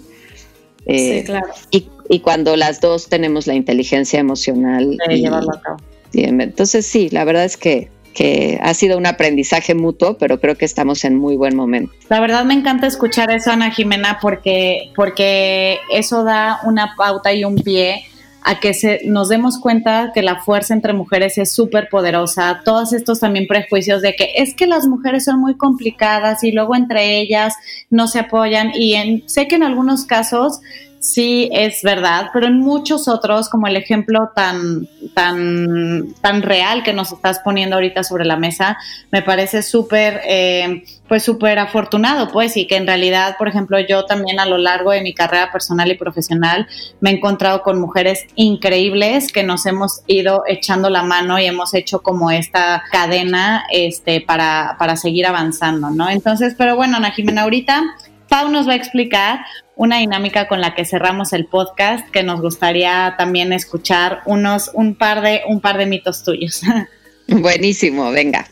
Eh, 0.86 1.20
sí, 1.20 1.26
claro. 1.26 1.48
Y, 1.72 1.88
y, 2.10 2.20
cuando 2.20 2.56
las 2.56 2.82
dos 2.82 3.08
tenemos 3.10 3.48
la 3.48 3.56
inteligencia 3.56 4.20
emocional. 4.20 4.98
De 5.08 5.20
llevarlo 5.20 5.52
a 5.54 5.62
cabo. 5.62 5.78
entonces, 6.14 6.86
sí, 6.86 7.10
la 7.10 7.24
verdad 7.26 7.46
es 7.46 7.58
que 7.58 7.90
que 8.16 8.58
ha 8.64 8.74
sido 8.74 8.98
un 8.98 9.06
aprendizaje 9.06 9.76
mutuo, 9.76 10.18
pero 10.18 10.40
creo 10.40 10.56
que 10.56 10.66
estamos 10.66 11.04
en 11.04 11.18
muy 11.18 11.36
buen 11.36 11.56
momento. 11.56 11.94
La 12.10 12.22
verdad 12.22 12.46
me 12.46 12.54
encanta 12.54 12.88
escuchar 12.88 13.30
eso, 13.30 13.52
Ana 13.52 13.72
Jimena, 13.72 14.20
porque, 14.22 14.94
porque 14.96 15.80
eso 15.92 16.24
da 16.24 16.62
una 16.64 16.96
pauta 16.96 17.34
y 17.34 17.44
un 17.44 17.58
pie 17.58 18.06
a 18.42 18.60
que 18.60 18.74
se, 18.74 19.02
nos 19.06 19.28
demos 19.28 19.60
cuenta 19.60 20.12
que 20.14 20.22
la 20.22 20.40
fuerza 20.40 20.74
entre 20.74 20.94
mujeres 20.94 21.38
es 21.38 21.52
súper 21.52 21.90
poderosa. 21.90 22.62
Todos 22.64 22.94
estos 22.94 23.20
también 23.20 23.48
prejuicios 23.48 24.02
de 24.02 24.16
que 24.16 24.34
es 24.36 24.54
que 24.54 24.68
las 24.68 24.88
mujeres 24.88 25.26
son 25.26 25.40
muy 25.40 25.58
complicadas 25.58 26.44
y 26.44 26.52
luego 26.52 26.76
entre 26.76 27.20
ellas 27.20 27.56
no 27.90 28.08
se 28.08 28.20
apoyan. 28.20 28.72
Y 28.76 28.94
en, 28.94 29.28
sé 29.28 29.48
que 29.48 29.56
en 29.56 29.64
algunos 29.64 30.06
casos 30.06 30.62
sí 31.00 31.50
es 31.52 31.82
verdad, 31.84 32.30
pero 32.34 32.48
en 32.48 32.60
muchos 32.60 33.08
otros, 33.08 33.50
como 33.50 33.68
el 33.68 33.76
ejemplo 33.76 34.32
tan, 34.36 34.88
tan, 35.14 36.14
tan 36.22 36.42
real 36.42 36.84
que 36.84 36.94
nos 36.94 37.12
estás 37.12 37.40
poniendo 37.40 37.76
ahorita 37.76 38.04
sobre 38.04 38.26
la 38.26 38.38
mesa, 38.38 38.78
me 39.12 39.22
parece 39.22 39.62
súper, 39.62 40.22
eh, 40.28 40.84
pues 41.08 41.24
súper 41.24 41.60
afortunado, 41.60 42.30
pues, 42.30 42.58
y 42.58 42.66
que 42.66 42.76
en 42.76 42.88
realidad, 42.88 43.36
por 43.38 43.48
ejemplo, 43.48 43.80
yo 43.80 44.06
también 44.06 44.40
a 44.40 44.46
lo 44.46 44.58
largo 44.58 44.92
de 44.92 45.02
mi 45.02 45.14
carrera 45.14 45.52
personal 45.52 45.92
y 45.92 45.96
profesional 45.96 46.68
me 47.00 47.12
he 47.12 47.14
encontrado 47.14 47.62
con 47.62 47.80
mujeres 47.80 48.26
increíbles 48.36 49.32
que 49.32 49.44
nos 49.44 49.66
hemos 49.66 50.02
ido 50.08 50.44
echando 50.48 50.90
la 50.90 51.04
mano 51.04 51.40
y 51.40 51.46
hemos 51.46 51.74
hecho 51.74 52.02
como 52.02 52.32
esta 52.32 52.84
cadena, 52.92 53.66
este, 53.72 54.22
para, 54.22 54.76
para 54.80 54.96
seguir 54.96 55.28
avanzando, 55.28 55.92
¿no? 55.92 56.10
Entonces, 56.10 56.56
pero 56.58 56.76
bueno, 56.76 56.98
Ana 56.98 57.12
Jimena, 57.12 57.44
ahorita 57.44 57.84
Pau 58.30 58.50
nos 58.50 58.68
va 58.68 58.74
a 58.74 58.76
explicar 58.76 59.46
una 59.76 59.98
dinámica 59.98 60.48
con 60.48 60.62
la 60.62 60.74
que 60.74 60.86
cerramos 60.86 61.34
el 61.34 61.46
podcast 61.46 62.10
que 62.10 62.24
nos 62.24 62.42
gustaría 62.42 63.16
también 63.18 63.54
escuchar 63.54 64.22
unos 64.26 64.72
un 64.74 64.96
par 64.96 65.22
de 65.22 65.42
un 65.48 65.62
par 65.62 65.78
de 65.78 65.86
mitos 65.86 66.24
tuyos. 66.24 66.62
Buenísimo, 67.28 68.12
venga. 68.12 68.48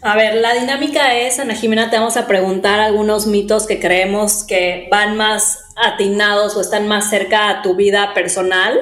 A 0.00 0.14
ver, 0.14 0.36
la 0.36 0.54
dinámica 0.54 1.16
es, 1.16 1.40
Ana 1.40 1.54
Jimena, 1.54 1.90
te 1.90 1.98
vamos 1.98 2.16
a 2.16 2.28
preguntar 2.28 2.78
algunos 2.78 3.26
mitos 3.26 3.66
que 3.66 3.80
creemos 3.80 4.44
que 4.44 4.86
van 4.90 5.16
más 5.16 5.64
atinados 5.76 6.56
o 6.56 6.60
están 6.60 6.86
más 6.86 7.10
cerca 7.10 7.50
a 7.50 7.62
tu 7.62 7.74
vida 7.74 8.14
personal 8.14 8.78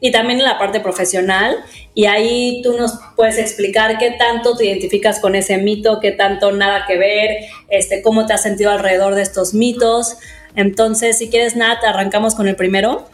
y 0.00 0.10
también 0.10 0.38
en 0.38 0.46
la 0.46 0.58
parte 0.58 0.80
profesional. 0.80 1.56
Y 1.94 2.06
ahí 2.06 2.60
tú 2.62 2.76
nos 2.76 2.98
puedes 3.16 3.38
explicar 3.38 3.98
qué 3.98 4.12
tanto 4.12 4.56
te 4.56 4.66
identificas 4.66 5.20
con 5.20 5.34
ese 5.34 5.58
mito, 5.58 5.98
qué 6.00 6.12
tanto 6.12 6.52
nada 6.52 6.84
que 6.86 6.96
ver, 6.96 7.30
este, 7.68 8.02
cómo 8.02 8.26
te 8.26 8.32
has 8.32 8.42
sentido 8.42 8.70
alrededor 8.70 9.14
de 9.14 9.22
estos 9.22 9.54
mitos. 9.54 10.16
Entonces, 10.54 11.18
si 11.18 11.30
quieres, 11.30 11.56
Nat, 11.56 11.82
arrancamos 11.84 12.34
con 12.34 12.48
el 12.48 12.56
primero. 12.56 13.08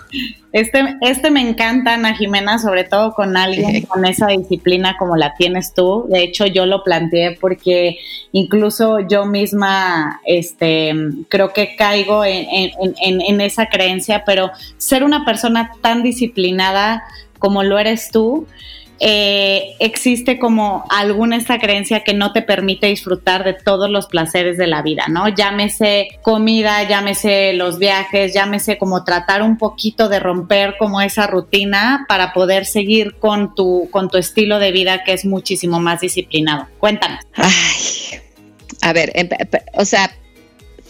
Este, 0.53 0.97
este 1.03 1.31
me 1.31 1.43
encanta, 1.43 1.95
Ana 1.95 2.15
Jimena, 2.15 2.59
sobre 2.59 2.85
todo 2.85 3.13
con 3.13 3.37
alguien 3.37 3.83
con 3.83 4.07
esa 4.07 4.29
disciplina 4.29 4.97
como 4.99 5.17
la 5.17 5.35
tienes 5.35 5.75
tú. 5.75 6.07
De 6.09 6.23
hecho, 6.23 6.47
yo 6.47 6.65
lo 6.65 6.83
planteé 6.83 7.37
porque 7.39 7.99
incluso 8.33 9.01
yo 9.01 9.27
misma 9.27 10.21
este, 10.25 10.95
creo 11.29 11.53
que 11.53 11.77
caigo 11.77 12.25
en, 12.25 12.73
en 13.03 13.41
esa 13.41 13.67
creencia, 13.67 14.23
pero 14.25 14.51
ser 14.79 15.05
una 15.05 15.25
persona 15.25 15.73
tan 15.83 16.03
disciplinada 16.03 17.05
como 17.39 17.63
lo 17.63 17.79
eres 17.79 18.11
tú, 18.11 18.47
eh, 18.99 19.75
existe 19.79 20.39
como 20.39 20.85
alguna 20.89 21.37
esta 21.37 21.59
creencia 21.59 22.03
que 22.03 22.15
no 22.15 22.33
te 22.33 22.41
permite 22.41 22.87
disfrutar 22.87 23.45
de 23.45 23.53
todos 23.53 23.91
los 23.91 24.07
placeres 24.07 24.57
de 24.57 24.67
la 24.67 24.81
vida, 24.83 25.05
¿no? 25.09 25.29
Llámese 25.29 26.09
comida, 26.23 26.83
llámese 26.89 27.53
los 27.53 27.79
viajes, 27.79 28.33
llámese 28.33 28.79
como 28.79 29.05
tratar 29.05 29.43
un 29.43 29.59
poquito 29.59 30.09
de 30.09 30.19
romper 30.19 30.77
como 30.79 31.03
esa 31.03 31.27
rutina 31.27 32.07
para 32.09 32.33
poder 32.33 32.65
seguir 32.65 33.17
con 33.17 33.55
tu, 33.55 33.89
con 33.91 34.09
tu 34.09 34.17
estilo 34.17 34.59
de 34.59 34.73
vida 34.73 35.05
que 35.05 35.13
es 35.13 35.27
muchísimo 35.27 35.79
más 35.79 36.01
disciplinado. 36.01 36.67
Cuéntanos. 36.79 37.21
Ay, 37.35 38.21
a 38.81 38.93
ver, 38.93 39.13
o 39.75 39.85
sea, 39.85 40.11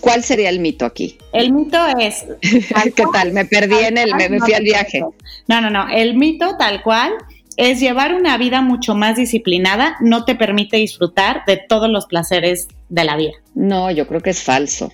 ¿Cuál 0.01 0.23
sería 0.23 0.51
el 0.51 0.61
mito 0.61 0.85
aquí? 0.85 1.19
El 1.33 1.53
mito 1.53 1.79
es. 1.99 2.27
¿Qué 2.41 3.05
tal? 3.13 3.33
Me 3.33 3.45
perdí 3.45 3.77
en 3.77 3.99
el, 3.99 4.15
me, 4.15 4.39
fui 4.39 4.53
al 4.53 4.63
viaje. 4.63 5.03
No, 5.49 5.61
no, 5.61 5.71
no. 5.71 5.89
El 5.89 6.15
mito 6.15 6.57
tal 6.59 6.83
cual 6.83 7.15
es 7.57 7.81
llevar 7.81 8.15
una 8.15 8.37
vida 8.37 8.61
mucho 8.61 8.95
más 8.95 9.17
disciplinada, 9.17 9.97
no 10.01 10.25
te 10.25 10.35
permite 10.35 10.77
disfrutar 10.77 11.43
de 11.47 11.57
todos 11.57 11.89
los 11.89 12.07
placeres 12.07 12.69
de 12.89 13.05
la 13.05 13.17
vida. 13.17 13.33
No, 13.55 13.91
yo 13.91 14.07
creo 14.07 14.21
que 14.21 14.31
es 14.31 14.43
falso. 14.43 14.93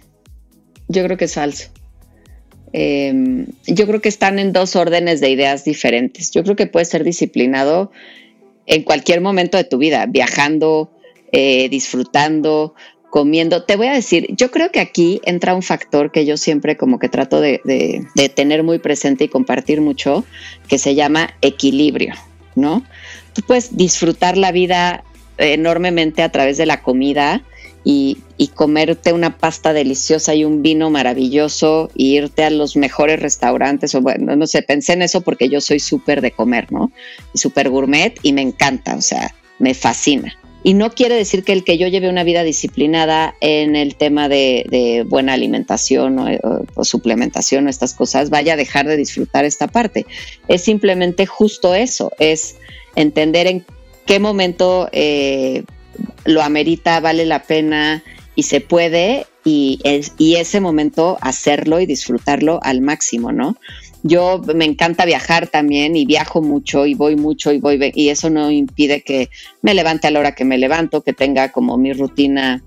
Yo 0.89 1.05
creo 1.05 1.17
que 1.17 1.25
es 1.25 1.35
falso. 1.35 1.71
Em, 2.73 3.47
yo 3.67 3.87
creo 3.87 4.01
que 4.01 4.09
están 4.09 4.39
en 4.39 4.53
dos 4.53 4.77
órdenes 4.77 5.21
de 5.21 5.31
ideas 5.31 5.65
diferentes. 5.65 6.31
Yo 6.31 6.43
creo 6.43 6.57
que 6.57 6.67
puedes 6.67 6.89
ser 6.89 7.05
disciplinado 7.05 7.91
en 8.67 8.83
cualquier 8.85 9.21
momento 9.21 9.57
de 9.57 9.65
tu 9.65 9.79
vida, 9.79 10.07
viajando, 10.07 10.91
eh, 11.33 11.69
disfrutando, 11.69 12.75
comiendo. 13.11 13.65
Te 13.65 13.77
voy 13.77 13.89
a 13.89 13.93
decir, 13.93 14.29
yo 14.31 14.51
creo 14.51 14.71
que 14.71 14.81
aquí 14.81 15.21
entra 15.25 15.55
un 15.55 15.63
factor 15.63 16.13
que 16.13 16.25
yo 16.25 16.37
siempre 16.37 16.77
como 16.77 16.99
que 16.99 17.09
trato 17.09 17.41
de 17.41 17.61
tener 18.35 18.63
muy 18.63 18.79
presente 18.79 19.25
y 19.25 19.29
compartir 19.29 19.81
mucho, 19.81 20.25
que 20.69 20.79
se 20.79 20.95
llama 20.95 21.35
equilibrio. 21.43 22.15
¿No? 22.55 22.85
Tú 23.33 23.43
puedes 23.43 23.77
disfrutar 23.77 24.37
la 24.37 24.53
vida 24.53 25.05
enormemente 25.39 26.23
a 26.23 26.31
través 26.31 26.57
de 26.57 26.67
la 26.67 26.83
comida 26.83 27.43
y, 27.85 28.19
comerte 28.55 29.13
una 29.13 29.39
pasta 29.39 29.73
deliciosa 29.73 30.35
y 30.35 30.45
un 30.45 30.63
vino 30.63 30.91
maravilloso 30.91 31.91
e 31.97 32.03
irte 32.03 32.45
a 32.45 32.51
los 32.51 32.77
mejores 32.77 33.21
restaurantes 33.21 33.95
o 33.95 34.01
bueno, 34.01 34.37
no 34.37 34.47
sé, 34.47 34.63
pensé 34.63 34.93
en 34.95 35.03
eso 35.03 35.21
porque 35.21 35.49
yo 35.49 35.61
soy 35.61 35.79
súper 35.79 36.21
de 36.21 36.33
comer, 36.33 36.71
¿no? 36.73 36.91
Y 37.33 37.39
súper 37.39 37.71
gourmet 37.71 38.19
y 38.23 38.33
me 38.33 38.43
encanta, 38.43 38.97
o 38.97 39.01
sea, 39.01 39.35
me 39.59 39.75
fascina. 39.75 40.37
Y 40.65 40.75
no 40.75 40.91
quiere 40.91 41.17
decir 41.17 41.43
que 41.43 41.53
el 41.53 41.65
que 41.65 41.77
yo 41.77 41.89
lleve 41.89 42.09
una 42.09 42.23
vida 42.23 42.45
disciplinada 42.45 43.35
en 43.41 43.75
el 43.75 43.97
tema 43.97 44.29
de, 44.29 45.05
buena 45.09 45.33
alimentación 45.33 46.19
o, 46.19 46.85
suplementación 46.85 47.67
o 47.67 47.71
estas 47.71 47.95
cosas 47.95 48.31
vaya 48.31 48.53
a 48.53 48.57
dejar 48.57 48.87
de 48.87 48.97
disfrutar 48.97 49.45
esta 49.45 49.67
parte. 49.67 50.07
Es 50.49 50.63
simplemente 50.63 51.27
justo 51.27 51.75
eso, 51.75 52.13
es 52.19 52.57
entender 52.95 53.47
en 53.47 53.65
qué 54.07 54.21
momento 54.21 54.89
eh, 54.93 55.65
lo 56.25 56.43
amerita, 56.43 57.01
vale 57.01 57.27
la 57.27 57.43
pena 57.43 58.05
y 58.35 58.45
se 58.45 58.61
puede 58.61 59.27
y, 59.45 59.81
y 60.17 60.37
ese 60.37 60.61
momento 60.61 61.19
hacerlo 61.21 61.81
y 61.81 61.87
disfrutarlo 61.87 62.61
al 62.63 62.81
máximo, 62.81 63.33
¿no? 63.33 63.57
Yo 64.03 64.41
me 64.55 64.65
encanta 64.65 65.05
viajar 65.05 65.47
también 65.47 65.97
y 65.97 66.07
viajo 66.07 66.43
mucho 66.43 66.87
y 66.87 66.95
voy 66.95 67.17
mucho 67.17 67.53
y 67.53 67.59
voy 67.59 67.93
y 67.95 68.09
eso 68.09 68.31
no 68.31 68.51
impide 68.51 69.03
que 69.03 69.31
me 69.61 69.75
levante 69.75 70.09
a 70.09 70.11
la 70.11 70.21
hora 70.21 70.35
que 70.35 70.45
me 70.45 70.59
levanto, 70.59 71.03
que 71.03 71.13
tenga 71.13 71.53
como 71.53 71.79
mi 71.79 71.93
rutina 71.93 72.63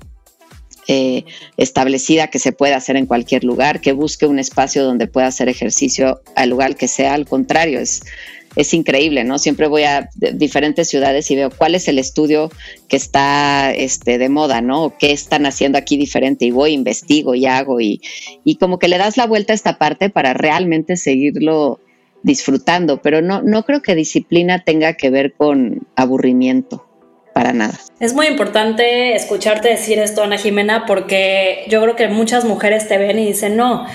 eh, 0.88 1.26
establecida 1.58 2.28
que 2.28 2.38
se 2.38 2.52
pueda 2.52 2.76
hacer 2.78 2.96
en 2.96 3.08
cualquier 3.08 3.44
lugar, 3.44 3.82
que 3.82 3.92
busque 3.92 4.28
un 4.28 4.38
espacio 4.38 4.84
donde 4.84 5.08
pueda 5.08 5.26
hacer 5.26 5.50
ejercicio 5.50 6.22
al 6.36 6.50
lugar 6.50 6.76
que 6.76 6.88
sea. 6.88 7.16
Al 7.16 7.26
contrario, 7.26 7.80
es 7.80 8.04
es 8.56 8.74
increíble, 8.74 9.24
¿no? 9.24 9.38
Siempre 9.38 9.68
voy 9.68 9.84
a 9.84 10.10
diferentes 10.34 10.88
ciudades 10.88 11.30
y 11.32 11.36
veo 11.36 11.50
cuál 11.50 11.76
es 11.76 11.88
el 11.88 12.00
estudio 12.00 12.50
que 12.88 12.96
está 12.96 13.74
este, 13.74 14.18
de 14.18 14.30
moda, 14.30 14.62
¿no? 14.62 14.96
¿Qué 14.98 15.12
están 15.12 15.46
haciendo 15.46 15.78
aquí 15.78 15.98
diferente? 15.98 16.46
Y 16.46 16.52
voy, 16.52 16.74
investigo 16.74 17.36
y 17.36 17.46
hago 17.46 17.82
y, 17.82 18.02
y 18.44 18.56
como 18.56 18.80
que 18.80 18.88
le 18.88 18.98
das 18.98 19.18
la 19.18 19.28
vuelta 19.28 19.54
a 19.54 19.56
esta 19.56 19.78
parte 19.78 20.10
para 20.10 20.34
realmente 20.34 20.98
seguirlo 20.98 21.80
disfrutando, 22.24 23.02
pero 23.02 23.22
no, 23.22 23.44
no 23.44 23.64
creo 23.64 23.82
que 23.82 23.94
disciplina 23.94 24.64
tenga 24.64 24.94
que 24.94 25.12
ver 25.12 25.34
con 25.34 25.88
aburrimiento 25.96 26.88
para 27.36 27.54
nada. 27.54 27.78
Es 28.00 28.14
muy 28.14 28.28
importante 28.28 29.14
escucharte 29.14 29.70
decir 29.70 30.00
esto, 30.00 30.24
Ana 30.24 30.38
Jimena, 30.38 30.86
porque 30.88 31.66
yo 31.70 31.82
creo 31.82 31.96
que 31.96 32.08
muchas 32.08 32.46
mujeres 32.46 32.88
te 32.88 32.98
ven 32.98 33.20
y 33.20 33.26
dicen, 33.26 33.58
no, 33.58 33.86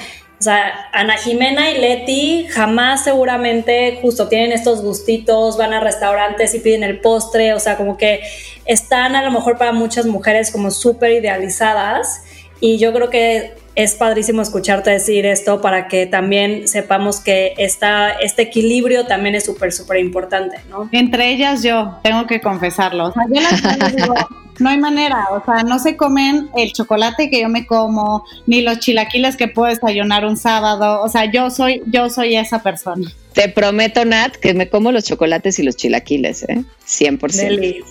o 0.41 0.43
sea, 0.43 0.89
Ana 0.95 1.19
Jimena 1.19 1.71
y 1.71 1.79
Leti 1.79 2.47
jamás 2.49 3.05
seguramente 3.05 3.99
justo 4.01 4.27
tienen 4.27 4.53
estos 4.53 4.83
gustitos, 4.83 5.59
van 5.59 5.75
a 5.75 5.81
restaurantes 5.81 6.55
y 6.55 6.61
piden 6.61 6.83
el 6.83 6.99
postre, 6.99 7.53
o 7.53 7.61
sea, 7.61 7.77
como 7.77 7.99
que 7.99 8.23
están 8.65 9.17
a 9.17 9.23
lo 9.23 9.31
mejor 9.31 9.59
para 9.59 9.73
muchas 9.73 10.07
mujeres 10.07 10.51
como 10.51 10.71
súper 10.71 11.13
idealizadas 11.13 12.23
y 12.59 12.79
yo 12.79 12.95
creo 12.95 13.11
que 13.11 13.53
es 13.75 13.95
padrísimo 13.97 14.41
escucharte 14.41 14.91
decir 14.91 15.27
esto 15.27 15.61
para 15.61 15.89
que 15.89 16.07
también 16.07 16.69
sepamos 16.69 17.21
que 17.21 17.53
esta, 17.59 18.11
este 18.11 18.41
equilibrio 18.41 19.05
también 19.05 19.35
es 19.35 19.45
súper, 19.45 19.73
súper 19.73 19.99
importante, 19.99 20.59
¿no? 20.71 20.89
Entre 20.91 21.33
ellas 21.33 21.63
yo, 21.63 21.99
tengo 22.03 22.27
que 22.27 22.41
confesarlo. 22.41 23.09
O 23.09 23.13
sea, 23.13 23.25
yo 23.31 23.43
las 23.43 23.95
digo, 23.95 24.15
no 24.61 24.71
hay 24.71 24.79
manera, 24.79 25.29
o 25.33 25.45
sea, 25.45 25.63
no 25.63 25.79
se 25.79 25.97
comen 25.97 26.51
el 26.57 26.73
chocolate 26.73 27.31
que 27.31 27.41
yo 27.41 27.49
me 27.49 27.67
como, 27.67 28.25
ni 28.47 28.61
los 28.63 28.79
chilaquiles 28.79 29.37
que 29.37 29.49
puedo 29.49 29.69
desayunar 29.69 30.25
un 30.25 30.37
sábado, 30.37 31.03
o 31.03 31.09
sea, 31.09 31.31
yo 31.31 31.51
soy, 31.51 31.83
yo 31.87 32.11
soy 32.11 32.37
esa 32.37 32.63
persona. 32.63 33.11
Te 33.33 33.49
prometo, 33.49 34.05
Nat, 34.05 34.37
que 34.37 34.55
me 34.55 34.69
como 34.69 34.93
los 34.93 35.05
chocolates 35.05 35.59
y 35.59 35.63
los 35.63 35.77
chilaquiles, 35.77 36.43
¿eh? 36.45 36.65
100%. 36.87 37.85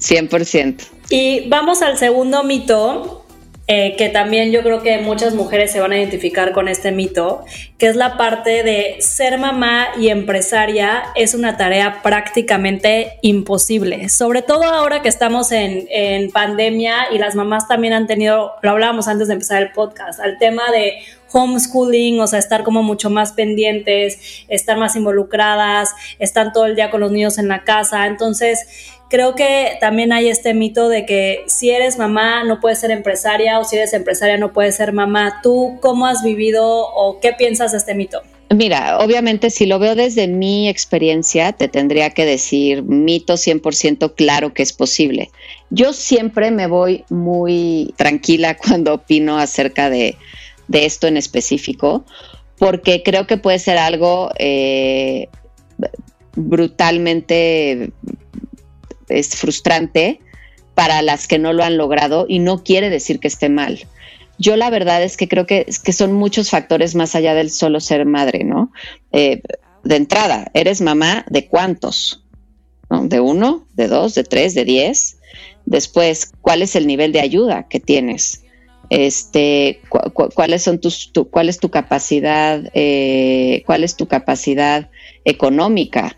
100%. 0.00 0.76
Y 1.10 1.48
vamos 1.48 1.82
al 1.82 1.98
segundo 1.98 2.44
mito, 2.44 3.24
eh, 3.70 3.96
que 3.96 4.08
también 4.08 4.50
yo 4.50 4.62
creo 4.62 4.82
que 4.82 4.96
muchas 4.96 5.34
mujeres 5.34 5.70
se 5.70 5.80
van 5.80 5.92
a 5.92 5.98
identificar 5.98 6.52
con 6.52 6.68
este 6.68 6.90
mito, 6.90 7.44
que 7.76 7.86
es 7.86 7.96
la 7.96 8.16
parte 8.16 8.62
de 8.62 8.96
ser 9.00 9.36
mamá 9.36 9.88
y 9.98 10.08
empresaria 10.08 11.02
es 11.14 11.34
una 11.34 11.58
tarea 11.58 12.00
prácticamente 12.02 13.18
imposible, 13.20 14.08
sobre 14.08 14.40
todo 14.40 14.64
ahora 14.64 15.02
que 15.02 15.10
estamos 15.10 15.52
en, 15.52 15.86
en 15.90 16.30
pandemia 16.30 17.12
y 17.12 17.18
las 17.18 17.34
mamás 17.34 17.68
también 17.68 17.92
han 17.92 18.06
tenido, 18.06 18.52
lo 18.62 18.70
hablábamos 18.70 19.06
antes 19.06 19.28
de 19.28 19.34
empezar 19.34 19.62
el 19.62 19.70
podcast, 19.72 20.18
al 20.18 20.38
tema 20.38 20.70
de 20.72 21.02
homeschooling, 21.32 22.20
o 22.20 22.26
sea, 22.26 22.38
estar 22.38 22.64
como 22.64 22.82
mucho 22.82 23.10
más 23.10 23.32
pendientes, 23.32 24.44
estar 24.48 24.78
más 24.78 24.96
involucradas, 24.96 25.90
estar 26.18 26.52
todo 26.52 26.66
el 26.66 26.74
día 26.74 26.90
con 26.90 27.00
los 27.00 27.12
niños 27.12 27.38
en 27.38 27.48
la 27.48 27.64
casa. 27.64 28.06
Entonces, 28.06 28.97
creo 29.08 29.34
que 29.34 29.76
también 29.80 30.12
hay 30.12 30.28
este 30.28 30.54
mito 30.54 30.88
de 30.88 31.06
que 31.06 31.44
si 31.46 31.70
eres 31.70 31.98
mamá 31.98 32.44
no 32.44 32.60
puedes 32.60 32.80
ser 32.80 32.90
empresaria 32.90 33.58
o 33.58 33.64
si 33.64 33.76
eres 33.76 33.92
empresaria 33.92 34.36
no 34.36 34.52
puedes 34.52 34.76
ser 34.76 34.92
mamá. 34.92 35.40
¿Tú 35.42 35.78
cómo 35.80 36.06
has 36.06 36.22
vivido 36.22 36.64
o 36.64 37.20
qué 37.20 37.32
piensas 37.32 37.72
de 37.72 37.78
este 37.78 37.94
mito? 37.94 38.22
Mira, 38.54 38.98
obviamente 38.98 39.50
si 39.50 39.66
lo 39.66 39.78
veo 39.78 39.94
desde 39.94 40.26
mi 40.26 40.68
experiencia, 40.68 41.52
te 41.52 41.68
tendría 41.68 42.10
que 42.10 42.24
decir 42.24 42.82
mito 42.82 43.34
100% 43.34 44.14
claro 44.14 44.54
que 44.54 44.62
es 44.62 44.72
posible. 44.72 45.30
Yo 45.68 45.92
siempre 45.92 46.50
me 46.50 46.66
voy 46.66 47.04
muy 47.10 47.92
tranquila 47.96 48.56
cuando 48.66 48.94
opino 48.94 49.38
acerca 49.38 49.90
de, 49.90 50.16
esto 50.72 51.06
en 51.06 51.16
específico, 51.16 52.04
porque 52.58 53.02
creo 53.02 53.26
que 53.26 53.36
puede 53.36 53.58
ser 53.58 53.78
algo 53.78 54.30
eh, 54.38 55.28
brutalmente 56.34 57.92
es 59.08 59.36
frustrante 59.36 60.20
para 60.74 61.02
las 61.02 61.26
que 61.26 61.38
no 61.38 61.52
lo 61.52 61.64
han 61.64 61.76
logrado 61.76 62.26
y 62.28 62.38
no 62.38 62.62
quiere 62.62 62.90
decir 62.90 63.18
que 63.18 63.28
esté 63.28 63.48
mal. 63.48 63.86
Yo 64.38 64.56
la 64.56 64.70
verdad 64.70 65.02
es 65.02 65.16
que 65.16 65.26
creo 65.26 65.46
que, 65.46 65.66
son 65.92 66.12
muchos 66.12 66.50
factores 66.50 66.94
más 66.94 67.14
allá 67.14 67.34
del 67.34 67.50
solo 67.50 67.80
ser 67.80 68.06
madre, 68.06 68.44
¿no? 68.44 68.70
Eh, 69.10 69.42
de 69.82 69.96
entrada, 69.96 70.50
¿eres 70.54 70.80
mamá 70.80 71.24
de 71.28 71.48
cuántos? 71.48 72.24
¿De 72.90 73.20
uno, 73.20 73.66
de 73.74 73.88
dos, 73.88 74.14
de 74.14 74.24
tres, 74.24 74.54
de 74.54 74.64
diez? 74.64 75.18
Después, 75.66 76.32
¿cuál 76.40 76.62
es 76.62 76.76
el 76.76 76.86
nivel 76.86 77.12
de 77.12 77.20
ayuda 77.20 77.66
que 77.68 77.80
tienes? 77.80 78.42
Este, 78.90 79.80
cuáles 80.34 80.62
son 80.62 80.80
tus, 80.80 81.12
cuál 81.30 81.48
es 81.48 81.58
tu 81.58 81.70
capacidad, 81.70 82.62
eh, 82.72 83.62
cuál 83.66 83.84
es 83.84 83.96
tu 83.96 84.06
capacidad 84.06 84.88
económica, 85.24 86.16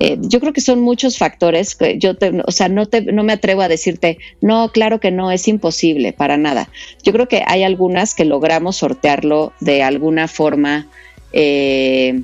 Eh, 0.00 0.16
yo 0.20 0.40
creo 0.40 0.52
que 0.52 0.60
son 0.60 0.80
muchos 0.80 1.18
factores. 1.18 1.76
Yo, 1.98 2.12
o 2.46 2.52
sea, 2.52 2.68
no, 2.68 2.86
te, 2.86 3.02
no 3.02 3.22
me 3.22 3.32
atrevo 3.32 3.62
a 3.62 3.68
decirte, 3.68 4.18
no, 4.40 4.70
claro 4.70 5.00
que 5.00 5.10
no, 5.10 5.30
es 5.30 5.48
imposible, 5.48 6.12
para 6.12 6.36
nada. 6.36 6.68
Yo 7.02 7.12
creo 7.12 7.28
que 7.28 7.42
hay 7.46 7.62
algunas 7.62 8.14
que 8.14 8.24
logramos 8.24 8.76
sortearlo 8.76 9.52
de 9.60 9.82
alguna 9.82 10.28
forma 10.28 10.88
eh, 11.32 12.22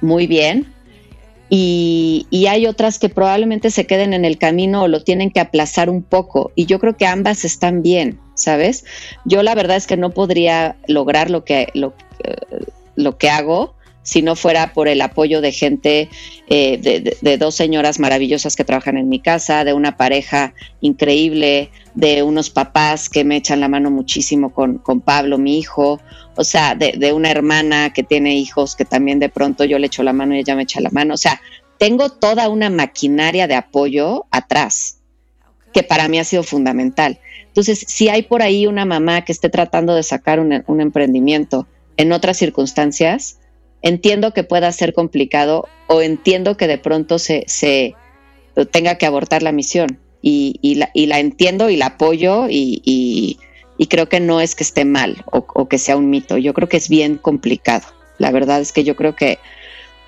muy 0.00 0.26
bien. 0.26 0.72
Y, 1.48 2.26
y, 2.30 2.46
hay 2.46 2.66
otras 2.66 2.98
que 2.98 3.08
probablemente 3.08 3.70
se 3.70 3.86
queden 3.86 4.14
en 4.14 4.24
el 4.24 4.36
camino 4.36 4.82
o 4.82 4.88
lo 4.88 5.04
tienen 5.04 5.30
que 5.30 5.38
aplazar 5.38 5.88
un 5.88 6.02
poco. 6.02 6.50
Y 6.56 6.66
yo 6.66 6.80
creo 6.80 6.96
que 6.96 7.06
ambas 7.06 7.44
están 7.44 7.82
bien, 7.82 8.18
¿sabes? 8.34 8.84
Yo 9.24 9.44
la 9.44 9.54
verdad 9.54 9.76
es 9.76 9.86
que 9.86 9.96
no 9.96 10.10
podría 10.10 10.74
lograr 10.88 11.30
lo 11.30 11.44
que, 11.44 11.68
lo, 11.74 11.94
eh, 12.24 12.64
lo 12.96 13.16
que 13.16 13.30
hago 13.30 13.75
si 14.06 14.22
no 14.22 14.36
fuera 14.36 14.72
por 14.72 14.86
el 14.86 15.00
apoyo 15.00 15.40
de 15.40 15.50
gente, 15.50 16.08
eh, 16.48 17.16
de, 17.20 17.38
dos 17.38 17.56
señoras 17.56 17.98
maravillosas 17.98 18.54
que 18.54 18.62
trabajan 18.62 18.96
en 18.96 19.08
mi 19.08 19.18
casa, 19.18 19.64
de 19.64 19.72
una 19.72 19.96
pareja 19.96 20.54
increíble, 20.80 21.72
de 21.94 22.22
unos 22.22 22.48
papás 22.48 23.08
que 23.08 23.24
me 23.24 23.34
echan 23.34 23.58
la 23.58 23.66
mano 23.66 23.90
muchísimo 23.90 24.54
con, 24.54 24.78
con 24.78 25.00
Pablo, 25.00 25.38
mi 25.38 25.58
hijo, 25.58 26.00
o 26.36 26.44
sea, 26.44 26.76
de, 26.76 27.12
una 27.12 27.32
hermana 27.32 27.92
que 27.92 28.04
tiene 28.04 28.36
hijos 28.36 28.76
que 28.76 28.84
también 28.84 29.18
de 29.18 29.28
pronto 29.28 29.64
yo 29.64 29.76
le 29.80 29.88
echo 29.88 30.04
la 30.04 30.12
mano 30.12 30.36
y 30.36 30.38
ella 30.38 30.54
me 30.54 30.62
echa 30.62 30.80
la 30.80 30.90
mano, 30.90 31.14
o 31.14 31.18
sea, 31.18 31.40
tengo 31.76 32.08
toda 32.08 32.48
una 32.48 32.70
maquinaria 32.70 33.48
de 33.48 33.56
apoyo 33.56 34.26
atrás 34.30 35.00
que 35.74 35.82
para 35.82 36.06
mí 36.06 36.20
ha 36.20 36.24
sido 36.24 36.44
fundamental. 36.44 37.18
Entonces, 37.48 37.84
si 37.88 38.08
hay 38.08 38.22
por 38.22 38.40
ahí 38.40 38.68
una 38.68 38.84
mamá 38.84 39.24
que 39.24 39.32
esté 39.32 39.48
tratando 39.48 39.96
de 39.96 40.04
sacar 40.04 40.38
un, 40.38 40.62
un 40.68 40.80
emprendimiento 40.80 41.66
en 41.96 42.12
otras 42.12 42.36
circunstancias, 42.36 43.40
entiendo 43.86 44.32
que 44.32 44.42
pueda 44.42 44.72
ser 44.72 44.92
complicado 44.92 45.68
o 45.86 46.02
entiendo 46.02 46.56
que 46.56 46.66
de 46.66 46.78
pronto 46.78 47.18
se, 47.18 47.44
se 47.46 47.94
tenga 48.72 48.96
que 48.98 49.06
abortar 49.06 49.42
la 49.42 49.52
misión. 49.52 50.00
Y, 50.22 50.58
y, 50.60 50.74
la, 50.74 50.90
y 50.92 51.06
la, 51.06 51.20
entiendo 51.20 51.70
y 51.70 51.76
la 51.76 51.86
apoyo 51.86 52.48
y, 52.48 52.82
y, 52.84 53.86
creo 53.86 54.08
que 54.08 54.18
no 54.18 54.40
es 54.40 54.56
que 54.56 54.64
esté 54.64 54.84
mal 54.84 55.24
o, 55.30 55.46
o, 55.54 55.68
que 55.68 55.78
sea 55.78 55.96
un 55.96 56.10
mito. 56.10 56.36
Yo 56.36 56.52
creo 56.52 56.68
que 56.68 56.78
es 56.78 56.88
bien 56.88 57.16
complicado. 57.16 57.86
La 58.18 58.32
verdad 58.32 58.60
es 58.60 58.72
que 58.72 58.82
yo 58.82 58.96
creo 58.96 59.14
que 59.14 59.38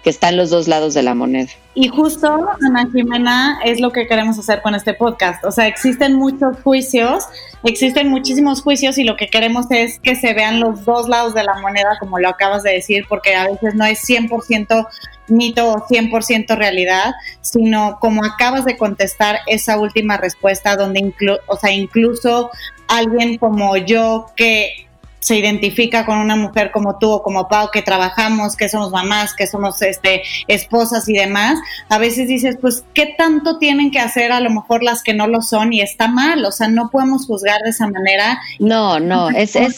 que 0.03 0.11
están 0.11 0.36
los 0.36 0.51
dos 0.51 0.68
lados 0.68 0.94
de 0.94 1.03
la 1.03 1.14
moneda. 1.14 1.51
Y 1.74 1.88
justo, 1.88 2.28
Ana 2.66 2.88
Jimena, 2.92 3.61
es 3.64 3.80
lo 3.80 3.92
que 3.92 4.07
queremos 4.07 4.38
hacer 4.38 4.62
con 4.62 4.74
este 4.74 4.94
podcast. 4.94 5.44
O 5.44 5.53
sea, 5.53 5.66
existen 5.66 6.14
muchos 6.14 6.61
juicios, 6.62 7.24
existen 7.62 8.09
muchísimos 8.09 8.62
juicios 8.62 8.99
y 8.99 9.05
lo 9.05 9.16
que 9.16 9.28
queremos 9.28 9.66
es 9.70 9.99
que 10.01 10.16
se 10.16 10.34
vean 10.34 10.61
los 10.61 10.84
dos 10.84 11.09
lados 11.09 11.34
de 11.34 11.44
la 11.44 11.55
moneda, 11.61 11.96
como 12.01 12.18
lo 12.18 12.28
acabas 12.28 12.62
de 12.62 12.72
decir, 12.72 13.07
porque 13.09 13.34
a 13.34 13.49
veces 13.49 13.74
no 13.74 13.84
es 13.84 14.01
100% 14.09 14.88
mito 15.28 15.72
o 15.72 15.86
100% 15.86 16.57
realidad, 16.57 17.12
sino 17.40 17.99
como 18.01 18.24
acabas 18.24 18.64
de 18.64 18.76
contestar 18.76 19.38
esa 19.46 19.78
última 19.78 20.16
respuesta, 20.16 20.76
donde 20.76 21.12
o 21.46 21.57
sea, 21.57 21.70
incluso 21.70 22.51
alguien 22.88 23.38
como 23.38 23.76
yo 23.76 24.26
que 24.36 24.88
se 25.21 25.37
identifica 25.37 26.07
con 26.07 26.19
una 26.19 26.37
mujer 26.37 26.71
como 26.71 26.99
tú 26.99 27.11
o 27.11 27.23
como 27.23 27.49
Pau, 27.49 27.71
que 27.73 27.83
trabajamos, 27.83 28.57
que 28.57 28.69
somos 28.69 28.91
mamás, 28.91 29.35
que 29.35 29.47
somos 29.47 29.81
este, 29.83 30.23
esposas 30.47 31.09
y 31.09 31.14
demás, 31.14 31.59
a 31.89 31.99
veces 31.99 32.29
dices, 32.29 32.57
pues, 32.61 32.85
¿qué 32.95 33.14
tanto 33.19 33.59
tienen 33.59 33.91
que 33.91 33.99
hacer 33.99 34.33
a 34.33 34.41
lo 34.41 34.51
mejor 34.51 34.83
las 34.83 35.03
que 35.03 35.14
no 35.14 35.27
lo 35.27 35.43
son? 35.43 35.73
Y 35.73 35.81
está 35.81 36.09
mal, 36.09 36.45
o 36.45 36.53
sea, 36.53 36.69
no 36.69 36.91
podemos 36.91 37.27
juzgar 37.27 37.61
de 37.62 37.71
esa 37.71 37.89
manera. 37.89 38.39
No, 38.59 39.01
no, 39.01 39.31
es... 39.31 39.57
es... 39.57 39.77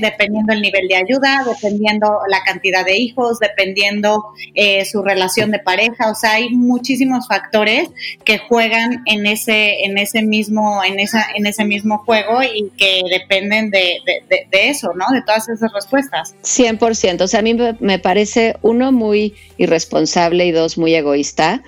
dependiendo 0.00 0.52
el 0.52 0.60
nivel 0.60 0.88
de 0.88 0.96
ayuda, 0.96 1.44
dependiendo 1.46 2.20
la 2.28 2.42
cantidad 2.42 2.84
de 2.84 2.96
hijos, 2.96 3.38
dependiendo 3.38 4.24
eh, 4.54 4.84
su 4.84 5.02
relación 5.02 5.50
de 5.50 5.58
pareja, 5.58 6.10
o 6.10 6.14
sea, 6.14 6.32
hay 6.32 6.50
muchísimos 6.50 7.26
factores 7.28 7.90
que 8.24 8.38
juegan 8.38 9.02
en 9.06 9.26
ese, 9.26 9.84
en 9.84 9.98
ese 9.98 10.22
mismo, 10.22 10.82
en 10.84 11.00
esa, 11.00 11.26
en 11.34 11.46
ese 11.46 11.64
mismo 11.64 11.98
juego 11.98 12.42
y 12.42 12.70
que 12.76 13.02
dependen 13.10 13.70
de 13.70 13.94
de, 14.28 14.43
eso, 14.52 14.92
¿no? 14.94 15.06
De 15.12 15.22
todas 15.22 15.48
esas 15.48 15.72
respuestas. 15.72 16.34
100%, 16.42 17.22
o 17.22 17.26
sea, 17.26 17.40
a 17.40 17.42
mí 17.42 17.56
me 17.80 17.98
parece 17.98 18.56
uno 18.62 18.92
muy 18.92 19.34
irresponsable 19.56 20.46
y 20.46 20.52
dos 20.52 20.78
muy 20.78 20.94
egoísta. 20.94 21.62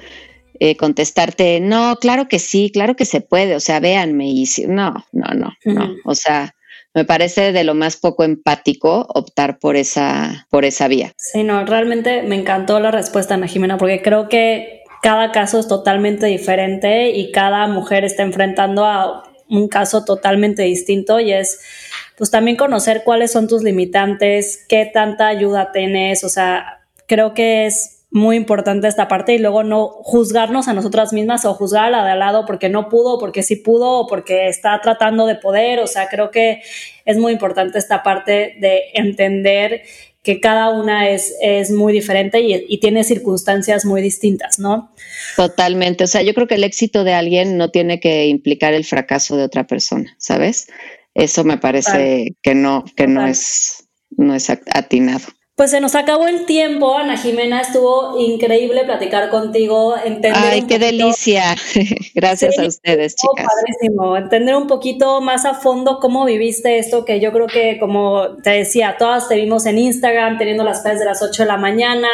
Eh, 0.59 0.77
contestarte, 0.77 1.61
no, 1.61 1.97
claro 1.97 2.29
que 2.29 2.39
sí, 2.39 2.71
claro 2.73 2.97
que 2.97 3.05
se 3.05 3.21
puede, 3.21 3.55
o 3.57 3.61
sea, 3.61 3.79
véanme 3.79 4.29
y 4.29 4.47
si, 4.47 4.67
no, 4.67 5.05
no, 5.13 5.27
no, 5.35 5.53
no, 5.67 5.95
o 6.07 6.15
sea, 6.15 6.55
me 6.95 7.05
parece 7.05 7.53
de 7.53 7.63
lo 7.63 7.75
más 7.75 7.99
poco 7.99 8.25
empático 8.25 9.07
optar 9.15 9.59
por 9.59 9.77
esa, 9.77 10.47
por 10.49 10.65
esa 10.65 10.89
vía. 10.89 11.13
Sí, 11.19 11.45
no, 11.45 11.67
realmente 11.67 12.23
me 12.23 12.37
encantó 12.37 12.81
la 12.81 12.91
respuesta, 12.91 13.35
Ana 13.35 13.49
Jimena, 13.49 13.77
porque 13.77 14.01
creo 14.01 14.31
que 14.31 14.83
cada 15.03 15.31
caso 15.31 15.59
es 15.59 15.69
totalmente 15.69 16.25
diferente 16.25 17.11
y 17.11 17.33
cada 17.33 17.67
mujer 17.67 18.05
está 18.05 18.23
enfrentando 18.23 18.87
a 18.87 19.25
un 19.49 19.69
caso 19.69 20.05
totalmente 20.05 20.63
distinto 20.63 21.21
y 21.21 21.33
es 21.33 21.61
pues 22.17 22.31
también 22.31 22.57
conocer 22.57 23.03
cuáles 23.05 23.33
son 23.33 23.49
tus 23.49 23.63
limitantes, 23.63 24.65
qué 24.69 24.91
tanta 24.93 25.29
ayuda 25.29 25.73
tienes, 25.73 26.25
o 26.25 26.29
sea, 26.29 26.81
creo 27.07 27.35
que 27.35 27.67
es 27.67 27.97
muy 28.11 28.37
importante 28.37 28.89
esta 28.89 29.09
parte 29.09 29.35
y 29.35 29.39
luego 29.39 29.63
no 29.63 29.89
juzgarnos 29.89 30.69
a 30.69 30.73
nosotras 30.73 31.13
mismas 31.13 31.45
o 31.45 31.55
juzgar 31.55 31.87
a 31.87 31.91
la 31.91 32.05
de 32.05 32.13
al 32.13 32.19
lado 32.21 32.47
porque 32.47 32.69
no 32.69 32.89
pudo, 32.89 33.19
porque 33.19 33.43
sí 33.43 33.57
pudo 33.57 34.01
o 34.01 34.07
porque 34.07 34.49
está 34.49 34.81
tratando 34.81 35.27
de 35.27 35.35
poder, 35.35 35.81
o 35.81 35.87
sea, 35.87 36.09
creo 36.09 36.31
que 36.31 36.63
es 37.05 37.19
muy 37.19 37.33
importante 37.33 37.79
esta 37.79 38.03
parte 38.03 38.57
de 38.59 38.85
entender 38.95 39.83
que 40.23 40.41
cada 40.41 40.71
una 40.71 41.09
es, 41.09 41.37
es 41.41 41.71
muy 41.71 41.93
diferente 41.93 42.41
y, 42.41 42.65
y, 42.69 42.81
tiene 42.81 43.05
circunstancias 43.05 43.85
muy 43.85 44.03
distintas, 44.03 44.59
¿no? 44.59 44.93
Totalmente, 45.37 46.03
o 46.03 46.07
sea, 46.09 46.23
yo 46.23 46.35
creo 46.35 46.49
que 46.49 46.57
el 46.57 46.65
éxito 46.65 47.05
de 47.05 47.13
alguien 47.13 47.57
no 47.57 47.71
tiene 47.71 48.01
que 48.01 48.27
implicar 48.27 48.75
el 48.75 48.85
fracaso 48.85 49.37
de 49.37 49.45
otra 49.45 49.69
persona, 49.69 50.17
¿sabes? 50.19 50.67
Eso 51.17 51.45
me 51.45 51.57
parece 51.57 52.37
que 52.43 52.55
no, 52.55 52.85
que 52.95 53.07
no 53.07 53.27
es, 53.27 53.89
no 54.11 54.35
es 54.35 54.51
atinado. 54.51 55.25
Pues 55.57 55.71
se 55.71 55.81
nos 55.81 55.95
acabó 55.95 56.29
el 56.29 56.45
tiempo, 56.45 56.99
Ana 56.99 57.17
Jimena, 57.17 57.63
estuvo 57.63 58.21
increíble 58.21 58.85
platicar 58.85 59.31
contigo, 59.31 59.97
entender 59.97 60.35
Ay, 60.35 60.67
qué 60.67 60.79
delicia. 60.79 61.57
Gracias 62.15 62.59
a 62.59 62.67
ustedes, 62.67 63.17
chicas. 63.17 63.47
Padrísimo, 63.47 64.19
entender 64.19 64.55
un 64.55 64.67
poquito 64.67 65.23
más 65.23 65.47
a 65.47 65.55
fondo 65.55 65.99
cómo 65.99 66.27
viviste 66.27 66.77
esto, 66.77 67.07
que 67.07 67.21
yo 67.21 67.33
creo 67.33 67.47
que 67.47 67.79
como 67.81 68.37
te 68.43 68.51
decía, 68.51 68.97
todas 68.99 69.31
te 69.31 69.37
vimos 69.37 69.65
en 69.65 69.79
Instagram 69.79 70.37
teniendo 70.37 70.63
las 70.63 70.83
clases 70.83 70.99
de 70.99 71.07
las 71.07 71.23
8 71.23 71.45
de 71.45 71.49
la 71.49 71.57
mañana, 71.57 72.09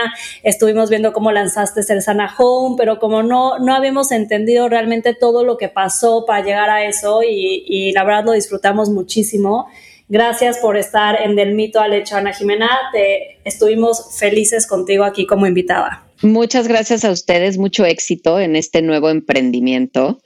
estuvimos 0.45 0.89
viendo 0.89 1.13
cómo 1.13 1.33
lanzaste 1.33 1.81
el 1.93 2.01
Sana 2.01 2.33
Home, 2.39 2.77
pero 2.79 3.01
como 3.01 3.25
no, 3.25 3.59
no 3.59 3.75
habíamos 3.75 4.13
entendido 4.13 4.69
realmente 4.69 5.15
todo 5.15 5.43
lo 5.43 5.59
que 5.59 5.69
pasó 5.69 6.27
para 6.27 6.45
llegar 6.45 6.71
a 6.71 6.85
eso 6.85 7.25
y, 7.25 7.65
y 7.67 7.91
la 7.91 8.05
verdad 8.05 8.25
lo 8.25 8.33
disfrutamos 8.35 8.89
muchísimo. 8.89 9.67
Gracias 10.13 10.59
por 10.59 10.77
estar 10.77 11.23
en 11.23 11.37
Del 11.37 11.55
Mito 11.55 11.81
al 11.81 11.95
Hecho, 11.95 12.17
Ana 12.17 12.35
Jimena. 12.35 12.69
Te, 12.93 13.39
estuvimos 13.47 14.15
felices 14.19 14.67
contigo 14.67 15.05
aquí 15.05 15.25
como 15.25 15.47
invitada. 15.47 16.05
Muchas 16.21 16.69
gracias 16.69 17.07
a 17.07 17.11
ustedes, 17.11 17.57
mucho 17.57 17.87
éxito 17.87 18.39
en 18.39 18.55
este 18.55 18.83
nuevo 18.83 19.09
emprendimiento. 19.09 20.21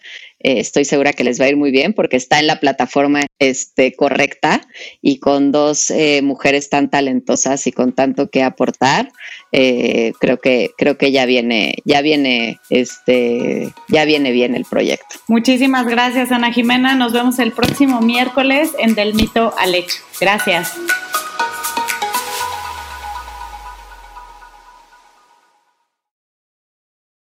Eh, 0.46 0.60
estoy 0.60 0.84
segura 0.84 1.12
que 1.12 1.24
les 1.24 1.40
va 1.40 1.46
a 1.46 1.48
ir 1.48 1.56
muy 1.56 1.72
bien 1.72 1.92
porque 1.92 2.16
está 2.16 2.38
en 2.38 2.46
la 2.46 2.60
plataforma 2.60 3.22
este, 3.40 3.96
correcta 3.96 4.60
y 5.02 5.18
con 5.18 5.50
dos 5.50 5.90
eh, 5.90 6.22
mujeres 6.22 6.70
tan 6.70 6.88
talentosas 6.88 7.66
y 7.66 7.72
con 7.72 7.92
tanto 7.92 8.30
que 8.30 8.44
aportar, 8.44 9.10
eh, 9.50 10.12
creo 10.20 10.36
que 10.36 10.70
creo 10.78 10.98
que 10.98 11.10
ya 11.10 11.26
viene 11.26 11.74
ya 11.84 12.00
viene 12.00 12.60
este 12.70 13.72
ya 13.88 14.04
viene 14.04 14.30
bien 14.30 14.54
el 14.54 14.64
proyecto. 14.64 15.16
Muchísimas 15.26 15.84
gracias 15.88 16.30
Ana 16.30 16.52
Jimena, 16.52 16.94
nos 16.94 17.12
vemos 17.12 17.40
el 17.40 17.50
próximo 17.50 18.00
miércoles 18.00 18.70
en 18.78 18.94
Del 18.94 19.14
Mito 19.14 19.52
al 19.58 19.74
Hecho. 19.74 19.96
Gracias. 20.20 20.76